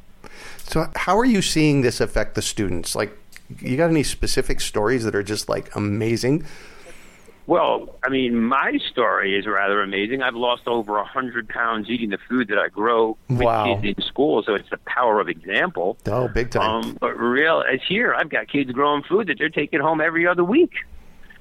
So, 0.59 0.87
how 0.97 1.19
are 1.19 1.25
you 1.25 1.43
seeing 1.43 1.81
this 1.83 2.01
affect 2.01 2.35
the 2.35 2.43
students? 2.43 2.95
Like, 2.95 3.17
you 3.61 3.77
got 3.77 3.91
any 3.91 4.03
specific 4.03 4.61
stories 4.61 5.05
that 5.05 5.15
are 5.15 5.23
just 5.23 5.49
like 5.49 5.75
amazing? 5.75 6.45
Well, 7.47 7.97
I 8.05 8.11
mean, 8.11 8.43
my 8.43 8.79
story 8.91 9.35
is 9.39 9.47
rather 9.47 9.81
amazing. 9.81 10.23
I've 10.23 10.35
lost 10.35 10.65
over 10.67 10.99
a 10.99 11.05
hundred 11.05 11.49
pounds 11.49 11.89
eating 11.89 12.11
the 12.11 12.19
food 12.29 12.49
that 12.49 12.59
I 12.59 12.69
grow 12.69 13.17
with 13.31 13.41
Wow. 13.41 13.65
kids 13.81 13.97
in 13.97 14.05
school, 14.05 14.43
so 14.43 14.55
it's 14.55 14.69
the 14.69 14.77
power 14.85 15.19
of 15.19 15.31
example. 15.31 15.97
Oh, 16.07 16.29
big 16.29 16.51
time. 16.51 16.85
Um, 16.85 16.99
but 17.01 17.19
real 17.19 17.63
as 17.67 17.81
here, 17.89 18.15
I've 18.15 18.29
got 18.29 18.49
kids 18.49 18.71
growing 18.73 19.03
food 19.03 19.29
that 19.29 19.39
they're 19.39 19.49
taking 19.49 19.81
home 19.81 20.03
every 20.03 20.27
other 20.27 20.45
week, 20.45 20.73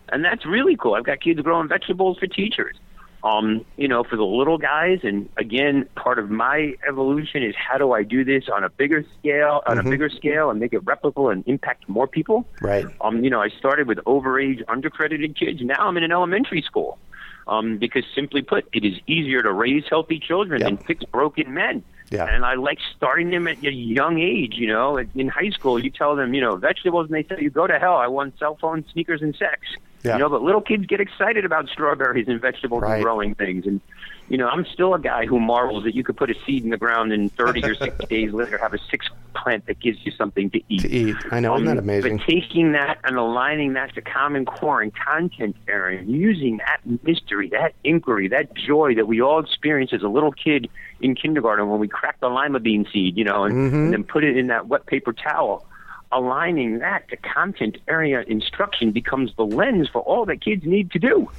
and 0.08 0.24
that's 0.24 0.46
really 0.46 0.78
cool. 0.78 0.96
I've 0.96 1.04
got 1.04 1.20
kids 1.20 1.42
growing 1.42 1.68
vegetables 1.68 2.18
for 2.20 2.28
teachers. 2.28 2.78
Um, 3.24 3.66
you 3.78 3.88
know, 3.88 4.04
for 4.04 4.16
the 4.16 4.24
little 4.24 4.58
guys, 4.58 5.00
and 5.04 5.28
again, 5.38 5.90
part 5.96 6.20
of 6.20 6.30
my 6.30 6.74
evolution 6.88 7.44
is 7.44 7.56
how 7.56 7.78
do 7.78 7.92
I 7.92 8.04
do 8.04 8.24
this 8.24 8.44
on 8.54 8.64
a 8.64 8.70
bigger 8.70 9.04
scale, 9.20 9.62
on 9.66 9.80
a 9.80 9.84
bigger 9.84 10.10
scale, 10.10 10.50
and 10.50 10.60
make 10.60 10.72
it 10.72 10.86
replicable 10.86 11.32
and 11.32 11.44
impact 11.48 11.90
more 11.90 12.08
people. 12.08 12.46
right. 12.62 12.86
Um, 13.02 13.24
you 13.24 13.30
know, 13.30 13.42
I 13.42 13.50
started 13.50 13.88
with 13.88 13.98
overage, 14.00 14.64
undercredited 14.66 15.38
kids. 15.38 15.60
Now 15.62 15.88
I'm 15.88 15.98
in 15.98 16.04
an 16.04 16.12
elementary 16.12 16.62
school. 16.62 17.00
Um, 17.48 17.78
because 17.78 18.04
simply 18.14 18.42
put, 18.42 18.68
it 18.74 18.84
is 18.84 18.96
easier 19.08 19.42
to 19.42 19.54
raise 19.54 19.86
healthy 19.90 20.20
children 20.20 20.60
Yep. 20.62 20.68
than 20.68 20.78
fix 20.80 21.04
broken 21.06 21.54
men. 21.54 21.84
Yeah. 22.10 22.26
And 22.26 22.46
I 22.46 22.56
like 22.56 22.80
starting 22.96 23.30
them 23.30 23.48
at 23.48 23.64
a 23.64 23.72
young 23.72 24.20
age, 24.20 24.56
you 24.56 24.68
know. 24.68 24.98
In 24.98 25.28
high 25.30 25.50
school, 25.50 25.78
you 25.80 25.90
tell 25.90 26.16
them, 26.16 26.34
you 26.34 26.42
know, 26.42 26.56
vegetables, 26.56 27.08
and 27.10 27.16
they 27.16 27.24
say, 27.24 27.42
you 27.42 27.50
go 27.50 27.68
to 27.68 27.80
hell. 27.80 27.96
I 27.98 28.08
want 28.08 28.38
cell 28.40 28.58
phones, 28.60 28.86
sneakers, 28.92 29.22
and 29.22 29.36
sex. 29.36 29.60
Yeah. 30.04 30.14
You 30.14 30.20
know, 30.20 30.30
but 30.30 30.42
little 30.42 30.62
kids 30.62 30.86
get 30.86 31.02
excited 31.02 31.44
about 31.44 31.68
strawberries 31.70 32.28
and 32.28 32.40
vegetables 32.40 32.84
Right. 32.84 32.96
and 32.96 33.04
growing 33.04 33.36
things. 33.36 33.66
And, 33.66 33.82
you 34.30 34.38
know, 34.38 34.48
I'm 34.48 34.66
still 34.66 34.94
a 34.94 35.00
guy 35.00 35.26
who 35.26 35.40
marvels 35.40 35.84
that 35.86 35.96
you 35.96 36.04
could 36.04 36.18
put 36.18 36.30
a 36.30 36.36
seed 36.46 36.64
in 36.64 36.70
the 36.70 36.78
ground 36.78 37.12
and 37.14 37.32
30 37.36 37.64
or 37.64 37.76
60 37.76 38.06
days 38.10 38.34
later 38.34 38.58
have 38.58 38.74
a 38.74 38.78
six 38.92 39.08
plant 39.36 39.66
that 39.68 39.80
gives 39.80 40.00
you 40.06 40.12
something 40.12 40.50
to 40.50 40.62
eat. 40.68 40.82
To 40.82 40.90
eat. 40.90 41.16
I 41.32 41.40
know. 41.40 41.56
Isn't 41.56 41.66
that 41.68 41.72
Um, 41.74 41.78
amazing? 41.80 42.18
But 42.18 42.26
taking 42.26 42.72
that 42.74 42.98
and 43.04 43.16
aligning 43.18 43.74
that 43.74 43.94
to 43.96 44.02
Common 44.02 44.46
Core 44.46 44.82
and 44.82 44.92
content 44.96 45.56
sharing, 45.66 46.10
using 46.10 46.58
that 46.58 46.80
mystery, 47.04 47.50
that 47.50 47.74
inquiry, 47.84 48.28
that 48.30 48.54
joy 48.56 48.96
that 48.96 49.08
we 49.08 49.22
all 49.22 49.40
experience 49.40 49.94
as 49.94 50.02
a 50.04 50.10
little 50.10 50.32
kid 50.32 50.70
in 51.00 51.16
kindergarten 51.16 51.70
when 51.70 51.80
we 51.80 51.88
cracked 51.88 52.20
the 52.22 52.30
lima 52.30 52.60
bean 52.60 52.86
seed, 52.92 53.16
you 53.18 53.24
know, 53.24 53.44
and, 53.44 53.54
Mm-hmm. 53.56 53.76
and 53.76 53.94
then 53.94 54.04
put 54.04 54.24
it 54.24 54.36
in 54.36 54.48
that 54.48 54.68
wet 54.68 54.86
paper 54.88 55.14
towel. 55.14 55.66
Aligning 56.12 56.80
that 56.80 57.08
to 57.10 57.18
content 57.18 57.78
area 57.88 58.24
instruction 58.28 58.92
becomes 58.92 59.34
the 59.36 59.46
lens 59.46 59.90
for 59.90 60.02
all 60.04 60.26
that 60.26 60.40
kids 60.42 60.66
need 60.66 60.90
to 60.92 61.00
do 61.00 61.30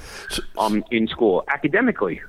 um, 0.58 0.84
in 0.90 1.08
school 1.08 1.42
academically. 1.48 2.20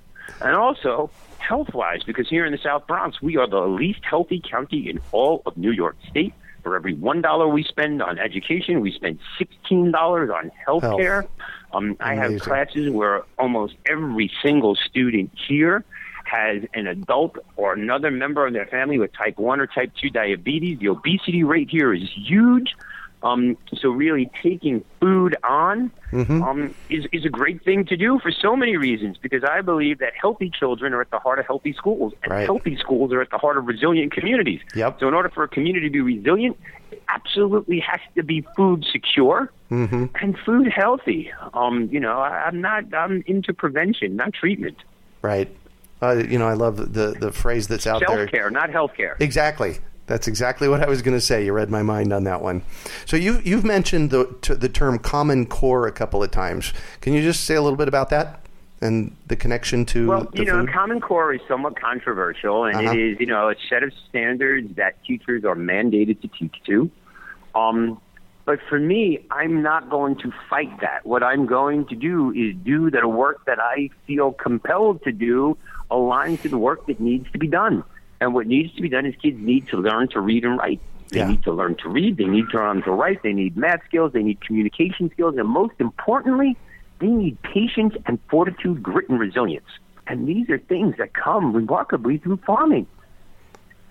And 0.41 0.55
also 0.55 1.09
health 1.37 1.73
wise, 1.73 2.03
because 2.03 2.29
here 2.29 2.45
in 2.45 2.51
the 2.51 2.57
South 2.59 2.85
Bronx, 2.87 3.21
we 3.21 3.37
are 3.37 3.47
the 3.47 3.61
least 3.61 4.01
healthy 4.03 4.39
county 4.39 4.89
in 4.89 4.99
all 5.11 5.41
of 5.45 5.57
New 5.57 5.71
York 5.71 5.95
State 6.09 6.33
For 6.63 6.75
every 6.75 6.93
one 6.93 7.21
dollar 7.21 7.47
we 7.47 7.63
spend 7.63 8.01
on 8.01 8.19
education, 8.19 8.81
we 8.81 8.91
spend 8.91 9.19
sixteen 9.37 9.91
dollars 9.91 10.29
on 10.29 10.51
health 10.65 10.83
care. 10.97 11.25
Um, 11.73 11.95
I 11.99 12.15
have 12.15 12.39
classes 12.39 12.89
where 12.89 13.23
almost 13.37 13.75
every 13.85 14.31
single 14.41 14.75
student 14.75 15.31
here 15.47 15.85
has 16.25 16.63
an 16.73 16.87
adult 16.87 17.37
or 17.55 17.73
another 17.73 18.11
member 18.11 18.45
of 18.45 18.53
their 18.53 18.67
family 18.67 18.99
with 18.99 19.11
type 19.13 19.37
1 19.37 19.59
or 19.59 19.67
type 19.67 19.91
2 19.99 20.09
diabetes. 20.11 20.79
The 20.79 20.89
obesity 20.89 21.43
rate 21.43 21.69
here 21.69 21.93
is 21.93 22.07
huge. 22.15 22.75
Um, 23.21 23.57
so 23.77 23.89
really 23.89 24.29
taking 24.41 24.83
food 24.99 25.35
on 25.43 25.91
Mm-hmm. 26.11 26.41
um, 26.41 26.73
is, 26.89 27.05
is 27.11 27.23
a 27.23 27.29
great 27.29 27.63
thing 27.63 27.85
to 27.85 27.95
do 27.95 28.17
for 28.17 28.31
so 28.31 28.55
many 28.55 28.77
reasons 28.77 29.17
because 29.21 29.43
I 29.43 29.61
believe 29.61 29.99
that 29.99 30.13
healthy 30.19 30.49
children 30.49 30.91
are 30.91 31.01
at 31.01 31.11
the 31.11 31.19
heart 31.19 31.37
of 31.37 31.45
healthy 31.45 31.71
schools 31.73 32.13
and 32.23 32.31
Right. 32.31 32.45
healthy 32.45 32.75
schools 32.77 33.13
are 33.13 33.21
at 33.21 33.29
the 33.29 33.37
heart 33.37 33.57
of 33.57 33.67
resilient 33.67 34.11
communities. 34.11 34.59
Yep. 34.73 35.01
So 35.01 35.07
in 35.07 35.13
order 35.13 35.29
for 35.29 35.43
a 35.43 35.47
community 35.47 35.87
to 35.87 35.91
be 35.93 36.01
resilient, 36.01 36.57
it 36.91 37.03
absolutely 37.09 37.79
has 37.81 37.99
to 38.15 38.23
be 38.23 38.43
food 38.55 38.85
secure 38.91 39.51
Mm-hmm. 39.69 40.05
and 40.15 40.35
food 40.39 40.67
healthy. 40.67 41.31
Um, 41.53 41.89
you 41.91 41.99
know, 41.99 42.17
I, 42.17 42.45
I'm 42.47 42.59
not, 42.59 42.91
I'm 42.91 43.23
into 43.27 43.53
prevention, 43.53 44.15
not 44.15 44.33
treatment. 44.33 44.77
Right. 45.21 45.55
Uh, 46.01 46.23
you 46.27 46.39
know, 46.39 46.47
I 46.47 46.53
love 46.53 46.77
the 46.93 47.13
the 47.19 47.31
phrase 47.31 47.67
that's 47.67 47.85
out 47.85 47.99
there. 48.07 48.17
Self 48.17 48.31
care, 48.31 48.49
not 48.49 48.71
health 48.71 48.93
care. 48.97 49.15
Exactly. 49.19 49.77
That's 50.09 50.27
exactly 50.27 50.67
what 50.67 50.81
I 50.81 50.89
was 50.89 51.03
going 51.03 51.15
to 51.15 51.21
say. 51.21 51.45
You 51.45 51.53
read 51.53 51.69
my 51.69 51.83
mind 51.83 52.11
on 52.11 52.23
that 52.23 52.41
one. 52.41 52.63
So 53.05 53.15
you 53.15 53.41
you've 53.45 53.63
mentioned 53.63 54.09
the 54.09 54.25
t- 54.41 54.55
the 54.55 54.67
term 54.67 54.97
common 54.97 55.45
core 55.45 55.85
a 55.85 55.91
couple 55.91 56.23
of 56.23 56.31
times. 56.31 56.73
Can 56.99 57.13
you 57.13 57.21
just 57.21 57.43
say 57.43 57.53
a 57.53 57.61
little 57.61 57.77
bit 57.77 57.87
about 57.87 58.09
that 58.09 58.43
and 58.81 59.15
the 59.27 59.35
connection 59.35 59.85
to 59.85 60.07
Well, 60.07 60.27
you 60.33 60.45
know, 60.45 60.61
food? 60.61 60.73
Common 60.73 60.99
Core 60.99 61.33
is 61.33 61.41
somewhat 61.47 61.79
controversial, 61.79 62.63
and 62.65 62.75
Uh-huh. 62.75 62.91
it 62.91 62.99
is, 62.99 63.19
you 63.19 63.27
know, 63.27 63.49
a 63.49 63.55
set 63.69 63.83
of 63.83 63.91
standards 64.09 64.75
that 64.77 64.95
teachers 65.05 65.45
are 65.45 65.55
mandated 65.55 66.19
to 66.21 66.27
teach 66.27 66.55
to. 66.65 66.89
Um, 67.53 68.01
but 68.45 68.59
for 68.67 68.79
me, 68.79 69.19
I'm 69.29 69.61
not 69.61 69.91
going 69.91 70.15
to 70.23 70.33
fight 70.49 70.71
that. 70.81 71.05
What 71.05 71.21
I'm 71.21 71.45
going 71.45 71.85
to 71.85 71.95
do 71.95 72.31
is 72.31 72.55
do 72.63 72.89
the 72.89 73.07
work 73.07 73.45
that 73.45 73.59
I 73.59 73.91
feel 74.07 74.31
compelled 74.31 75.03
to 75.03 75.11
do 75.11 75.55
aligns 75.91 76.41
to 76.41 76.49
the 76.49 76.57
work 76.57 76.87
that 76.87 76.99
needs 76.99 77.29
to 77.31 77.37
be 77.37 77.47
done. 77.47 77.83
And 78.21 78.33
what 78.33 78.47
needs 78.47 78.73
to 78.75 78.81
be 78.81 78.89
done 78.89 79.05
is 79.05 79.15
kids 79.21 79.37
need 79.39 79.67
to 79.69 79.77
learn 79.77 80.09
to 80.09 80.19
read 80.19 80.43
and 80.43 80.57
write. 80.57 80.79
They 81.09 81.19
Yeah. 81.19 81.29
need 81.29 81.43
to 81.43 81.51
learn 81.51 81.75
to 81.75 81.89
read. 81.89 82.17
They 82.17 82.25
need 82.25 82.49
to 82.49 82.57
learn 82.57 82.81
to 82.83 82.91
write. 82.91 83.23
They 83.23 83.33
need 83.33 83.57
math 83.57 83.83
skills. 83.85 84.13
They 84.13 84.23
need 84.23 84.41
communication 84.41 85.09
skills. 85.11 85.35
And 85.37 85.47
most 85.47 85.73
importantly, 85.79 86.55
they 86.99 87.07
need 87.07 87.41
patience 87.41 87.95
and 88.05 88.19
fortitude, 88.29 88.83
grit, 88.83 89.09
and 89.09 89.19
resilience. 89.19 89.65
And 90.07 90.27
these 90.27 90.49
are 90.49 90.57
things 90.57 90.97
that 90.97 91.13
come 91.13 91.53
remarkably 91.53 92.17
through 92.17 92.37
farming. 92.45 92.87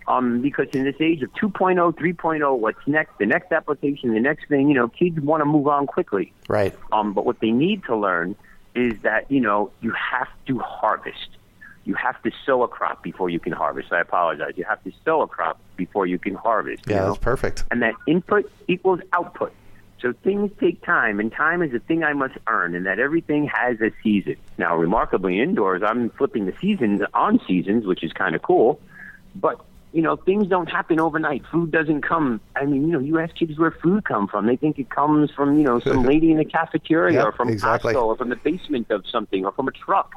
Um, 0.07 0.41
because 0.41 0.69
in 0.73 0.85
this 0.85 0.97
age 1.01 1.23
of 1.23 1.31
2.0, 1.35 1.93
3.0, 1.97 2.59
what's 2.59 2.79
next? 2.87 3.19
The 3.19 3.27
next 3.27 3.53
application, 3.53 4.15
the 4.15 4.21
next 4.21 4.49
thing, 4.49 4.69
you 4.69 4.75
know, 4.75 4.89
kids 4.89 5.21
want 5.21 5.43
to 5.43 5.45
move 5.45 5.69
on 5.69 5.87
quickly. 5.87 6.33
right. 6.49 6.75
Um, 6.93 7.13
but 7.13 7.27
what 7.27 7.41
they 7.41 7.51
need 7.51 7.85
to 7.85 7.97
learn 7.97 8.35
is 8.75 8.95
that, 9.03 9.31
you 9.31 9.41
know, 9.41 9.71
you 9.83 9.91
have 9.93 10.29
to 10.47 10.59
harvest. 10.61 11.29
You 11.89 11.95
have 11.95 12.23
to 12.23 12.31
sow 12.45 12.63
a 12.65 12.69
crop 12.69 13.03
before 13.03 13.31
you 13.31 13.41
can 13.41 13.53
harvest. 13.55 13.91
I 13.95 14.01
apologize. 14.03 14.53
You 14.57 14.65
have 14.65 14.85
to 14.85 14.93
sow 15.07 15.23
a 15.23 15.27
crop 15.27 15.59
before 15.77 16.07
you 16.07 16.19
can 16.19 16.35
harvest. 16.35 16.87
you 16.87 16.95
Yeah, 16.95 17.01
know? 17.01 17.07
that's 17.15 17.19
perfect. 17.19 17.65
and 17.71 17.81
that 17.81 17.95
input 18.07 18.45
equals 18.69 19.01
output. 19.15 19.53
So 20.03 20.13
things 20.13 20.51
take 20.61 20.83
time, 20.85 21.19
and 21.19 21.33
time 21.33 21.63
is 21.63 21.73
a 21.73 21.79
thing 21.79 22.05
I 22.05 22.13
must 22.13 22.35
earn, 22.47 22.75
and 22.75 22.85
that 22.85 22.99
everything 22.99 23.47
has 23.53 23.81
a 23.81 23.91
season. 24.03 24.37
Now, 24.59 24.77
remarkably, 24.77 25.41
indoors, 25.41 25.83
I'm 25.83 26.11
flipping 26.11 26.45
the 26.45 26.53
seasons 26.61 27.01
on 27.15 27.41
seasons, 27.49 27.87
which 27.87 28.05
is 28.05 28.13
kind 28.13 28.37
of 28.37 28.43
cool. 28.43 28.79
But 29.35 29.59
you 29.95 30.03
know, 30.03 30.17
things 30.17 30.47
don't 30.47 30.69
happen 30.69 31.01
overnight. 31.01 31.43
Food 31.51 31.71
doesn't 31.73 32.03
come. 32.03 32.43
I 32.55 32.67
mean, 32.67 32.83
you 32.87 32.93
know, 32.93 32.99
you 33.01 33.19
ask 33.19 33.35
kids 33.35 33.59
where 33.59 33.71
food 33.71 34.05
come 34.05 34.29
from, 34.29 34.45
they 34.47 34.57
think 34.57 34.79
it 34.79 34.91
comes 34.91 35.31
from 35.31 35.57
you 35.59 35.65
know 35.65 35.81
some 35.81 36.03
lady 36.13 36.31
in 36.33 36.37
the 36.37 36.45
cafeteria, 36.45 37.15
Yep, 37.21 37.25
or 37.25 37.33
from 37.33 37.49
exactly. 37.49 37.95
Costco, 37.95 38.03
or 38.05 38.17
from 38.19 38.29
the 38.29 38.37
basement 38.37 38.91
of 38.91 39.07
something, 39.07 39.47
or 39.47 39.53
from 39.53 39.69
a 39.69 39.73
truck. 39.73 40.13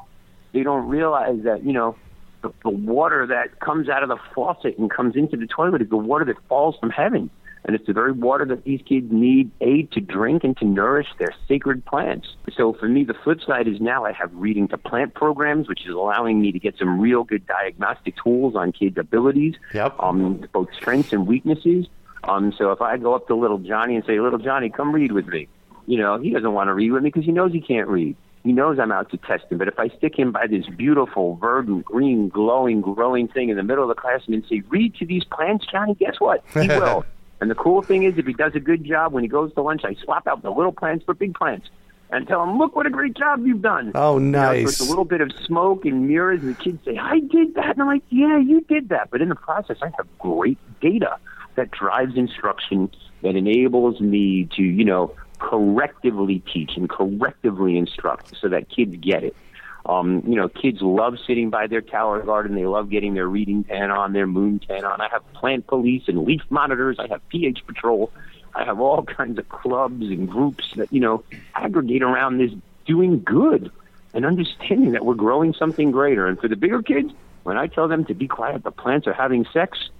They 0.52 0.62
don't 0.62 0.88
realize 0.88 1.40
that 1.44 1.64
you 1.64 1.72
know 1.72 1.96
the, 2.42 2.52
the 2.62 2.70
water 2.70 3.26
that 3.26 3.60
comes 3.60 3.88
out 3.88 4.02
of 4.02 4.08
the 4.08 4.18
faucet 4.34 4.78
and 4.78 4.90
comes 4.90 5.16
into 5.16 5.36
the 5.36 5.46
toilet 5.46 5.82
is 5.82 5.88
the 5.90 5.96
water 5.96 6.24
that 6.26 6.36
falls 6.48 6.76
from 6.78 6.90
heaven. 6.90 7.30
And 7.64 7.76
it's 7.76 7.86
the 7.86 7.92
very 7.92 8.10
water 8.10 8.44
that 8.46 8.64
these 8.64 8.80
kids 8.84 9.06
need, 9.12 9.52
A, 9.60 9.84
to 9.92 10.00
drink 10.00 10.42
and 10.42 10.56
to 10.56 10.64
nourish 10.64 11.06
their 11.20 11.32
sacred 11.46 11.84
plants. 11.84 12.26
So 12.56 12.72
for 12.72 12.88
me, 12.88 13.04
the 13.04 13.14
flip 13.14 13.40
side 13.46 13.68
is 13.68 13.80
now 13.80 14.04
I 14.04 14.10
have 14.10 14.34
reading 14.34 14.66
to 14.68 14.78
plant 14.78 15.14
programs, 15.14 15.68
which 15.68 15.86
is 15.86 15.94
allowing 15.94 16.40
me 16.40 16.50
to 16.50 16.58
get 16.58 16.76
some 16.76 17.00
real 17.00 17.22
good 17.22 17.46
diagnostic 17.46 18.16
tools 18.20 18.56
on 18.56 18.72
kids' 18.72 18.98
abilities, 18.98 19.54
Yep. 19.74 19.94
um, 20.00 20.44
both 20.52 20.74
strengths 20.74 21.12
and 21.12 21.24
weaknesses. 21.28 21.86
Um, 22.24 22.52
so 22.58 22.72
if 22.72 22.82
I 22.82 22.96
go 22.96 23.14
up 23.14 23.28
to 23.28 23.36
little 23.36 23.58
Johnny 23.58 23.94
and 23.94 24.04
say, 24.04 24.18
little 24.18 24.40
Johnny, 24.40 24.68
come 24.68 24.90
read 24.92 25.12
with 25.12 25.28
me, 25.28 25.46
you 25.86 25.98
know, 25.98 26.18
he 26.18 26.30
doesn't 26.30 26.52
want 26.52 26.66
to 26.66 26.74
read 26.74 26.90
with 26.90 27.04
me 27.04 27.10
because 27.10 27.24
he 27.24 27.30
knows 27.30 27.52
he 27.52 27.60
can't 27.60 27.86
read. 27.88 28.16
He 28.44 28.52
knows 28.52 28.78
I'm 28.78 28.90
out 28.90 29.10
to 29.10 29.16
test 29.18 29.44
him. 29.50 29.58
But 29.58 29.68
if 29.68 29.78
I 29.78 29.88
stick 29.88 30.18
him 30.18 30.32
by 30.32 30.46
this 30.48 30.66
beautiful, 30.66 31.36
verdant, 31.36 31.84
green, 31.84 32.28
glowing, 32.28 32.80
growing 32.80 33.28
thing 33.28 33.50
in 33.50 33.56
the 33.56 33.62
middle 33.62 33.84
of 33.84 33.88
the 33.94 34.00
classroom 34.00 34.34
and 34.34 34.44
say, 34.48 34.62
read 34.68 34.94
to 34.96 35.06
these 35.06 35.22
plants, 35.24 35.64
Johnny, 35.70 35.94
guess 35.94 36.16
what? 36.18 36.42
He 36.52 36.66
will. 36.68 37.04
and 37.40 37.48
the 37.50 37.54
cool 37.54 37.82
thing 37.82 38.02
is, 38.02 38.18
if 38.18 38.26
he 38.26 38.32
does 38.32 38.54
a 38.56 38.60
good 38.60 38.84
job 38.84 39.12
when 39.12 39.22
he 39.22 39.28
goes 39.28 39.54
to 39.54 39.62
lunch, 39.62 39.82
I 39.84 39.94
swap 40.02 40.26
out 40.26 40.42
the 40.42 40.50
little 40.50 40.72
plants 40.72 41.04
for 41.04 41.14
big 41.14 41.34
plants 41.34 41.68
and 42.10 42.26
tell 42.28 42.42
him, 42.42 42.58
look 42.58 42.74
what 42.76 42.84
a 42.84 42.90
great 42.90 43.16
job 43.16 43.46
you've 43.46 43.62
done. 43.62 43.92
Oh, 43.94 44.18
You 44.18 44.24
know, 44.26 44.42
so 44.42 44.52
nice. 44.64 44.80
a 44.80 44.84
little 44.84 45.04
bit 45.06 45.20
of 45.20 45.30
smoke 45.46 45.84
and 45.84 46.08
mirrors, 46.08 46.42
and 46.42 46.54
the 46.56 46.60
kids 46.62 46.84
say, 46.84 46.98
I 46.98 47.20
did 47.20 47.54
that. 47.54 47.70
And 47.70 47.82
I'm 47.82 47.86
like, 47.86 48.02
yeah, 48.10 48.38
you 48.38 48.60
did 48.62 48.88
that. 48.90 49.08
But 49.10 49.22
in 49.22 49.28
the 49.28 49.34
process, 49.34 49.78
I 49.82 49.90
have 49.96 50.06
great 50.18 50.58
data 50.80 51.16
that 51.54 51.70
drives 51.70 52.16
instruction, 52.16 52.90
that 53.22 53.36
enables 53.36 54.00
me 54.00 54.48
to, 54.56 54.62
you 54.62 54.84
know, 54.84 55.14
correctively 55.42 56.42
teach 56.52 56.76
and 56.76 56.88
correctively 56.88 57.76
instruct 57.76 58.36
so 58.40 58.48
that 58.48 58.68
kids 58.68 58.96
get 59.00 59.24
it. 59.24 59.36
Um, 59.84 60.22
you 60.24 60.36
know, 60.36 60.48
kids 60.48 60.80
love 60.80 61.14
sitting 61.26 61.50
by 61.50 61.66
their 61.66 61.80
tower 61.80 62.22
garden. 62.22 62.54
They 62.54 62.66
love 62.66 62.88
getting 62.88 63.14
their 63.14 63.26
reading 63.26 63.64
tan 63.64 63.90
on, 63.90 64.12
their 64.12 64.28
moon 64.28 64.60
tan 64.60 64.84
on. 64.84 65.00
I 65.00 65.08
have 65.08 65.30
plant 65.32 65.66
police 65.66 66.04
and 66.06 66.24
leaf 66.24 66.42
monitors. 66.50 66.98
I 67.00 67.08
have 67.08 67.28
pH 67.28 67.66
patrol. 67.66 68.12
I 68.54 68.64
have 68.64 68.80
all 68.80 69.02
kinds 69.18 69.38
of 69.38 69.48
clubs 69.48 70.06
and 70.06 70.28
groups 70.28 70.72
that, 70.76 70.92
you 70.92 71.00
know, 71.00 71.24
aggregate 71.56 72.02
around 72.02 72.38
this 72.38 72.52
doing 72.86 73.22
good 73.22 73.72
and 74.14 74.24
understanding 74.24 74.92
that 74.92 75.04
we're 75.04 75.14
growing 75.14 75.52
something 75.54 75.90
greater. 75.90 76.28
And 76.28 76.38
for 76.38 76.46
the 76.46 76.56
bigger 76.56 76.82
kids, 76.82 77.12
when 77.42 77.56
I 77.56 77.66
tell 77.66 77.88
them 77.88 78.04
to 78.04 78.14
be 78.14 78.28
quiet, 78.28 78.62
the 78.62 78.70
plants 78.70 79.08
are 79.08 79.12
having 79.12 79.44
sex, 79.52 79.90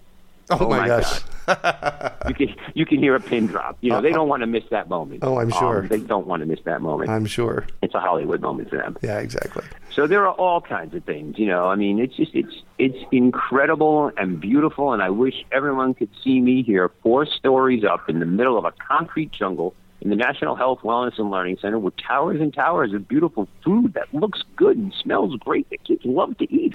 Oh, 0.60 0.68
my, 0.68 0.80
my 0.80 0.88
gosh. 0.88 1.20
you 2.28 2.34
can 2.34 2.54
you 2.74 2.86
can 2.86 2.98
hear 2.98 3.14
a 3.16 3.20
pin 3.20 3.46
drop. 3.46 3.76
You 3.80 3.90
know, 3.90 4.00
they 4.00 4.12
don't 4.12 4.28
want 4.28 4.42
to 4.42 4.46
miss 4.46 4.64
that 4.70 4.88
moment. 4.88 5.20
Oh, 5.22 5.38
I'm 5.38 5.50
sure. 5.50 5.80
Um, 5.80 5.88
they 5.88 5.98
don't 5.98 6.26
want 6.26 6.40
to 6.40 6.46
miss 6.46 6.60
that 6.64 6.80
moment. 6.80 7.10
I'm 7.10 7.26
sure. 7.26 7.66
it's 7.82 7.94
a 7.94 8.00
Hollywood 8.00 8.40
moment 8.40 8.70
for 8.70 8.76
them. 8.76 8.96
Yeah, 9.02 9.18
exactly. 9.18 9.64
So 9.90 10.06
there 10.06 10.26
are 10.26 10.32
all 10.32 10.60
kinds 10.60 10.94
of 10.94 11.04
things, 11.04 11.38
you 11.38 11.46
know. 11.46 11.66
I 11.66 11.74
mean, 11.74 11.98
it's 11.98 12.14
just 12.14 12.34
it's 12.34 12.54
it's 12.78 12.98
incredible 13.10 14.12
and 14.16 14.40
beautiful, 14.40 14.92
and 14.92 15.02
I 15.02 15.10
wish 15.10 15.44
everyone 15.50 15.94
could 15.94 16.10
see 16.22 16.40
me 16.40 16.62
here, 16.62 16.90
four 17.02 17.26
stories 17.26 17.84
up 17.84 18.08
in 18.08 18.20
the 18.20 18.26
middle 18.26 18.56
of 18.56 18.64
a 18.64 18.72
concrete 18.72 19.32
jungle 19.32 19.74
in 20.00 20.10
the 20.10 20.16
National 20.16 20.56
Health, 20.56 20.80
Wellness, 20.82 21.18
and 21.18 21.30
Learning 21.30 21.56
Center, 21.60 21.78
with 21.78 21.96
towers 21.96 22.40
and 22.40 22.52
towers 22.52 22.92
of 22.92 23.06
beautiful 23.06 23.48
food 23.64 23.94
that 23.94 24.12
looks 24.12 24.42
good 24.56 24.76
and 24.76 24.92
smells 24.94 25.36
great 25.36 25.68
that 25.70 25.84
kids 25.84 26.04
love 26.04 26.36
to 26.38 26.52
eat, 26.52 26.74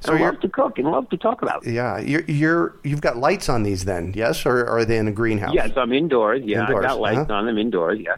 So 0.00 0.12
and 0.12 0.22
love 0.22 0.40
to 0.40 0.48
cook, 0.48 0.78
and 0.78 0.88
love 0.88 1.08
to 1.10 1.16
talk 1.16 1.42
about. 1.42 1.66
Yeah, 1.66 1.98
you're 1.98 2.22
you're 2.22 2.76
you've 2.84 3.00
got 3.00 3.16
lights 3.16 3.48
on 3.48 3.62
these 3.64 3.84
then, 3.84 4.12
yes, 4.14 4.46
or 4.46 4.66
are 4.66 4.84
they 4.84 4.98
in 4.98 5.08
a 5.08 5.12
greenhouse? 5.12 5.52
Yes, 5.54 5.70
I'm 5.76 5.92
indoors. 5.92 6.42
Yeah, 6.44 6.60
Indoors, 6.62 6.84
I 6.84 6.88
got 6.88 7.00
lights 7.00 7.18
uh-huh. 7.18 7.34
on 7.34 7.46
them 7.46 7.58
indoors. 7.58 7.98
Yeah. 8.00 8.16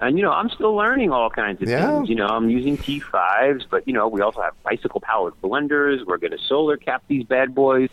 And 0.00 0.18
you 0.18 0.24
know, 0.24 0.32
I'm 0.32 0.50
still 0.50 0.74
learning 0.74 1.12
all 1.12 1.30
kinds 1.30 1.62
of 1.62 1.68
Yeah. 1.68 1.86
things. 1.86 2.08
You 2.08 2.16
know, 2.16 2.26
I'm 2.26 2.50
using 2.50 2.76
T5s, 2.76 3.66
but 3.70 3.86
you 3.86 3.92
know, 3.94 4.08
we 4.08 4.20
also 4.20 4.42
have 4.42 4.54
bicycle 4.64 5.00
powered 5.00 5.34
blenders. 5.42 6.04
We're 6.04 6.18
going 6.18 6.32
to 6.32 6.38
solar 6.38 6.76
cap 6.76 7.04
these 7.08 7.24
bad 7.24 7.54
boys. 7.54 7.90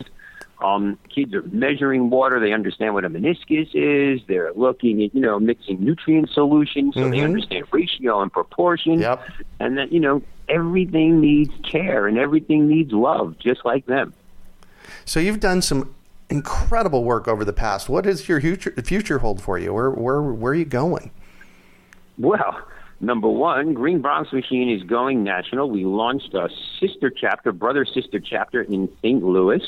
Um, 0.60 0.98
kids 1.08 1.34
are 1.34 1.42
measuring 1.42 2.10
water. 2.10 2.38
They 2.38 2.52
understand 2.52 2.94
what 2.94 3.04
a 3.04 3.10
meniscus 3.10 3.68
is. 3.74 4.20
They're 4.28 4.52
looking 4.54 5.02
at, 5.02 5.14
you 5.14 5.20
know, 5.20 5.40
mixing 5.40 5.84
nutrient 5.84 6.30
solutions 6.30 6.94
so 6.94 7.08
they 7.08 7.18
Mhm. 7.18 7.24
understand 7.24 7.64
ratio 7.72 8.20
and 8.20 8.32
proportion. 8.32 9.00
Yep. 9.00 9.22
And 9.58 9.76
then, 9.76 9.88
you 9.90 9.98
know, 9.98 10.22
everything 10.48 11.20
needs 11.20 11.52
care 11.62 12.06
and 12.06 12.18
everything 12.18 12.68
needs 12.68 12.92
love, 12.92 13.38
just 13.38 13.64
like 13.64 13.86
them. 13.86 14.12
So 15.04 15.20
you've 15.20 15.40
done 15.40 15.62
some 15.62 15.94
incredible 16.28 17.04
work 17.04 17.28
over 17.28 17.44
the 17.44 17.52
past. 17.52 17.88
What 17.88 18.04
does 18.04 18.28
your 18.28 18.40
future 18.40 18.72
future 18.82 19.18
hold 19.18 19.42
for 19.42 19.58
you? 19.58 19.72
Where 19.74 19.90
where 19.90 20.22
where 20.22 20.52
are 20.52 20.56
you 20.56 20.64
going? 20.64 21.10
Well, 22.18 22.58
number 23.00 23.28
one, 23.28 23.74
Green 23.74 24.00
Bronx 24.00 24.32
Machine 24.32 24.70
is 24.70 24.82
going 24.82 25.24
national. 25.24 25.70
We 25.70 25.84
launched 25.84 26.34
a 26.34 26.48
sister 26.80 27.10
chapter, 27.10 27.52
brother 27.52 27.84
sister 27.84 28.20
chapter 28.20 28.62
in 28.62 28.88
St. 29.02 29.22
Louis. 29.22 29.62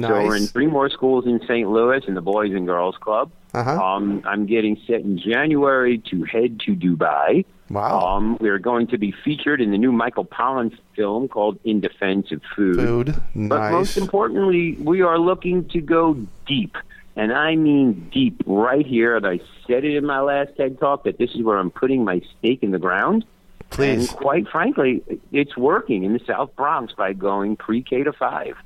So 0.00 0.08
we're 0.08 0.36
in 0.36 0.46
three 0.46 0.66
more 0.66 0.88
schools 0.88 1.26
in 1.26 1.40
St. 1.40 1.68
Louis 1.68 2.02
in 2.06 2.14
the 2.14 2.22
Boys 2.22 2.52
and 2.52 2.66
Girls 2.66 2.96
Club. 2.96 3.30
Uh-huh. 3.52 3.82
Um, 3.82 4.22
I'm 4.24 4.46
getting 4.46 4.80
set 4.86 5.00
in 5.00 5.18
January 5.18 5.98
to 6.10 6.24
head 6.24 6.60
to 6.60 6.74
Dubai. 6.74 7.44
Wow. 7.70 8.00
Um, 8.00 8.36
we're 8.40 8.58
going 8.58 8.88
to 8.88 8.98
be 8.98 9.12
featured 9.24 9.60
in 9.60 9.70
the 9.70 9.78
new 9.78 9.92
Michael 9.92 10.24
Pollan 10.24 10.76
film 10.96 11.28
called 11.28 11.58
In 11.62 11.80
Defense 11.80 12.32
of 12.32 12.42
Food. 12.56 12.76
Food, 12.76 13.22
But 13.36 13.70
most 13.70 13.96
importantly, 13.96 14.72
we 14.80 15.02
are 15.02 15.18
looking 15.18 15.68
to 15.68 15.80
go 15.80 16.14
deep. 16.46 16.76
and 17.14 17.32
I 17.32 17.54
mean 17.54 18.08
deep 18.12 18.42
right 18.44 18.84
here. 18.84 19.16
And 19.16 19.24
I 19.26 19.38
said 19.68 19.84
it 19.84 19.94
in 19.96 20.04
my 20.04 20.20
last 20.20 20.56
TED 20.56 20.80
talk 20.80 21.04
that 21.04 21.18
this 21.18 21.30
is 21.30 21.42
where 21.42 21.58
I'm 21.58 21.70
putting 21.70 22.04
my 22.04 22.20
stake 22.38 22.62
in 22.62 22.72
the 22.72 22.78
ground. 22.78 23.24
Please. 23.70 24.08
And 24.10 24.18
quite 24.18 24.48
frankly, 24.48 25.02
it's 25.30 25.56
working 25.56 26.02
in 26.02 26.12
the 26.12 26.20
South 26.26 26.54
Bronx 26.56 26.92
by 26.92 27.12
going 27.12 27.54
pre-K 27.54 28.02
to 28.02 28.12
five. 28.12 28.56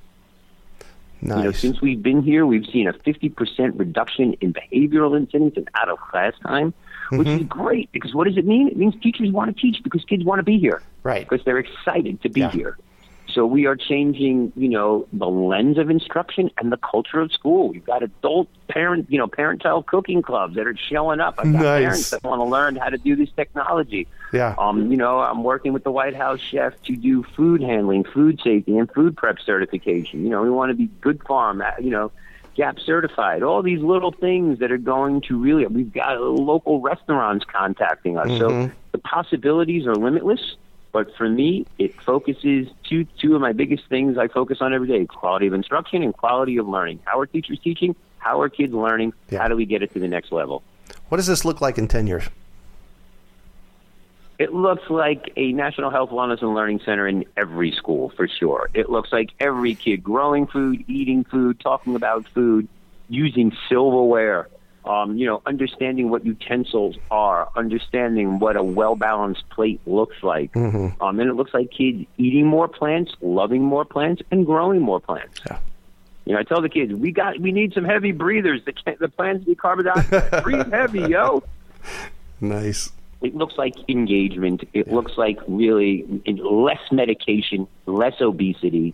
Nice. 1.20 1.38
You 1.38 1.44
know, 1.44 1.52
since 1.52 1.80
we've 1.82 2.02
been 2.02 2.22
here, 2.22 2.46
we've 2.46 2.66
seen 2.66 2.86
a 2.86 2.92
50% 2.92 3.78
reduction 3.78 4.34
in 4.40 4.54
behavioral 4.54 5.16
incidents 5.16 5.56
and 5.58 5.68
out 5.74 5.88
of 5.90 5.98
class 5.98 6.32
time, 6.42 6.72
which 7.10 7.28
Mm-hmm. 7.28 7.42
is 7.42 7.46
great 7.48 7.92
because 7.92 8.14
what 8.14 8.26
does 8.26 8.36
it 8.36 8.46
mean? 8.46 8.68
It 8.68 8.76
means 8.76 8.94
teachers 9.02 9.30
want 9.30 9.54
to 9.54 9.60
teach 9.60 9.82
because 9.82 10.04
kids 10.04 10.24
want 10.24 10.38
to 10.38 10.42
be 10.44 10.58
here. 10.58 10.82
Right. 11.02 11.28
Because 11.28 11.44
they're 11.44 11.58
excited 11.58 12.22
to 12.22 12.28
be 12.28 12.40
Yeah. 12.40 12.50
here. 12.50 12.78
So 13.32 13.46
we 13.46 13.66
are 13.66 13.74
changing, 13.74 14.52
you 14.54 14.68
know, 14.68 15.08
the 15.12 15.26
lens 15.26 15.76
of 15.78 15.90
instruction 15.90 16.50
and 16.58 16.70
the 16.70 16.76
culture 16.76 17.20
of 17.20 17.32
school. 17.32 17.70
We've 17.70 17.84
got 17.84 18.02
adult 18.02 18.48
parent, 18.68 19.06
you 19.10 19.18
know, 19.18 19.26
parent-child 19.26 19.86
cooking 19.86 20.22
clubs 20.22 20.54
that 20.54 20.66
are 20.68 20.76
showing 20.76 21.20
up. 21.20 21.34
I've 21.38 21.50
got 21.52 21.62
Nice. 21.62 21.80
parents 21.82 22.10
that 22.10 22.22
want 22.22 22.40
to 22.40 22.44
learn 22.44 22.76
how 22.76 22.90
to 22.90 22.98
do 22.98 23.16
this 23.16 23.30
technology. 23.34 24.06
Yeah. 24.32 24.54
Um, 24.58 24.90
you 24.90 24.96
know, 24.96 25.18
I'm 25.20 25.42
working 25.42 25.72
with 25.72 25.82
the 25.84 25.90
White 25.90 26.14
House 26.14 26.38
chef 26.38 26.74
to 26.84 26.94
do 26.96 27.24
food 27.34 27.60
handling, 27.60 28.04
food 28.04 28.40
safety, 28.44 28.76
and 28.78 28.88
food 28.92 29.16
prep 29.16 29.38
certification. 29.40 30.22
You 30.22 30.30
know, 30.30 30.42
we 30.42 30.50
want 30.50 30.70
to 30.70 30.76
be 30.76 30.86
good 31.00 31.20
farm, 31.26 31.60
uh, 31.62 31.70
you 31.80 31.90
know, 31.90 32.12
GAP 32.54 32.78
certified. 32.80 33.42
All 33.42 33.62
these 33.62 33.80
little 33.80 34.12
things 34.12 34.58
that 34.60 34.70
are 34.70 34.78
going 34.78 35.20
to 35.22 35.38
really. 35.38 35.66
We've 35.66 35.92
got 35.92 36.20
local 36.20 36.80
restaurants 36.80 37.44
contacting 37.44 38.16
us, 38.16 38.28
so 38.38 38.48
mm-hmm. 38.48 38.72
the 38.92 38.98
possibilities 38.98 39.86
are 39.86 39.94
limitless. 39.94 40.56
But 40.92 41.14
for 41.16 41.28
me, 41.28 41.66
it 41.78 42.00
focuses 42.02 42.68
two 42.88 43.04
two 43.20 43.34
of 43.34 43.40
my 43.40 43.52
biggest 43.52 43.88
things 43.88 44.16
I 44.16 44.28
focus 44.28 44.58
on 44.60 44.72
every 44.72 44.88
day: 44.88 45.06
quality 45.06 45.46
of 45.46 45.54
instruction 45.54 46.02
and 46.02 46.16
quality 46.16 46.56
of 46.56 46.68
learning. 46.68 47.00
How 47.04 47.18
are 47.18 47.26
teachers 47.26 47.58
teaching? 47.58 47.96
How 48.18 48.40
are 48.40 48.48
kids 48.48 48.72
learning? 48.72 49.12
Yeah. 49.30 49.40
How 49.40 49.48
do 49.48 49.56
we 49.56 49.66
get 49.66 49.82
it 49.82 49.92
to 49.92 49.98
the 49.98 50.08
next 50.08 50.32
level? 50.32 50.62
What 51.08 51.18
does 51.18 51.26
this 51.26 51.44
look 51.44 51.60
like 51.60 51.78
in 51.78 51.88
10 51.88 52.06
years? 52.06 52.24
It 54.38 54.52
looks 54.52 54.90
like 54.90 55.32
a 55.36 55.52
National 55.52 55.90
Health, 55.90 56.10
Wellness, 56.10 56.42
and 56.42 56.54
Learning 56.54 56.80
Center 56.84 57.06
in 57.06 57.24
every 57.36 57.70
school, 57.72 58.10
for 58.16 58.26
sure. 58.26 58.68
It 58.74 58.90
looks 58.90 59.12
like 59.12 59.30
every 59.38 59.74
kid 59.74 60.02
growing 60.02 60.46
food, 60.46 60.84
eating 60.88 61.24
food, 61.24 61.60
talking 61.60 61.94
about 61.94 62.26
food, 62.28 62.66
using 63.08 63.56
silverware, 63.68 64.48
um, 64.84 65.16
you 65.16 65.26
know, 65.26 65.40
understanding 65.46 66.10
what 66.10 66.26
utensils 66.26 66.96
are, 67.10 67.48
understanding 67.56 68.38
what 68.40 68.56
a 68.56 68.62
well 68.62 68.96
balanced 68.96 69.48
plate 69.50 69.80
looks 69.86 70.16
like. 70.22 70.54
Um, 71.00 71.20
and 71.20 71.30
it 71.30 71.34
looks 71.34 71.54
like 71.54 71.70
kids 71.70 72.04
eating 72.18 72.46
more 72.46 72.66
plants, 72.66 73.12
loving 73.20 73.62
more 73.62 73.84
plants, 73.84 74.22
and 74.30 74.44
growing 74.44 74.80
more 74.80 75.00
plants. 75.00 75.40
Yeah. 75.48 75.58
You 76.24 76.32
know, 76.32 76.40
I 76.40 76.42
tell 76.42 76.60
the 76.60 76.68
kids, 76.68 76.92
we 76.92 77.12
got, 77.12 77.38
we 77.38 77.52
need 77.52 77.74
some 77.74 77.84
heavy 77.84 78.12
breathers. 78.12 78.62
The, 78.64 78.72
the 78.98 79.08
plants 79.08 79.46
need 79.46 79.58
carbon 79.58 79.84
dioxide. 79.84 80.42
Breathe 80.42 80.72
heavy, 80.72 81.00
yo 81.00 81.42
Nice. 82.40 82.90
It 83.24 83.34
looks 83.34 83.56
like 83.56 83.74
engagement. 83.88 84.68
It 84.74 84.92
looks 84.92 85.12
like 85.16 85.38
really 85.48 86.04
less 86.26 86.80
medication, 86.92 87.66
less 87.86 88.20
obesity, 88.20 88.90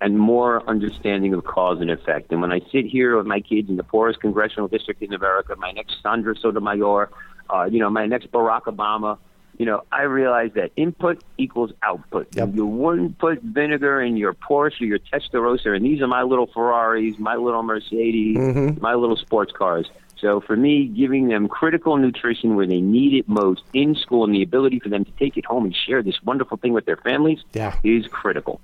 and 0.00 0.18
more 0.18 0.68
understanding 0.68 1.32
of 1.32 1.44
cause 1.44 1.80
and 1.80 1.88
effect. 1.88 2.32
And 2.32 2.40
when 2.40 2.52
I 2.52 2.60
sit 2.72 2.84
here 2.86 3.16
with 3.16 3.26
my 3.26 3.40
kids 3.40 3.70
in 3.70 3.76
the 3.76 3.84
poorest 3.84 4.20
congressional 4.20 4.66
district 4.66 5.00
in 5.00 5.14
America, 5.14 5.54
my 5.56 5.70
next 5.70 6.02
Sandra 6.02 6.34
Sotomayor, 6.36 7.08
uh, 7.50 7.64
you 7.70 7.78
know, 7.78 7.88
my 7.88 8.06
next 8.06 8.32
Barack 8.32 8.62
Obama, 8.62 9.16
you 9.58 9.66
know, 9.66 9.82
I 9.92 10.02
realize 10.02 10.52
that 10.54 10.72
input 10.76 11.22
equals 11.38 11.72
output. 11.82 12.28
Yep. 12.34 12.54
You 12.54 12.66
wouldn't 12.66 13.18
put 13.18 13.42
vinegar 13.42 14.00
in 14.00 14.16
your 14.16 14.32
Porsche 14.34 14.80
or 14.80 14.84
your 14.86 14.98
Testarossa, 14.98 15.76
and 15.76 15.84
these 15.84 16.00
are 16.00 16.06
my 16.08 16.22
little 16.22 16.46
Ferraris, 16.46 17.18
my 17.18 17.36
little 17.36 17.62
Mercedes, 17.62 18.36
my 18.80 18.94
little 18.94 19.16
sports 19.16 19.52
cars. 19.52 19.88
So 20.18 20.40
for 20.40 20.56
me, 20.56 20.86
giving 20.86 21.26
them 21.28 21.48
critical 21.48 21.96
nutrition 21.96 22.54
where 22.54 22.66
they 22.66 22.80
need 22.80 23.12
it 23.14 23.28
most 23.28 23.62
in 23.72 23.94
school 23.96 24.24
and 24.24 24.32
the 24.32 24.42
ability 24.42 24.78
for 24.78 24.88
them 24.88 25.04
to 25.04 25.10
take 25.18 25.36
it 25.36 25.44
home 25.44 25.64
and 25.64 25.74
share 25.74 26.00
this 26.02 26.22
wonderful 26.22 26.56
thing 26.58 26.72
with 26.72 26.84
their 26.86 26.96
families 26.96 27.40
Yeah. 27.52 27.74
is 27.82 28.06
critical. 28.06 28.60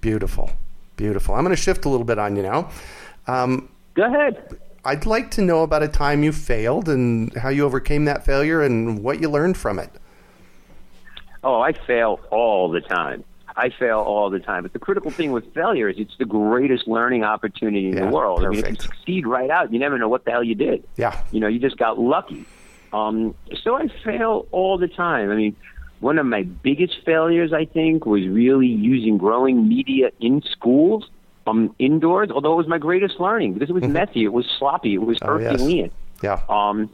Beautiful. 0.00 0.50
Beautiful. 0.96 1.34
I'm 1.34 1.42
going 1.44 1.54
to 1.54 1.60
shift 1.60 1.84
a 1.84 1.88
little 1.88 2.04
bit 2.06 2.18
on 2.18 2.36
you 2.36 2.42
now. 2.42 2.70
Um, 3.26 3.68
Go 3.94 4.04
ahead. 4.04 4.58
I'd 4.88 5.04
like 5.04 5.30
to 5.32 5.42
know 5.42 5.62
about 5.64 5.82
a 5.82 5.88
time 5.88 6.22
you 6.22 6.32
failed 6.32 6.88
and 6.88 7.34
how 7.36 7.50
you 7.50 7.66
overcame 7.66 8.06
that 8.06 8.24
failure 8.24 8.62
and 8.62 9.02
what 9.02 9.20
you 9.20 9.28
learned 9.28 9.58
from 9.58 9.78
it. 9.78 9.90
Oh, 11.44 11.60
I 11.60 11.72
fail 11.72 12.20
all 12.30 12.70
the 12.70 12.80
time. 12.80 13.22
I 13.54 13.68
fail 13.68 13.98
all 13.98 14.30
the 14.30 14.40
time. 14.40 14.62
But 14.62 14.72
the 14.72 14.78
critical 14.78 15.10
thing 15.10 15.32
with 15.32 15.52
failure 15.52 15.90
is 15.90 15.96
it's 15.98 16.16
the 16.18 16.24
greatest 16.24 16.88
learning 16.88 17.22
opportunity 17.22 17.88
in 17.88 17.98
Yeah, 17.98 18.06
the 18.06 18.10
world. 18.10 18.42
I 18.46 18.48
mean, 18.48 18.64
if 18.64 18.70
you 18.70 18.76
succeed 18.76 19.26
right 19.26 19.50
out, 19.50 19.70
you 19.72 19.78
never 19.78 19.98
know 19.98 20.08
what 20.08 20.24
the 20.24 20.30
hell 20.30 20.42
you 20.42 20.54
did. 20.54 20.82
Yeah. 20.96 21.22
You 21.32 21.40
know, 21.40 21.48
you 21.48 21.58
just 21.58 21.76
got 21.76 21.98
lucky. 21.98 22.46
Um, 22.94 23.34
so 23.62 23.74
I 23.76 23.88
fail 24.02 24.46
all 24.52 24.78
the 24.78 24.88
time. 24.88 25.30
I 25.30 25.34
mean, 25.34 25.54
one 26.00 26.18
of 26.18 26.24
my 26.24 26.44
biggest 26.44 27.04
failures, 27.04 27.52
I 27.52 27.66
think, 27.66 28.06
was 28.06 28.26
really 28.26 28.68
using 28.68 29.18
growing 29.18 29.68
media 29.68 30.12
in 30.18 30.40
schools, 30.50 31.10
um, 31.48 31.74
indoors. 31.78 32.30
Although 32.30 32.52
it 32.54 32.56
was 32.56 32.68
my 32.68 32.78
greatest 32.78 33.20
learning 33.20 33.54
because 33.54 33.70
it 33.70 33.72
was 33.72 33.84
messy, 33.84 34.24
it 34.24 34.32
was 34.32 34.46
sloppy, 34.58 34.94
it 34.94 34.98
was 34.98 35.18
Mm-hmm. 35.18 35.30
Oh, 35.30 35.38
yes. 35.38 35.52
Herculean. 35.52 35.90
Yeah. 36.22 36.40
Um, 36.48 36.90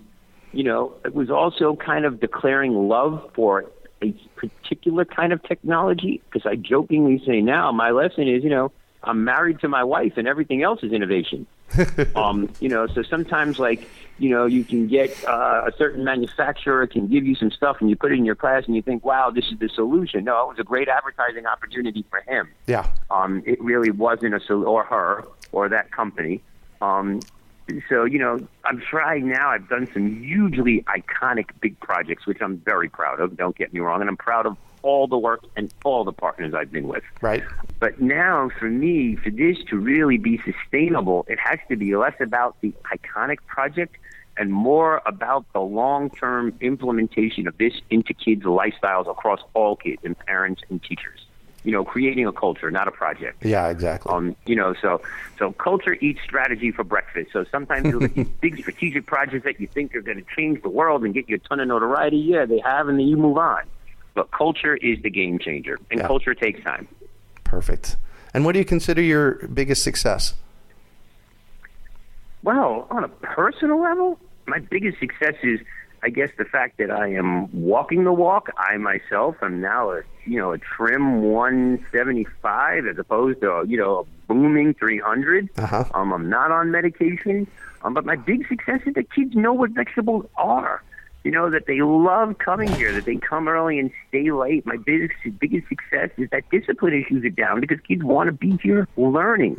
you 0.52 0.62
know, 0.62 0.94
it 1.04 1.14
was 1.14 1.30
also 1.30 1.76
kind 1.76 2.04
of 2.04 2.20
declaring 2.20 2.88
love 2.88 3.30
for 3.34 3.64
a 4.02 4.12
particular 4.36 5.04
kind 5.04 5.32
of 5.32 5.42
technology 5.42 6.22
because 6.30 6.46
I 6.46 6.56
jokingly 6.56 7.22
say 7.26 7.40
now 7.40 7.72
my 7.72 7.90
lesson 7.90 8.28
is, 8.28 8.44
you 8.44 8.50
know, 8.50 8.70
I'm 9.02 9.24
married 9.24 9.60
to 9.60 9.68
my 9.68 9.84
wife 9.84 10.14
and 10.16 10.28
everything 10.28 10.62
else 10.62 10.82
is 10.82 10.92
innovation. 10.92 11.46
um, 12.16 12.48
you 12.60 12.68
know, 12.68 12.86
so 12.86 13.02
sometimes 13.02 13.58
like, 13.58 13.88
you 14.18 14.30
know, 14.30 14.46
you 14.46 14.64
can 14.64 14.86
get 14.86 15.10
uh, 15.26 15.62
a 15.66 15.72
certain 15.76 16.04
manufacturer 16.04 16.86
can 16.86 17.08
give 17.08 17.24
you 17.26 17.34
some 17.34 17.50
stuff 17.50 17.78
and 17.80 17.90
you 17.90 17.96
put 17.96 18.12
it 18.12 18.18
in 18.18 18.24
your 18.24 18.36
class 18.36 18.64
and 18.66 18.76
you 18.76 18.82
think, 18.82 19.04
wow, 19.04 19.30
this 19.30 19.46
is 19.50 19.58
the 19.58 19.68
solution. 19.68 20.24
No, 20.24 20.42
it 20.42 20.48
was 20.48 20.58
a 20.58 20.64
great 20.64 20.88
advertising 20.88 21.46
opportunity 21.46 22.04
for 22.10 22.20
him 22.20 22.48
Yeah. 22.66 22.86
um, 23.10 23.42
it 23.46 23.60
really 23.62 23.90
wasn't 23.90 24.34
a 24.34 24.40
sol- 24.40 24.66
or 24.66 24.84
her 24.84 25.24
or 25.52 25.68
that 25.68 25.90
company. 25.90 26.42
Um, 26.80 27.20
so 27.88 28.04
you 28.04 28.18
know, 28.18 28.46
I'm 28.64 28.80
trying 28.80 29.26
now. 29.28 29.48
I've 29.48 29.68
done 29.70 29.88
some 29.94 30.22
hugely 30.22 30.82
iconic 30.82 31.46
big 31.60 31.80
projects, 31.80 32.26
which 32.26 32.38
I'm 32.42 32.58
very 32.58 32.90
proud 32.90 33.20
of. 33.20 33.36
Don't 33.38 33.56
get 33.56 33.72
me 33.72 33.80
wrong, 33.80 34.02
and 34.02 34.10
I'm 34.10 34.18
proud 34.18 34.44
of 34.44 34.58
all 34.84 35.08
the 35.08 35.18
work 35.18 35.42
and 35.56 35.72
all 35.84 36.04
the 36.04 36.12
partners 36.12 36.54
I've 36.54 36.70
been 36.70 36.86
with. 36.86 37.02
Right. 37.22 37.42
But 37.80 38.00
now, 38.00 38.50
for 38.58 38.66
me, 38.66 39.16
for 39.16 39.30
this 39.30 39.56
to 39.70 39.78
really 39.78 40.18
be 40.18 40.40
sustainable, 40.44 41.24
it 41.28 41.38
has 41.40 41.58
to 41.70 41.76
be 41.76 41.96
less 41.96 42.14
about 42.20 42.56
the 42.60 42.72
iconic 42.92 43.38
project 43.46 43.96
and 44.36 44.52
more 44.52 45.00
about 45.06 45.46
the 45.52 45.60
long-term 45.60 46.54
implementation 46.60 47.48
of 47.48 47.56
this 47.56 47.72
into 47.90 48.12
kids' 48.12 48.44
lifestyles 48.44 49.10
across 49.10 49.40
all 49.54 49.76
kids 49.76 50.02
and 50.04 50.18
parents 50.18 50.62
and 50.68 50.82
teachers. 50.82 51.20
You 51.62 51.72
know, 51.72 51.82
creating 51.82 52.26
a 52.26 52.32
culture, 52.32 52.70
not 52.70 52.88
a 52.88 52.90
project. 52.90 53.42
Yeah, 53.42 53.70
exactly. 53.70 54.12
Um, 54.12 54.36
you 54.44 54.54
know, 54.54 54.74
so 54.82 55.00
so 55.38 55.52
culture 55.52 55.94
eats 55.94 56.20
strategy 56.22 56.70
for 56.72 56.84
breakfast. 56.84 57.30
So 57.32 57.46
sometimes 57.50 57.86
you 57.86 58.00
look 58.00 58.10
at 58.10 58.16
these 58.16 58.28
big 58.42 58.58
strategic 58.58 59.06
projects 59.06 59.44
that 59.44 59.58
you 59.58 59.66
think 59.66 59.94
are 59.94 60.02
going 60.02 60.18
to 60.18 60.26
change 60.36 60.62
the 60.62 60.68
world 60.68 61.04
and 61.04 61.14
get 61.14 61.26
you 61.26 61.36
a 61.36 61.38
ton 61.38 61.60
of 61.60 61.68
notoriety. 61.68 62.18
Yeah, 62.18 62.44
they 62.44 62.58
have, 62.58 62.88
and 62.88 62.98
then 62.98 63.06
you 63.06 63.16
move 63.16 63.38
on. 63.38 63.62
But 64.14 64.30
culture 64.30 64.76
is 64.76 65.02
the 65.02 65.10
game 65.10 65.38
changer, 65.38 65.78
and 65.90 66.00
Yeah. 66.00 66.06
culture 66.06 66.34
takes 66.34 66.62
time. 66.62 66.86
Perfect. 67.42 67.96
And 68.32 68.44
what 68.44 68.52
do 68.52 68.58
you 68.58 68.64
consider 68.64 69.02
your 69.02 69.46
biggest 69.52 69.82
success? 69.82 70.34
Well, 72.42 72.86
on 72.90 73.04
a 73.04 73.08
personal 73.08 73.80
level, 73.80 74.18
my 74.46 74.58
biggest 74.58 74.98
success 74.98 75.34
is, 75.42 75.60
I 76.02 76.10
guess, 76.10 76.30
the 76.36 76.44
fact 76.44 76.76
that 76.78 76.90
I 76.90 77.08
am 77.08 77.48
walking 77.52 78.04
the 78.04 78.12
walk. 78.12 78.50
I 78.58 78.76
myself 78.76 79.36
am 79.42 79.60
now 79.60 79.90
a 79.92 80.02
you 80.26 80.38
know 80.38 80.52
a 80.52 80.58
trim 80.58 81.22
175 81.22 82.86
as 82.86 82.98
opposed 82.98 83.40
to 83.40 83.64
you 83.66 83.76
know 83.78 84.00
a 84.00 84.32
booming 84.32 84.74
300. 84.74 85.48
Uh-huh. 85.56 85.84
Um, 85.94 86.12
I'm 86.12 86.28
not 86.28 86.50
on 86.50 86.70
medication. 86.70 87.46
Um, 87.82 87.92
but 87.94 88.04
my 88.06 88.16
big 88.16 88.46
success 88.48 88.80
is 88.86 88.94
that 88.94 89.12
kids 89.12 89.34
know 89.34 89.52
what 89.52 89.70
vegetables 89.70 90.26
are. 90.36 90.82
You 91.24 91.30
know 91.30 91.48
that 91.50 91.66
they 91.66 91.80
love 91.80 92.36
coming 92.38 92.68
here, 92.74 92.92
that 92.92 93.06
they 93.06 93.16
come 93.16 93.48
early 93.48 93.78
and 93.78 93.90
stay 94.08 94.30
late. 94.30 94.66
My 94.66 94.76
biggest 94.76 95.14
biggest 95.40 95.66
success 95.68 96.10
is 96.18 96.28
that 96.30 96.44
discipline 96.50 96.92
issues 96.94 97.24
are 97.24 97.30
down 97.30 97.60
because 97.60 97.80
kids 97.80 98.04
want 98.04 98.28
to 98.28 98.32
be 98.32 98.58
here 98.62 98.86
learning. 98.98 99.56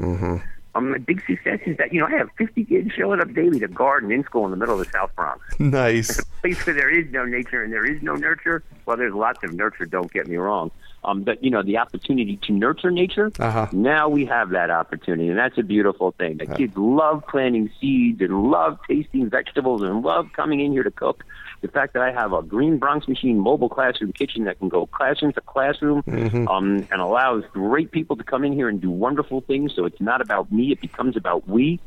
Um, 0.76 0.92
my 0.92 0.98
big 0.98 1.26
success 1.26 1.60
is 1.66 1.78
that 1.78 1.92
you 1.94 2.00
know 2.02 2.06
I 2.08 2.12
have 2.12 2.30
50 2.38 2.66
kids 2.66 2.92
showing 2.92 3.20
up 3.22 3.34
daily 3.34 3.60
to 3.62 3.68
garden 3.68 4.12
in 4.12 4.24
school 4.26 4.46
in 4.46 4.52
the 4.52 4.58
middle 4.58 4.80
of 4.80 4.86
the 4.86 4.92
South 4.92 5.10
Bronx, 5.16 5.42
Nice. 5.60 6.20
a 6.20 6.26
place 6.42 6.64
where 6.68 6.76
there 6.76 6.90
is 6.90 7.10
no 7.12 7.26
nature 7.26 7.64
and 7.64 7.72
there 7.74 7.86
is 7.86 8.02
no 8.04 8.14
nurture. 8.16 8.62
Well, 8.86 8.98
there's 8.98 9.14
lots 9.14 9.44
of 9.44 9.54
nurture. 9.54 9.86
Don't 9.86 10.12
get 10.12 10.28
me 10.28 10.36
wrong. 10.36 10.70
Um, 11.06 11.24
but 11.24 11.44
you 11.44 11.50
know 11.52 11.62
the 11.62 11.78
opportunity 11.78 12.38
to 12.44 12.52
nurture 12.52 12.92
nature. 12.92 13.32
Uh-huh. 13.40 13.68
Now 13.72 14.10
we 14.10 14.26
have 14.26 14.50
that 14.52 14.72
opportunity, 14.72 15.30
and 15.30 15.38
that's 15.38 15.58
a 15.58 15.64
beautiful 15.64 16.12
thing. 16.12 16.38
The 16.38 16.48
kids 16.48 16.74
love 16.76 17.24
planting 17.28 17.70
seeds 17.80 18.22
and 18.22 18.50
love 18.52 18.80
tasting 18.88 19.30
vegetables 19.30 19.82
and 19.82 20.02
love 20.02 20.30
coming 20.34 20.60
in 20.60 20.72
here 20.72 20.84
to 20.84 20.92
cook. 20.92 21.24
The 21.62 21.68
fact 21.68 21.94
that 21.94 22.02
I 22.02 22.12
have 22.12 22.34
a 22.34 22.42
Green 22.44 22.78
Bronx 22.78 23.08
Machine 23.08 23.40
mobile 23.40 23.70
classroom 23.70 24.14
kitchen 24.14 24.44
that 24.44 24.60
can 24.60 24.70
go 24.70 24.86
classroom 24.88 25.34
to 25.34 25.42
classroom 25.42 26.04
um, 26.50 26.88
and 26.92 27.02
allows 27.02 27.44
great 27.54 27.92
people 27.92 28.16
to 28.18 28.24
come 28.24 28.44
in 28.44 28.54
here 28.54 28.68
and 28.70 28.82
do 28.82 28.90
wonderful 28.90 29.42
things. 29.42 29.74
So 29.76 29.86
it's 29.86 30.02
not 30.02 30.22
about 30.22 30.52
me; 30.52 30.72
it 30.72 30.82
becomes 30.82 31.16
about 31.16 31.48
we. 31.48 31.80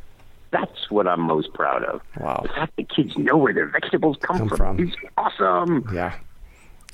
That's 0.50 0.90
what 0.90 1.06
I'm 1.06 1.20
most 1.20 1.52
proud 1.52 1.84
of. 1.84 2.00
Wow. 2.18 2.40
The 2.42 2.48
fact 2.48 2.76
that 2.76 2.88
kids 2.88 3.18
know 3.18 3.36
where 3.36 3.52
their 3.52 3.66
vegetables 3.68 4.16
come, 4.22 4.38
Come 4.38 4.48
from, 4.48 4.56
from. 4.76 4.80
is 4.80 4.94
awesome. 5.18 5.88
Yeah. 5.92 6.14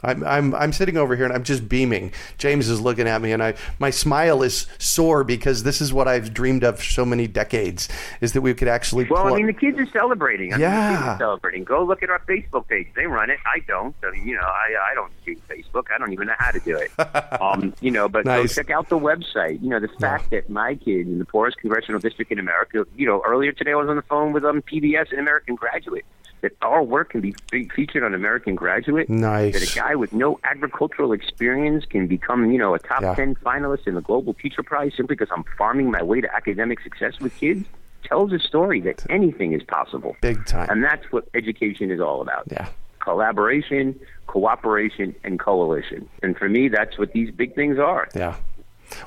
I'm, 0.02 0.22
I'm 0.24 0.54
I'm 0.54 0.72
sitting 0.72 0.96
over 0.98 1.16
here 1.16 1.24
and 1.24 1.32
I'm 1.32 1.44
just 1.44 1.66
beaming. 1.68 2.12
James 2.36 2.68
is 2.68 2.80
looking 2.80 3.08
at 3.08 3.22
me 3.22 3.32
and 3.32 3.42
I 3.42 3.54
my 3.78 3.90
smile 3.90 4.42
is 4.42 4.66
sore 4.78 5.24
because 5.24 5.62
this 5.62 5.80
is 5.80 5.92
what 5.92 6.08
I've 6.08 6.34
dreamed 6.34 6.62
of 6.64 6.82
so 6.82 7.06
many 7.06 7.26
decades 7.26 7.88
is 8.20 8.32
that 8.34 8.42
we 8.42 8.52
could 8.52 8.68
actually 8.68 9.04
Well, 9.08 9.32
I 9.32 9.36
mean, 9.36 9.46
the 9.46 9.52
kids 9.54 9.78
are 9.78 9.86
celebrating. 9.86 10.52
I 10.52 10.56
mean, 10.58 10.66
the 10.66 10.76
kids 10.76 10.80
Yeah. 11.00 11.14
are 11.14 11.18
celebrating. 11.18 11.64
Go 11.64 11.84
look 11.84 12.02
at 12.02 12.10
our 12.10 12.18
Facebook 12.28 12.68
page. 12.68 12.88
They 12.94 13.06
run 13.06 13.30
it. 13.30 13.38
I 13.46 13.60
don't. 13.60 13.94
So, 14.02 14.12
you 14.12 14.34
know, 14.34 14.42
I 14.42 14.90
I 14.90 14.94
don't 14.94 15.12
do 15.24 15.36
Facebook. 15.48 15.84
I 15.94 15.96
don't 15.98 16.12
even 16.12 16.26
know 16.26 16.34
how 16.38 16.50
to 16.50 16.60
do 16.60 16.76
it. 16.76 16.90
um, 17.40 17.72
you 17.80 17.90
know, 17.90 18.08
but 18.08 18.26
Nice. 18.26 18.54
go 18.56 18.62
check 18.62 18.70
out 18.70 18.88
the 18.90 18.98
website. 18.98 19.62
You 19.62 19.70
know, 19.70 19.80
the 19.80 19.88
fact 20.00 20.30
that 20.30 20.50
my 20.50 20.74
kid 20.74 21.06
in 21.06 21.18
the 21.18 21.24
poorest 21.24 21.56
congressional 21.58 22.00
district 22.00 22.30
in 22.30 22.38
America. 22.38 22.84
You 22.96 23.06
know, 23.06 23.22
earlier 23.26 23.52
today 23.52 23.72
I 23.72 23.76
was 23.76 23.88
on 23.88 23.96
the 23.96 24.02
phone 24.02 24.32
with 24.32 24.44
um 24.44 24.60
PBS 24.60 25.10
and 25.12 25.20
American 25.20 25.54
Graduate. 25.54 26.04
That 26.44 26.52
our 26.60 26.82
work 26.82 27.08
can 27.10 27.22
be 27.22 27.34
fe- 27.50 27.68
featured 27.74 28.02
on 28.04 28.12
American 28.12 28.54
Graduate. 28.54 29.08
Nice. 29.08 29.54
That 29.54 29.62
a 29.72 29.74
guy 29.74 29.94
with 29.94 30.12
no 30.12 30.38
agricultural 30.44 31.12
experience 31.12 31.86
can 31.86 32.06
become, 32.06 32.50
you 32.50 32.58
know, 32.58 32.74
a 32.74 32.78
top 32.78 33.00
Yeah. 33.00 33.14
ten 33.14 33.34
finalist 33.36 33.86
in 33.86 33.94
the 33.94 34.02
Global 34.02 34.34
Teacher 34.34 34.62
Prize 34.62 34.92
simply 34.94 35.16
because 35.16 35.32
I'm 35.34 35.44
farming 35.56 35.90
my 35.90 36.02
way 36.02 36.20
to 36.20 36.34
academic 36.34 36.80
success 36.82 37.18
with 37.18 37.34
kids 37.36 37.66
tells 38.02 38.30
a 38.34 38.38
story 38.38 38.78
that 38.82 39.06
anything 39.08 39.52
is 39.54 39.62
possible. 39.62 40.14
big 40.20 40.44
time. 40.44 40.68
And 40.68 40.84
that's 40.84 41.10
what 41.10 41.26
education 41.32 41.90
is 41.90 41.98
all 42.00 42.20
about. 42.20 42.44
yeah. 42.52 42.68
Collaboration, 43.00 43.98
cooperation, 44.26 45.14
and 45.24 45.38
coalition. 45.40 46.06
And 46.22 46.36
for 46.36 46.48
me, 46.48 46.68
that's 46.68 46.98
what 46.98 47.12
these 47.12 47.30
big 47.30 47.54
things 47.54 47.78
are. 47.78 48.08
Yeah. 48.14 48.36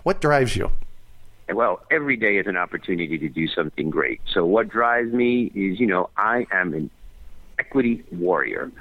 What 0.01 0.21
drives 0.21 0.55
you? 0.55 0.71
Well, 1.53 1.81
every 1.91 2.17
day 2.17 2.37
is 2.37 2.47
an 2.47 2.57
opportunity 2.57 3.17
to 3.19 3.29
do 3.29 3.47
something 3.47 3.89
great. 3.91 4.19
So 4.33 4.43
what 4.45 4.67
drives 4.69 5.13
me 5.13 5.51
is, 5.53 5.79
you 5.79 5.85
know, 5.87 6.09
I 6.17 6.47
am 6.51 6.73
an 6.73 6.89
equity 7.59 8.03
warrior. 8.11 8.71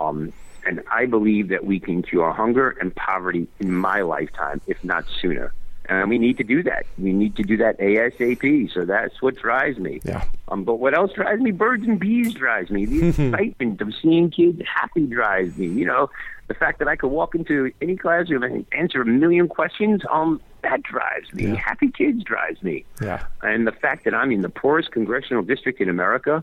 Um, 0.00 0.32
and 0.66 0.82
I 0.90 1.06
believe 1.06 1.48
that 1.48 1.64
we 1.64 1.78
can 1.78 2.02
cure 2.02 2.32
hunger 2.32 2.70
and 2.80 2.94
poverty 2.94 3.46
in 3.60 3.72
my 3.72 4.02
lifetime, 4.02 4.60
if 4.66 4.82
not 4.82 5.04
sooner. 5.20 5.52
And 5.88 6.10
we 6.10 6.18
need 6.18 6.36
to 6.38 6.44
do 6.44 6.64
that. 6.64 6.84
We 6.98 7.12
need 7.12 7.36
to 7.36 7.44
do 7.44 7.56
that 7.58 7.78
ASAP. 7.78 8.72
So 8.74 8.84
that's 8.84 9.22
what 9.22 9.36
drives 9.36 9.78
me. 9.78 10.00
Yeah. 10.04 10.24
Um, 10.48 10.64
but 10.64 10.76
what 10.76 10.94
else 10.94 11.12
drives 11.12 11.40
me? 11.40 11.52
Birds 11.52 11.84
and 11.84 12.00
bees 12.00 12.34
drives 12.34 12.70
me. 12.70 12.86
The 12.86 13.08
excitement 13.08 13.80
of 13.80 13.94
seeing 14.02 14.30
kids 14.30 14.60
happy 14.66 15.06
drives 15.06 15.56
me. 15.56 15.68
You 15.68 15.84
know, 15.84 16.10
the 16.48 16.54
fact 16.54 16.80
that 16.80 16.88
I 16.88 16.96
could 16.96 17.10
walk 17.10 17.36
into 17.36 17.70
any 17.80 17.96
classroom 17.96 18.42
and 18.42 18.66
answer 18.72 19.00
a 19.00 19.06
million 19.06 19.48
questions, 19.48 20.02
um, 20.10 20.40
that 20.62 20.82
drives 20.82 21.32
me. 21.32 21.48
Yeah. 21.48 21.54
Happy 21.54 21.90
kids 21.92 22.24
drives 22.24 22.60
me. 22.62 22.84
Yeah. 23.00 23.24
And 23.42 23.66
the 23.66 23.72
fact 23.72 24.04
that 24.04 24.14
I'm 24.14 24.32
in 24.32 24.42
the 24.42 24.48
poorest 24.48 24.90
congressional 24.90 25.44
district 25.44 25.80
in 25.80 25.88
America, 25.88 26.42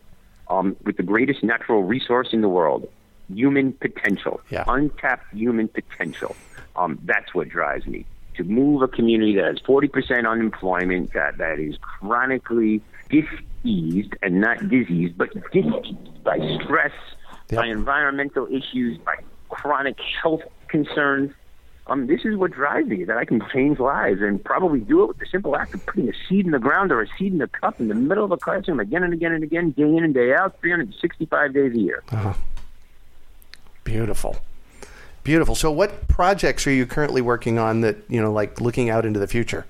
um, 0.49 0.75
with 0.83 0.97
the 0.97 1.03
greatest 1.03 1.43
natural 1.43 1.83
resource 1.83 2.29
in 2.31 2.41
the 2.41 2.49
world, 2.49 2.87
human 3.33 3.73
potential, 3.73 4.41
Yeah. 4.49 4.63
untapped 4.67 5.33
human 5.33 5.67
potential. 5.67 6.35
Um, 6.75 6.99
that's 7.05 7.33
what 7.33 7.49
drives 7.49 7.85
me. 7.87 8.05
To 8.35 8.43
move 8.43 8.81
a 8.81 8.87
community 8.87 9.35
that 9.35 9.45
has 9.45 9.59
40% 9.59 10.27
unemployment, 10.27 11.13
that, 11.13 11.37
that 11.37 11.59
is 11.59 11.77
chronically 11.81 12.81
diseased 13.09 14.13
and 14.21 14.41
not 14.41 14.67
diseased, 14.69 15.17
but 15.17 15.29
diseased 15.51 16.23
by 16.23 16.37
stress, 16.63 16.91
Yep. 17.49 17.59
by 17.61 17.67
environmental 17.67 18.47
issues, 18.47 18.97
by 18.99 19.15
chronic 19.49 19.97
health 20.21 20.41
concerns. 20.69 21.31
Um, 21.87 22.07
this 22.07 22.21
is 22.23 22.37
what 22.37 22.51
drives 22.51 22.87
me, 22.87 23.03
that 23.03 23.17
I 23.17 23.25
can 23.25 23.41
change 23.51 23.77
lives 23.77 24.21
and 24.21 24.41
probably 24.43 24.79
do 24.79 25.03
it 25.03 25.07
with 25.07 25.17
the 25.17 25.25
simple 25.25 25.57
act 25.57 25.73
of 25.73 25.85
putting 25.85 26.07
a 26.07 26.13
seed 26.29 26.45
in 26.45 26.51
the 26.51 26.59
ground 26.59 26.93
or 26.93 27.01
a 27.01 27.07
seed 27.17 27.33
in 27.33 27.39
the 27.39 27.47
cup 27.47 27.79
in 27.81 27.89
the 27.89 27.95
middle 27.95 28.23
of 28.23 28.31
a 28.31 28.37
classroom 28.37 28.79
again 28.79 29.03
and 29.03 29.13
again 29.13 29.33
and 29.33 29.43
again, 29.43 29.71
day 29.71 29.83
in 29.83 30.03
and 30.03 30.13
day 30.13 30.33
out, 30.33 30.57
365 30.61 31.53
days 31.53 31.73
a 31.73 31.79
year. 31.79 32.03
Beautiful. 33.83 34.37
Beautiful. 35.23 35.55
So 35.55 35.71
what 35.71 36.07
projects 36.07 36.65
are 36.67 36.71
you 36.71 36.85
currently 36.85 37.21
working 37.21 37.59
on 37.59 37.81
that, 37.81 37.97
you 38.09 38.21
know, 38.21 38.31
like 38.31 38.61
looking 38.61 38.89
out 38.89 39.05
into 39.05 39.19
the 39.19 39.27
future? 39.27 39.65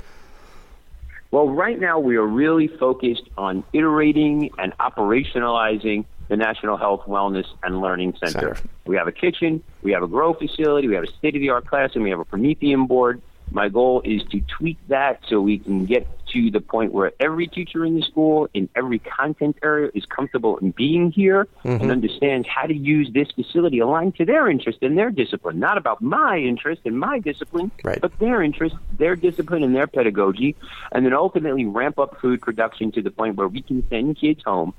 Well, 1.32 1.50
right 1.50 1.80
now 1.80 1.98
we 1.98 2.16
are 2.16 2.26
really 2.26 2.68
focused 2.68 3.28
on 3.40 3.64
iterating 3.74 4.52
and 4.60 4.78
operationalizing 4.78 6.06
the 6.30 6.38
National 6.38 6.78
Health, 6.78 7.02
Wellness, 7.08 7.48
and 7.64 7.82
Learning 7.82 8.14
Center. 8.20 8.56
Center. 8.56 8.70
We 8.86 8.96
have 8.96 9.08
a 9.08 9.12
kitchen, 9.12 9.64
we 9.82 9.92
have 9.92 10.04
a 10.04 10.08
grow 10.08 10.34
facility, 10.34 10.88
we 10.88 10.96
have 10.96 11.04
a 11.04 11.14
state 11.14 11.36
of 11.36 11.42
the 11.42 11.50
art 11.50 11.68
classroom, 11.68 12.04
we 12.04 12.10
have 12.10 12.20
a 12.20 12.26
Promethean 12.26 12.88
board. 12.88 13.22
My 13.52 13.70
goal 13.70 14.02
is 14.04 14.24
to 14.32 14.42
tweak 14.58 14.78
that 14.88 15.20
so 15.28 15.40
we 15.42 15.60
can 15.60 15.86
get 15.86 16.08
to 16.30 16.50
the 16.50 16.62
point 16.62 16.92
where 16.92 17.12
every 17.20 17.46
teacher 17.46 17.86
in 17.86 17.96
the 17.96 18.02
school, 18.02 18.50
in 18.54 18.68
every 18.76 18.98
content 18.98 19.58
area, 19.62 19.92
is 19.94 20.06
comfortable 20.06 20.58
in 20.58 20.72
being 20.72 21.12
here 21.12 21.48
and 21.64 21.82
mm-hmm. 21.82 21.92
understands 21.92 22.48
how 22.48 22.66
to 22.66 22.74
use 22.74 23.10
this 23.14 23.30
facility 23.32 23.80
aligned 23.80 24.16
to 24.16 24.26
their 24.26 24.50
interest 24.50 24.80
and 24.82 24.98
their 24.98 25.12
discipline. 25.12 25.60
Not 25.60 25.78
about 25.78 26.02
my 26.02 26.38
interest 26.38 26.82
and 26.86 27.00
my 27.00 27.20
discipline, 27.20 27.70
Right. 27.84 28.02
but 28.02 28.18
their 28.18 28.42
interest, 28.42 28.76
their 28.98 29.16
discipline, 29.16 29.64
and 29.64 29.76
their 29.76 29.88
pedagogy, 29.88 30.56
and 30.92 31.06
then 31.06 31.14
ultimately 31.14 31.66
ramp 31.66 32.00
up 32.00 32.20
food 32.20 32.42
production 32.42 32.92
to 32.94 33.02
the 33.02 33.12
point 33.12 33.36
where 33.36 33.48
we 33.48 33.62
can 33.62 33.88
send 33.90 34.18
kids 34.18 34.42
home 34.44 34.74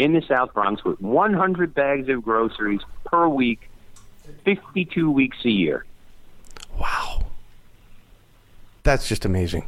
in 0.00 0.12
the 0.14 0.22
South 0.22 0.54
Bronx 0.54 0.82
with 0.84 1.00
100 1.00 1.74
bags 1.74 2.08
of 2.08 2.22
groceries 2.22 2.80
per 3.04 3.28
week, 3.28 3.68
52 4.44 5.10
weeks 5.10 5.36
a 5.44 5.50
year. 5.50 5.84
Wow. 6.78 7.26
That's 8.82 9.06
just 9.06 9.24
amazing. 9.24 9.66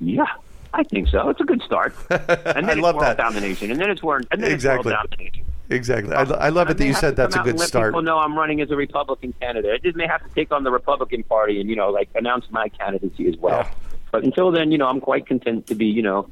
Yeah, 0.00 0.26
I 0.74 0.82
think 0.82 1.08
so. 1.08 1.28
It's 1.30 1.40
a 1.40 1.44
good 1.44 1.62
start. 1.62 1.94
And 2.10 2.68
then 2.68 2.68
I 2.68 2.72
it's 2.72 2.80
love 2.80 3.00
that. 3.00 3.16
domination, 3.16 3.70
and 3.70 3.80
then 3.80 3.90
it's 3.90 4.02
world, 4.02 4.26
and 4.30 4.42
then 4.42 4.52
Exactly. 4.52 4.92
it's 4.92 4.96
world 4.98 5.10
domination. 5.10 5.44
Exactly. 5.70 6.12
I, 6.14 6.22
I 6.24 6.48
love 6.50 6.68
it 6.68 6.76
that 6.76 6.86
you 6.86 6.92
said 6.92 7.16
that's 7.16 7.36
a 7.36 7.38
good 7.38 7.58
let 7.58 7.68
start. 7.68 7.92
People 7.92 8.02
know 8.02 8.18
I'm 8.18 8.36
running 8.36 8.60
as 8.60 8.70
a 8.70 8.76
Republican 8.76 9.32
candidate. 9.40 9.72
I 9.72 9.78
just 9.78 9.96
may 9.96 10.06
have 10.06 10.22
to 10.22 10.28
take 10.34 10.52
on 10.52 10.62
the 10.62 10.70
Republican 10.70 11.22
Party 11.22 11.58
and 11.58 11.70
you 11.70 11.76
know 11.76 11.88
like 11.88 12.10
announce 12.14 12.44
my 12.50 12.68
candidacy 12.68 13.26
as 13.28 13.36
well. 13.38 13.60
Yeah. 13.60 13.70
But 14.12 14.24
until 14.24 14.50
then, 14.50 14.70
you 14.72 14.76
know, 14.78 14.86
I'm 14.86 15.00
quite 15.00 15.26
content 15.26 15.66
to 15.68 15.74
be 15.74 15.86
you 15.86 16.02
know 16.02 16.28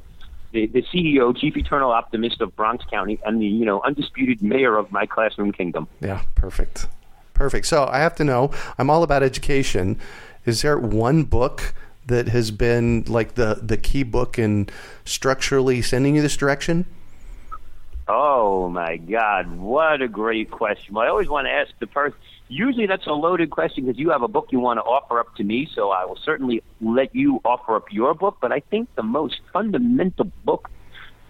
the, 0.53 0.67
the 0.67 0.83
CEO, 0.83 1.35
chief 1.35 1.57
eternal 1.57 1.91
optimist 1.91 2.39
of 2.39 2.55
Bronx 2.55 2.85
County, 2.85 3.19
and 3.25 3.41
the 3.41 3.45
you 3.45 3.65
know 3.65 3.81
undisputed 3.81 4.41
mayor 4.41 4.77
of 4.77 4.91
my 4.91 5.05
classroom 5.05 5.51
kingdom. 5.51 5.87
Yeah, 5.99 6.21
perfect. 6.35 6.87
Perfect. 7.33 7.65
So 7.65 7.87
I 7.91 7.97
have 7.97 8.15
to 8.15 8.23
know, 8.23 8.51
I'm 8.77 8.89
all 8.89 9.01
about 9.03 9.23
education. 9.23 9.99
Is 10.45 10.61
there 10.61 10.77
one 10.77 11.23
book 11.23 11.73
that 12.05 12.27
has 12.27 12.51
been 12.51 13.03
like 13.07 13.33
the, 13.35 13.59
the 13.61 13.77
key 13.77 14.03
book 14.03 14.37
in 14.37 14.69
structurally 15.03 15.81
sending 15.81 16.15
you 16.15 16.21
this 16.21 16.37
direction? 16.37 16.85
Oh 18.07 18.69
my 18.69 18.97
God, 18.97 19.57
what 19.57 20.01
a 20.01 20.07
great 20.07 20.51
question! 20.51 20.93
Well, 20.93 21.05
I 21.05 21.09
always 21.09 21.29
want 21.29 21.47
to 21.47 21.51
ask 21.51 21.71
the 21.79 21.87
person. 21.87 22.19
Usually, 22.49 22.85
that's 22.85 23.07
a 23.07 23.13
loaded 23.13 23.49
question 23.49 23.85
because 23.85 23.99
you 23.99 24.09
have 24.11 24.21
a 24.21 24.27
book 24.27 24.49
you 24.51 24.59
want 24.59 24.77
to 24.77 24.83
offer 24.83 25.19
up 25.19 25.35
to 25.37 25.43
me, 25.43 25.67
so 25.73 25.91
I 25.91 26.05
will 26.05 26.19
certainly 26.23 26.61
let 26.81 27.15
you 27.15 27.41
offer 27.45 27.75
up 27.75 27.91
your 27.91 28.13
book. 28.13 28.37
But 28.41 28.51
I 28.51 28.59
think 28.59 28.93
the 28.95 29.03
most 29.03 29.39
fundamental 29.51 30.31
book 30.43 30.69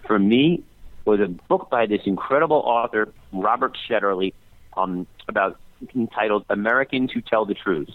for 0.06 0.18
me 0.18 0.64
was 1.04 1.20
a 1.20 1.28
book 1.28 1.70
by 1.70 1.86
this 1.86 2.02
incredible 2.04 2.58
author, 2.58 3.12
Robert 3.32 3.76
Shetterly, 3.88 4.32
um, 4.76 5.06
about 5.28 5.58
entitled 5.94 6.44
"Americans 6.50 7.12
Who 7.12 7.20
Tell 7.20 7.44
the 7.44 7.54
Truth." 7.54 7.90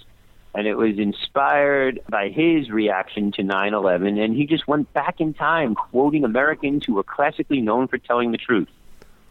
and 0.56 0.66
it 0.66 0.76
was 0.76 0.98
inspired 0.98 2.00
by 2.10 2.30
his 2.30 2.70
reaction 2.70 3.32
to 3.32 3.44
9/11 3.44 4.18
and 4.18 4.36
he 4.36 4.46
just 4.46 4.68
went 4.68 4.92
back 4.94 5.22
in 5.22 5.34
time 5.34 5.76
quoting 5.76 6.24
Americans 6.24 6.84
who 6.86 6.96
were 6.96 7.04
classically 7.04 7.62
known 7.62 7.88
for 7.88 7.98
telling 7.98 8.32
the 8.32 8.38
truth 8.38 8.68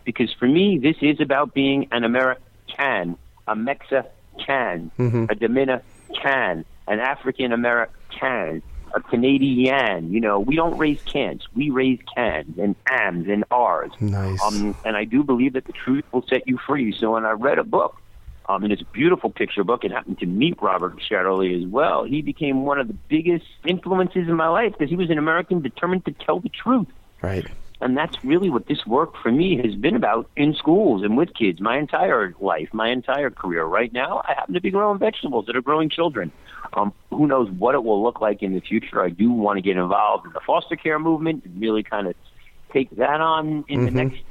because 0.05 0.33
for 0.33 0.47
me 0.47 0.79
this 0.79 0.97
is 1.01 1.21
about 1.21 1.55
being 1.55 1.89
an 1.91 2.05
American 2.05 3.17
a 3.49 3.57
Mexican 3.57 4.91
a 5.31 5.35
Dominican 5.35 6.65
an 6.87 7.01
African 7.01 7.53
American 7.53 8.63
a 8.95 9.01
Canadian 9.11 10.13
you 10.13 10.21
know 10.21 10.41
we 10.41 10.57
don't 10.57 10.79
raise 10.79 11.01
cans 11.13 11.47
we 11.55 11.71
raise 11.71 11.99
cans 12.15 12.59
and 12.59 12.75
ams 12.91 13.27
and 13.29 13.45
r's 13.51 13.91
Nice. 14.01 14.41
um, 14.43 14.75
and 14.85 14.97
I 14.97 15.05
do 15.05 15.23
believe 15.23 15.53
that 15.55 15.67
the 15.67 15.73
truth 15.73 16.05
will 16.13 16.25
set 16.29 16.47
you 16.47 16.59
free 16.67 16.97
so 16.99 17.13
when 17.13 17.27
I 17.27 17.33
read 17.33 17.59
a 17.59 17.65
book 17.65 17.97
um, 18.49 18.65
and 18.65 18.73
it's 18.73 18.81
a 18.83 18.87
beautiful 18.87 19.31
picture 19.31 19.63
book. 19.63 19.85
And 19.85 19.93
happened 19.93 20.19
to 20.21 20.27
meet 20.27 20.57
Robert 20.63 20.99
Shetterly 20.99 21.63
as 21.63 21.69
well. 21.69 22.05
He 22.05 22.23
became 22.23 22.65
one 22.65 22.81
of 22.81 22.89
the 22.89 22.95
biggest 23.09 23.45
influences 23.67 24.27
in 24.27 24.35
my 24.37 24.49
life 24.49 24.73
because 24.73 24.89
he 24.89 24.97
was 24.97 25.11
an 25.11 25.19
American 25.19 25.61
determined 25.61 26.07
to 26.07 26.13
tell 26.13 26.41
the 26.41 26.49
truth. 26.49 26.87
Right. 27.21 27.47
And 27.81 27.97
that's 27.97 28.25
really 28.25 28.51
what 28.51 28.67
this 28.67 28.85
work 28.87 29.17
for 29.23 29.31
me 29.31 29.57
has 29.63 29.75
been 29.77 29.95
about 29.95 30.29
in 30.37 30.55
schools 30.55 31.03
and 31.05 31.17
with 31.17 31.33
kids 31.35 31.61
my 31.61 31.79
entire 31.79 32.35
life, 32.41 32.69
my 32.73 32.89
entire 32.89 33.31
career. 33.31 33.65
Right 33.65 33.93
now, 33.93 34.23
I 34.29 34.35
happen 34.35 34.55
to 34.55 34.61
be 34.61 34.71
growing 34.71 34.99
vegetables 34.99 35.47
that 35.47 35.57
are 35.57 35.63
growing 35.63 35.89
children. 35.89 36.33
Um, 36.73 36.93
who 37.11 37.27
knows 37.29 37.49
what 37.51 37.75
it 37.77 37.85
will 37.85 38.03
look 38.03 38.21
like 38.21 38.43
in 38.43 38.53
the 38.53 38.61
future? 38.61 39.01
I 39.01 39.11
do 39.11 39.31
want 39.31 39.59
to 39.59 39.63
get 39.63 39.77
involved 39.77 40.27
in 40.27 40.33
the 40.33 40.41
foster 40.41 40.75
care 40.75 40.99
movement 40.99 41.45
and 41.45 41.61
really 41.61 41.85
kind 41.85 42.09
of 42.09 42.15
take 42.73 42.91
that 42.97 43.21
on 43.21 43.65
in 43.69 43.85
the 43.85 43.91
next 43.91 44.23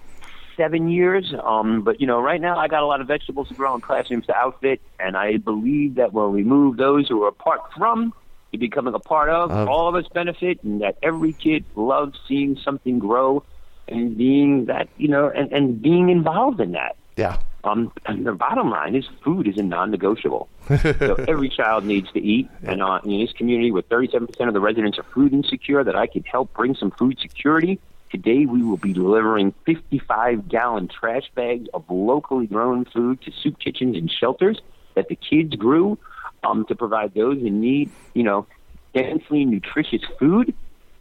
seven 0.57 0.89
years. 0.89 1.33
Um, 1.41 1.83
but 1.83 2.01
you 2.01 2.07
know, 2.07 2.19
right 2.19 2.41
now 2.41 2.57
I 2.57 2.67
got 2.67 2.83
a 2.83 2.85
lot 2.85 2.99
of 2.99 3.07
vegetables 3.07 3.47
to 3.47 3.53
grow 3.53 3.73
in 3.75 3.81
classrooms 3.81 4.25
to 4.25 4.35
outfit, 4.35 4.81
and 4.99 5.15
I 5.15 5.37
believe 5.37 5.95
that 5.95 6.11
when 6.11 6.33
we 6.33 6.43
move 6.43 6.75
those 6.75 7.07
who 7.07 7.23
are 7.23 7.29
apart 7.29 7.61
from 7.77 8.13
to 8.51 8.57
becoming 8.57 8.93
a 8.93 8.99
part 8.99 9.29
of. 9.29 9.51
Of- 9.51 9.67
All 9.67 9.87
of 9.87 9.95
us 9.95 10.09
benefit, 10.13 10.63
and 10.63 10.81
that 10.81 10.97
every 11.03 11.33
kid 11.33 11.65
loves 11.75 12.19
seeing 12.27 12.57
something 12.57 12.99
grow 12.99 13.43
and 13.87 14.17
being 14.17 14.65
that 14.65 14.89
you 14.97 15.07
know 15.07 15.29
and, 15.29 15.51
and 15.51 15.81
being 15.81 16.09
involved 16.09 16.59
in 16.59 16.71
that. 16.73 16.95
Yeah. 17.15 17.39
Um, 17.63 17.91
and 18.05 18.25
the 18.25 18.33
bottom 18.33 18.69
line 18.69 18.95
is 18.95 19.05
food 19.23 19.47
is 19.47 19.57
a 19.57 19.63
non-negotiable. 19.63 20.47
so 20.67 21.15
every 21.27 21.49
child 21.49 21.83
needs 21.83 22.09
to 22.13 22.19
eat, 22.19 22.47
and 22.63 22.81
uh, 22.81 22.99
in 23.03 23.19
this 23.19 23.33
community, 23.33 23.71
with 23.71 23.89
37% 23.89 24.47
of 24.47 24.53
the 24.53 24.61
residents 24.61 24.97
are 24.97 25.03
food 25.03 25.33
insecure, 25.33 25.83
that 25.83 25.95
I 25.95 26.07
could 26.07 26.25
help 26.25 26.53
bring 26.53 26.75
some 26.75 26.91
food 26.91 27.17
security. 27.19 27.79
Today, 28.09 28.45
we 28.45 28.63
will 28.63 28.77
be 28.77 28.93
delivering 28.93 29.53
55-gallon 29.67 30.87
trash 30.87 31.29
bags 31.35 31.67
of 31.73 31.83
locally 31.89 32.47
grown 32.47 32.85
food 32.85 33.21
to 33.23 33.31
soup 33.31 33.59
kitchens 33.59 33.97
and 33.97 34.09
shelters 34.09 34.61
that 34.95 35.09
the 35.09 35.15
kids 35.15 35.55
grew 35.55 35.97
um, 36.43 36.65
to 36.65 36.75
provide 36.75 37.13
those 37.13 37.37
in 37.37 37.61
need. 37.61 37.89
You 38.13 38.23
know, 38.23 38.47
densely 38.93 39.45
nutritious 39.45 40.01
food 40.19 40.53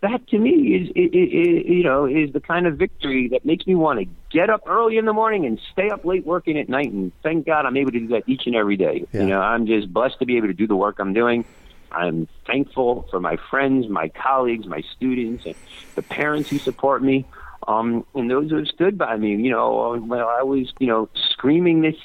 that 0.02 0.26
to 0.28 0.38
me 0.38 0.74
is, 0.74 0.88
is, 0.94 1.10
is 1.12 1.66
you 1.66 1.82
know 1.82 2.06
is 2.06 2.32
the 2.32 2.40
kind 2.40 2.66
of 2.66 2.76
victory 2.76 3.28
that 3.28 3.44
makes 3.44 3.66
me 3.66 3.74
want 3.74 3.98
to 3.98 4.06
get 4.30 4.50
up 4.50 4.62
early 4.66 4.98
in 4.98 5.04
the 5.04 5.12
morning 5.12 5.46
and 5.46 5.60
stay 5.72 5.90
up 5.90 6.04
late 6.04 6.26
working 6.26 6.58
at 6.58 6.68
night 6.68 6.92
and 6.92 7.12
thank 7.22 7.46
God 7.46 7.66
I'm 7.66 7.76
able 7.76 7.92
to 7.92 8.00
do 8.00 8.08
that 8.08 8.24
each 8.26 8.46
and 8.46 8.54
every 8.54 8.76
day. 8.76 9.06
Yeah. 9.12 9.22
You 9.22 9.26
know, 9.28 9.40
I'm 9.40 9.66
just 9.66 9.92
blessed 9.92 10.18
to 10.18 10.26
be 10.26 10.36
able 10.36 10.48
to 10.48 10.54
do 10.54 10.66
the 10.66 10.76
work 10.76 10.96
I'm 10.98 11.14
doing. 11.14 11.44
I'm 11.90 12.28
thankful 12.46 13.06
for 13.10 13.20
my 13.20 13.38
friends, 13.48 13.88
my 13.88 14.08
colleagues, 14.08 14.66
my 14.66 14.82
students, 14.96 15.46
and 15.46 15.54
the 15.94 16.02
parents 16.02 16.50
who 16.50 16.58
support 16.58 17.02
me, 17.02 17.24
um, 17.66 18.04
and 18.14 18.30
those 18.30 18.50
who 18.50 18.56
have 18.56 18.68
stood 18.68 18.98
by 18.98 19.16
me. 19.16 19.36
You 19.36 19.50
know, 19.50 19.96
when 19.96 20.20
I 20.20 20.42
was, 20.42 20.72
you 20.78 20.88
know, 20.88 21.08
screaming 21.30 21.80
this, 21.80 21.96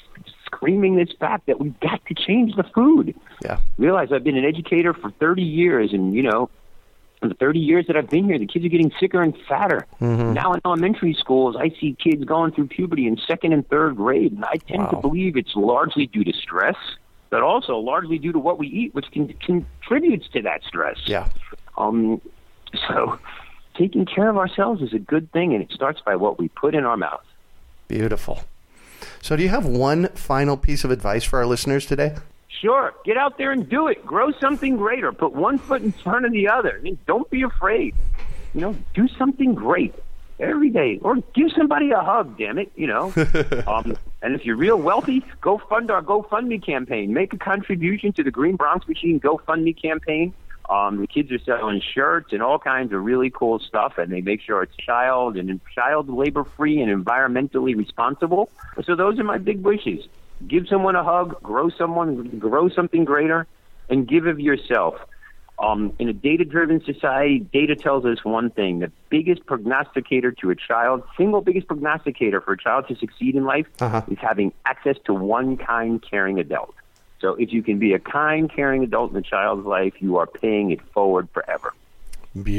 screaming 0.56 0.96
this 0.96 1.08
fact 1.18 1.46
that 1.46 1.60
we've 1.60 1.78
got 1.80 2.04
to 2.06 2.14
change 2.14 2.54
the 2.56 2.62
food 2.62 3.14
Yeah. 3.44 3.58
realize 3.78 4.12
I've 4.12 4.24
been 4.24 4.36
an 4.36 4.44
educator 4.44 4.92
for 4.92 5.10
30 5.12 5.42
years, 5.42 5.92
and 5.92 6.14
you 6.14 6.22
know, 6.22 6.50
in 7.22 7.28
the 7.28 7.34
30 7.36 7.60
years 7.60 7.86
that 7.86 7.96
I've 7.96 8.10
been 8.10 8.24
here, 8.24 8.38
the 8.38 8.46
kids 8.46 8.64
are 8.64 8.68
getting 8.68 8.92
sicker 8.98 9.22
and 9.22 9.36
fatter. 9.48 9.86
Now 10.00 10.52
in 10.54 10.60
elementary 10.64 11.14
schools, 11.14 11.56
I 11.56 11.70
see 11.80 11.94
kids 11.94 12.24
going 12.24 12.52
through 12.52 12.66
puberty 12.68 13.06
in 13.06 13.16
second 13.16 13.52
and 13.52 13.68
third 13.68 13.96
grade, 13.96 14.32
and 14.32 14.44
I 14.44 14.56
tend 14.56 14.90
to 14.90 14.96
believe 14.96 15.36
it's 15.36 15.54
largely 15.54 16.06
due 16.06 16.24
to 16.24 16.32
stress, 16.32 16.76
but 17.30 17.42
also 17.42 17.78
largely 17.78 18.18
due 18.18 18.32
to 18.32 18.38
what 18.38 18.58
we 18.58 18.66
eat, 18.68 18.94
which 18.94 19.06
can, 19.12 19.28
contributes 19.34 20.28
to 20.30 20.42
that 20.42 20.62
stress. 20.64 20.98
Yeah. 21.06 21.28
Um, 21.78 22.20
so, 22.88 23.18
taking 23.76 24.04
care 24.04 24.28
of 24.28 24.36
ourselves 24.36 24.82
is 24.82 24.92
a 24.92 24.98
good 24.98 25.30
thing, 25.32 25.54
and 25.54 25.62
it 25.62 25.70
starts 25.72 26.00
by 26.00 26.16
what 26.16 26.38
we 26.38 26.48
put 26.48 26.74
in 26.74 26.84
our 26.84 26.96
mouth. 26.96 27.24
Beautiful. 27.88 28.40
So, 29.20 29.36
do 29.36 29.42
you 29.42 29.48
have 29.48 29.66
one 29.66 30.08
final 30.08 30.56
piece 30.56 30.84
of 30.84 30.90
advice 30.90 31.24
for 31.24 31.38
our 31.38 31.46
listeners 31.46 31.86
today? 31.86 32.16
Sure, 32.48 32.94
get 33.04 33.16
out 33.16 33.38
there 33.38 33.50
and 33.50 33.68
do 33.68 33.88
it. 33.88 34.06
Grow 34.06 34.30
something 34.32 34.76
greater. 34.76 35.12
Put 35.12 35.32
one 35.32 35.58
foot 35.58 35.82
in 35.82 35.92
front 35.92 36.26
of 36.26 36.32
the 36.32 36.48
other. 36.48 36.76
I 36.78 36.80
mean, 36.80 36.98
don't 37.06 37.28
be 37.30 37.42
afraid. 37.42 37.94
You 38.54 38.60
know, 38.60 38.76
do 38.94 39.08
something 39.18 39.54
great 39.54 39.94
every 40.38 40.70
day, 40.70 40.98
or 41.02 41.16
give 41.34 41.50
somebody 41.56 41.90
a 41.90 42.00
hug. 42.00 42.38
Damn 42.38 42.58
it, 42.58 42.70
you 42.76 42.86
know. 42.86 43.12
um, 43.66 43.96
and 44.22 44.34
if 44.34 44.44
you're 44.44 44.56
real 44.56 44.76
wealthy, 44.76 45.24
go 45.40 45.58
fund 45.58 45.90
our 45.90 46.02
GoFundMe 46.02 46.64
campaign. 46.64 47.12
Make 47.12 47.32
a 47.32 47.38
contribution 47.38 48.12
to 48.14 48.22
the 48.22 48.30
Green 48.30 48.56
Bronx 48.56 48.86
Machine 48.86 49.18
GoFundMe 49.20 49.80
campaign. 49.80 50.34
Um, 50.70 51.00
the 51.00 51.06
kids 51.06 51.30
are 51.32 51.40
selling 51.40 51.82
shirts 51.94 52.32
and 52.32 52.42
all 52.42 52.58
kinds 52.58 52.92
of 52.92 53.04
really 53.04 53.30
cool 53.30 53.58
stuff, 53.58 53.94
and 53.98 54.12
they 54.12 54.20
make 54.20 54.40
sure 54.40 54.62
it's 54.62 54.76
child 54.76 55.36
and 55.36 55.60
child 55.74 56.08
labor 56.08 56.44
free 56.56 56.80
and 56.80 57.04
environmentally 57.04 57.76
responsible. 57.76 58.48
So 58.84 58.94
those 58.94 59.18
are 59.18 59.24
my 59.24 59.38
big 59.38 59.62
wishes. 59.62 60.06
Give 60.46 60.66
someone 60.68 60.96
a 60.96 61.04
hug, 61.04 61.40
grow 61.42 61.68
someone, 61.70 62.38
grow 62.38 62.68
something 62.68 63.04
greater, 63.04 63.46
and 63.88 64.08
give 64.08 64.26
of 64.26 64.40
yourself. 64.40 64.94
Um, 65.58 65.92
in 65.98 66.08
a 66.08 66.12
data-driven 66.12 66.82
society, 66.84 67.40
data 67.52 67.76
tells 67.76 68.04
us 68.04 68.24
one 68.24 68.50
thing: 68.50 68.78
the 68.80 68.90
biggest 69.10 69.44
prognosticator 69.46 70.32
to 70.40 70.50
a 70.50 70.56
child, 70.56 71.02
single 71.16 71.40
biggest 71.40 71.66
prognosticator 71.68 72.40
for 72.40 72.52
a 72.54 72.58
child 72.58 72.88
to 72.88 72.96
succeed 72.96 73.36
in 73.36 73.44
life, 73.44 73.66
Uh-huh. 73.80 74.02
is 74.08 74.18
having 74.20 74.52
access 74.64 74.96
to 75.04 75.14
one 75.14 75.56
kind, 75.56 76.02
caring 76.08 76.38
adult. 76.40 76.74
So, 77.22 77.36
if 77.36 77.52
you 77.52 77.62
can 77.62 77.78
be 77.78 77.94
a 77.94 78.00
kind, 78.00 78.52
caring 78.52 78.82
adult 78.82 79.12
in 79.12 79.16
a 79.16 79.22
child's 79.22 79.64
life, 79.64 79.94
you 80.00 80.16
are 80.18 80.26
paying 80.26 80.72
it 80.72 80.82
forward 80.92 81.28
forever. 81.32 81.72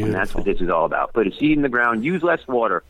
And 0.06 0.14
that's 0.14 0.34
what 0.34 0.46
this 0.46 0.62
is 0.62 0.70
all 0.70 0.86
about. 0.86 1.14
Put 1.14 1.28
a 1.28 1.32
seed 1.32 1.52
in 1.58 1.64
the 1.64 1.70
ground, 1.70 2.06
use 2.06 2.24
less 2.24 2.48
water. 2.48 2.82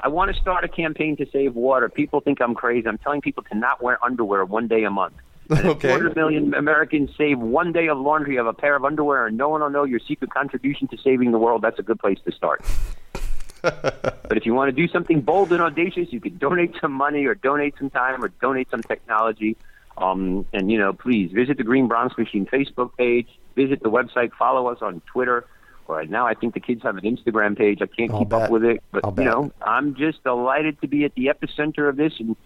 I 0.00 0.08
want 0.08 0.32
to 0.32 0.40
start 0.40 0.62
a 0.62 0.68
campaign 0.68 1.16
to 1.16 1.26
save 1.30 1.54
water. 1.54 1.88
People 1.88 2.20
think 2.20 2.40
I'm 2.40 2.54
crazy. 2.54 2.86
I'm 2.86 2.98
telling 2.98 3.20
people 3.20 3.42
to 3.50 3.56
not 3.56 3.82
wear 3.82 4.02
underwear 4.04 4.44
one 4.44 4.68
day 4.68 4.84
a 4.84 4.90
month. 4.90 5.14
And 5.50 5.66
Okay. 5.66 5.88
200 5.88 6.14
million 6.14 6.52
Americans 6.54 7.10
save 7.16 7.38
one 7.38 7.72
day 7.72 7.88
of 7.88 7.98
laundry 7.98 8.36
of 8.36 8.46
a 8.46 8.52
pair 8.52 8.76
of 8.76 8.84
underwear 8.84 9.26
and 9.26 9.36
no 9.38 9.48
one 9.48 9.62
will 9.62 9.70
know 9.70 9.84
your 9.84 9.98
secret 9.98 10.30
contribution 10.30 10.88
to 10.88 10.98
saving 10.98 11.32
the 11.32 11.38
world, 11.38 11.62
that's 11.62 11.78
a 11.78 11.82
good 11.82 11.98
place 11.98 12.18
to 12.26 12.32
start. 12.32 12.62
but 13.62 14.36
if 14.36 14.44
you 14.44 14.52
want 14.52 14.68
to 14.68 14.72
do 14.72 14.86
something 14.92 15.22
bold 15.22 15.50
and 15.50 15.62
audacious, 15.62 16.12
you 16.12 16.20
could 16.20 16.38
donate 16.38 16.74
some 16.82 16.92
money 16.92 17.24
or 17.24 17.34
donate 17.34 17.74
some 17.78 17.88
time 17.88 18.22
or 18.22 18.28
donate 18.28 18.70
some 18.70 18.82
technology. 18.82 19.56
Um, 20.00 20.46
and, 20.52 20.70
you 20.70 20.78
know, 20.78 20.92
please 20.92 21.32
visit 21.32 21.56
the 21.56 21.64
Green 21.64 21.88
Bronx 21.88 22.16
Machine 22.16 22.46
Facebook 22.46 22.96
page, 22.96 23.28
visit 23.56 23.82
the 23.82 23.90
website, 23.90 24.32
follow 24.38 24.68
us 24.68 24.78
on 24.80 25.02
Twitter. 25.12 25.44
Or 25.88 26.04
now 26.04 26.26
I 26.26 26.34
think 26.34 26.54
the 26.54 26.60
kids 26.60 26.82
have 26.82 26.96
an 26.96 27.04
Instagram 27.04 27.56
page. 27.56 27.80
I 27.82 27.86
can't 27.86 28.10
I'll 28.12 28.18
keep 28.20 28.28
bet. 28.28 28.42
up 28.42 28.50
with 28.50 28.64
it. 28.64 28.82
But, 28.92 29.04
I'll 29.04 29.10
you 29.10 29.16
bet. 29.16 29.26
know, 29.26 29.52
I'm 29.62 29.94
just 29.94 30.22
delighted 30.22 30.80
to 30.82 30.86
be 30.86 31.04
at 31.04 31.14
the 31.14 31.26
epicenter 31.26 31.88
of 31.88 31.96
this 31.96 32.12
and 32.20 32.36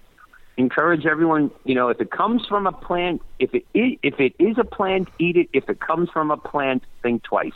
encourage 0.57 1.07
everyone, 1.07 1.51
you 1.65 1.75
know, 1.75 1.89
if 1.89 2.01
it 2.01 2.11
comes 2.11 2.47
from 2.47 2.67
a 2.67 2.73
plant, 2.73 3.21
if 3.39 3.55
it 3.55 3.67
is, 3.75 3.99
if 4.03 4.21
it 4.21 4.35
is 4.39 4.59
a 4.59 4.65
plant, 4.65 5.09
eat 5.19 5.37
it. 5.37 5.49
If 5.53 5.69
it 5.69 5.81
comes 5.81 6.09
from 6.11 6.31
a 6.31 6.37
plant, 6.37 6.85
think 7.03 7.23
twice. 7.23 7.53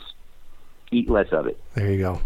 Eat 0.91 1.09
less 1.09 1.31
of 1.31 1.47
it. 1.47 1.59
There 1.73 1.91
you 1.91 1.99
go. 1.99 2.21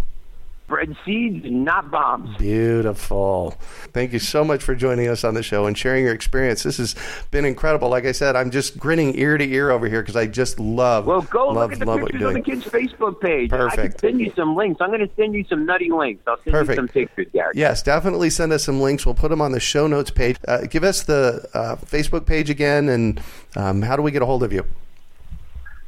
Spread 0.72 0.96
seeds, 1.04 1.46
not 1.50 1.92
bombs. 1.92 2.38
Beautiful. 2.38 3.52
Thank 3.92 4.14
you 4.14 4.20
so 4.20 4.46
much 4.46 4.64
for 4.64 4.74
joining 4.74 5.10
us 5.10 5.26
on 5.26 5.34
the 5.34 5.44
show 5.44 5.66
and 5.66 5.78
sharing 5.78 6.06
your 6.06 6.14
experience. 6.14 6.64
This 6.64 6.78
has 6.78 6.96
been 7.30 7.44
incredible. 7.44 7.90
Like 7.90 8.06
I 8.06 8.14
said, 8.14 8.38
I'm 8.38 8.52
just 8.52 8.78
grinning 8.78 9.20
ear 9.20 9.38
to 9.38 9.44
ear 9.44 9.70
over 9.70 9.90
here 9.90 10.02
because 10.02 10.16
I 10.16 10.28
just 10.28 10.62
love, 10.62 11.08
Well, 11.08 11.24
go 11.24 11.48
love, 11.50 11.72
look 11.72 11.74
at 11.74 11.80
the 11.80 11.98
pictures 11.98 12.24
on 12.24 12.34
the 12.36 12.40
kids' 12.42 12.64
Facebook 12.64 13.20
page. 13.20 13.52
I 13.52 13.58
Perfect. 13.58 14.00
can 14.00 14.00
send 14.00 14.22
you 14.22 14.32
some 14.34 14.56
links. 14.56 14.80
I'm 14.80 14.92
going 14.92 15.06
to 15.06 15.14
send 15.18 15.34
you 15.34 15.44
some 15.50 15.66
nutty 15.66 15.92
links. 15.92 16.24
I'll 16.26 16.38
send 16.38 16.54
Perfect. 16.54 16.70
you 16.70 16.76
some 16.76 16.88
pictures, 16.88 17.28
Gary. 17.34 17.52
Yes, 17.54 17.84
definitely 17.84 18.30
send 18.30 18.54
us 18.54 18.64
some 18.64 18.80
links. 18.80 19.06
We'll 19.06 19.14
put 19.14 19.28
them 19.28 19.42
on 19.42 19.52
the 19.52 19.60
show 19.60 19.88
notes 19.88 20.10
page. 20.10 20.38
Uh, 20.48 20.62
give 20.70 20.86
us 20.86 21.04
the 21.04 21.50
uh, 21.54 21.76
Facebook 21.76 22.26
page 22.26 22.50
again, 22.50 22.88
and 22.88 23.22
um, 23.58 23.82
how 23.82 23.98
do 23.98 24.04
we 24.04 24.12
get 24.12 24.22
a 24.22 24.26
hold 24.26 24.42
of 24.42 24.54
you? 24.54 24.66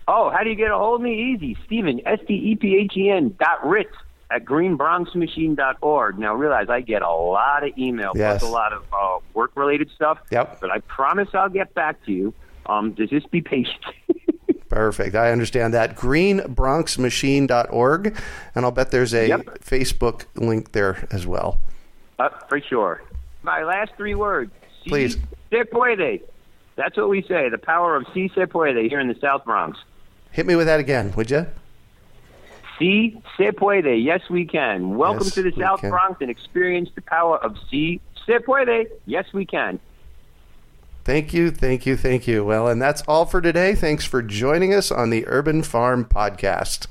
Oh, 0.10 0.30
how 0.30 0.44
do 0.44 0.50
you 0.50 0.58
get 0.58 0.72
a 0.72 0.78
hold 0.78 1.00
of 1.00 1.06
me? 1.06 1.32
Easy. 1.34 1.56
Stephen, 1.66 2.02
S 2.06 2.20
T 2.28 2.34
E 2.34 2.56
P 2.58 2.76
H 2.76 2.98
E 2.98 3.10
N 3.10 3.34
dot 3.40 3.66
Ritz 3.66 3.96
at 4.34 4.46
greenbronxmachine.org. 4.46 6.20
Now, 6.20 6.34
realize 6.36 6.70
I 6.70 6.82
get 6.82 7.02
a 7.02 7.10
lot 7.12 7.64
of 7.64 7.76
email, 7.78 8.12
Yes. 8.16 8.40
plus 8.40 8.50
a 8.50 8.54
lot 8.54 8.74
of 8.74 8.84
uh, 8.94 9.20
work 9.34 9.52
related 9.56 9.90
stuff. 9.96 10.20
Yep. 10.32 10.60
But 10.62 10.72
I 10.72 10.80
promise 10.80 11.30
I'll 11.34 11.50
get 11.50 11.74
back 11.74 12.04
to 12.06 12.12
you. 12.12 12.34
Um, 12.66 12.96
just 12.96 13.12
just 13.12 13.30
be 13.32 13.42
patient. 13.42 13.84
Perfect. 14.70 15.16
I 15.16 15.32
understand 15.32 15.74
that. 15.76 15.96
Greenbronxmachine.org. 15.96 18.18
And 18.56 18.66
I'll 18.66 18.72
bet 18.72 18.90
there's 18.92 19.14
a 19.14 19.28
Yep. 19.28 19.60
Facebook 19.60 20.26
link 20.36 20.72
there 20.72 21.08
as 21.12 21.28
well. 21.28 21.60
uh, 22.20 22.30
for 22.50 22.60
sure. 22.62 23.02
My 23.44 23.64
last 23.64 23.92
three 23.98 24.16
words. 24.16 24.52
Si 24.84 24.90
Please. 24.90 25.18
Se 25.52 25.64
puede. 25.66 26.22
That's 26.76 26.98
what 26.98 27.10
we 27.10 27.22
say. 27.24 27.50
The 27.50 27.58
power 27.60 27.96
of 27.96 28.06
si 28.14 28.30
se 28.34 28.46
puede 28.48 28.90
here 28.90 29.00
in 29.00 29.08
the 29.08 29.16
South 29.20 29.46
Bronx. 29.46 29.78
Hit 30.32 30.48
me 30.48 30.56
with 30.56 30.66
that 30.66 30.80
again, 30.80 31.14
would 31.16 31.30
you? 31.30 31.46
Si 32.80 33.22
se 33.38 33.52
puede. 33.52 34.04
Yes, 34.04 34.22
we 34.30 34.46
can. 34.46 34.98
Welcome 34.98 35.26
Yes, 35.26 35.36
to 35.36 35.44
the 35.44 35.52
we 35.52 35.62
South 35.62 35.82
can. 35.82 35.90
Bronx 35.90 36.22
and 36.22 36.30
experience 36.30 36.90
the 36.96 37.02
power 37.02 37.38
of 37.38 37.56
si 37.70 38.02
se 38.26 38.40
puede. 38.40 38.88
Yes, 39.06 39.26
we 39.34 39.46
can. 39.46 39.80
Thank 41.04 41.34
you, 41.34 41.52
thank 41.52 41.86
you, 41.86 41.98
thank 41.98 42.28
you. 42.28 42.46
Well, 42.46 42.68
and 42.70 42.82
that's 42.82 43.04
all 43.08 43.26
for 43.26 43.42
today. 43.42 43.76
Thanks 43.76 44.06
for 44.06 44.22
joining 44.22 44.74
us 44.74 44.90
on 44.92 45.10
the 45.10 45.26
Urban 45.28 45.62
Farm 45.62 46.06
Podcast. 46.06 46.88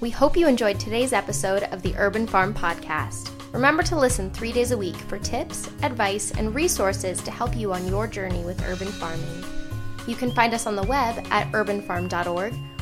We 0.00 0.10
hope 0.10 0.36
you 0.36 0.46
enjoyed 0.48 0.80
today's 0.80 1.12
episode 1.12 1.64
of 1.64 1.82
the 1.82 1.94
Urban 1.96 2.26
Farm 2.26 2.54
Podcast. 2.54 3.30
Remember 3.52 3.82
to 3.84 3.96
listen 3.98 4.30
three 4.30 4.52
days 4.52 4.70
a 4.72 4.76
week 4.76 4.96
for 4.96 5.18
tips, 5.18 5.70
advice, 5.82 6.30
and 6.32 6.54
resources 6.54 7.22
to 7.22 7.30
help 7.30 7.56
you 7.56 7.72
on 7.72 7.86
your 7.88 8.06
journey 8.06 8.42
with 8.42 8.62
urban 8.66 8.88
farming. 8.88 9.44
You 10.06 10.14
can 10.14 10.30
find 10.32 10.52
us 10.54 10.66
on 10.66 10.76
the 10.76 10.82
web 10.82 11.24
at 11.30 11.50
urbanfarm.org 11.52 12.54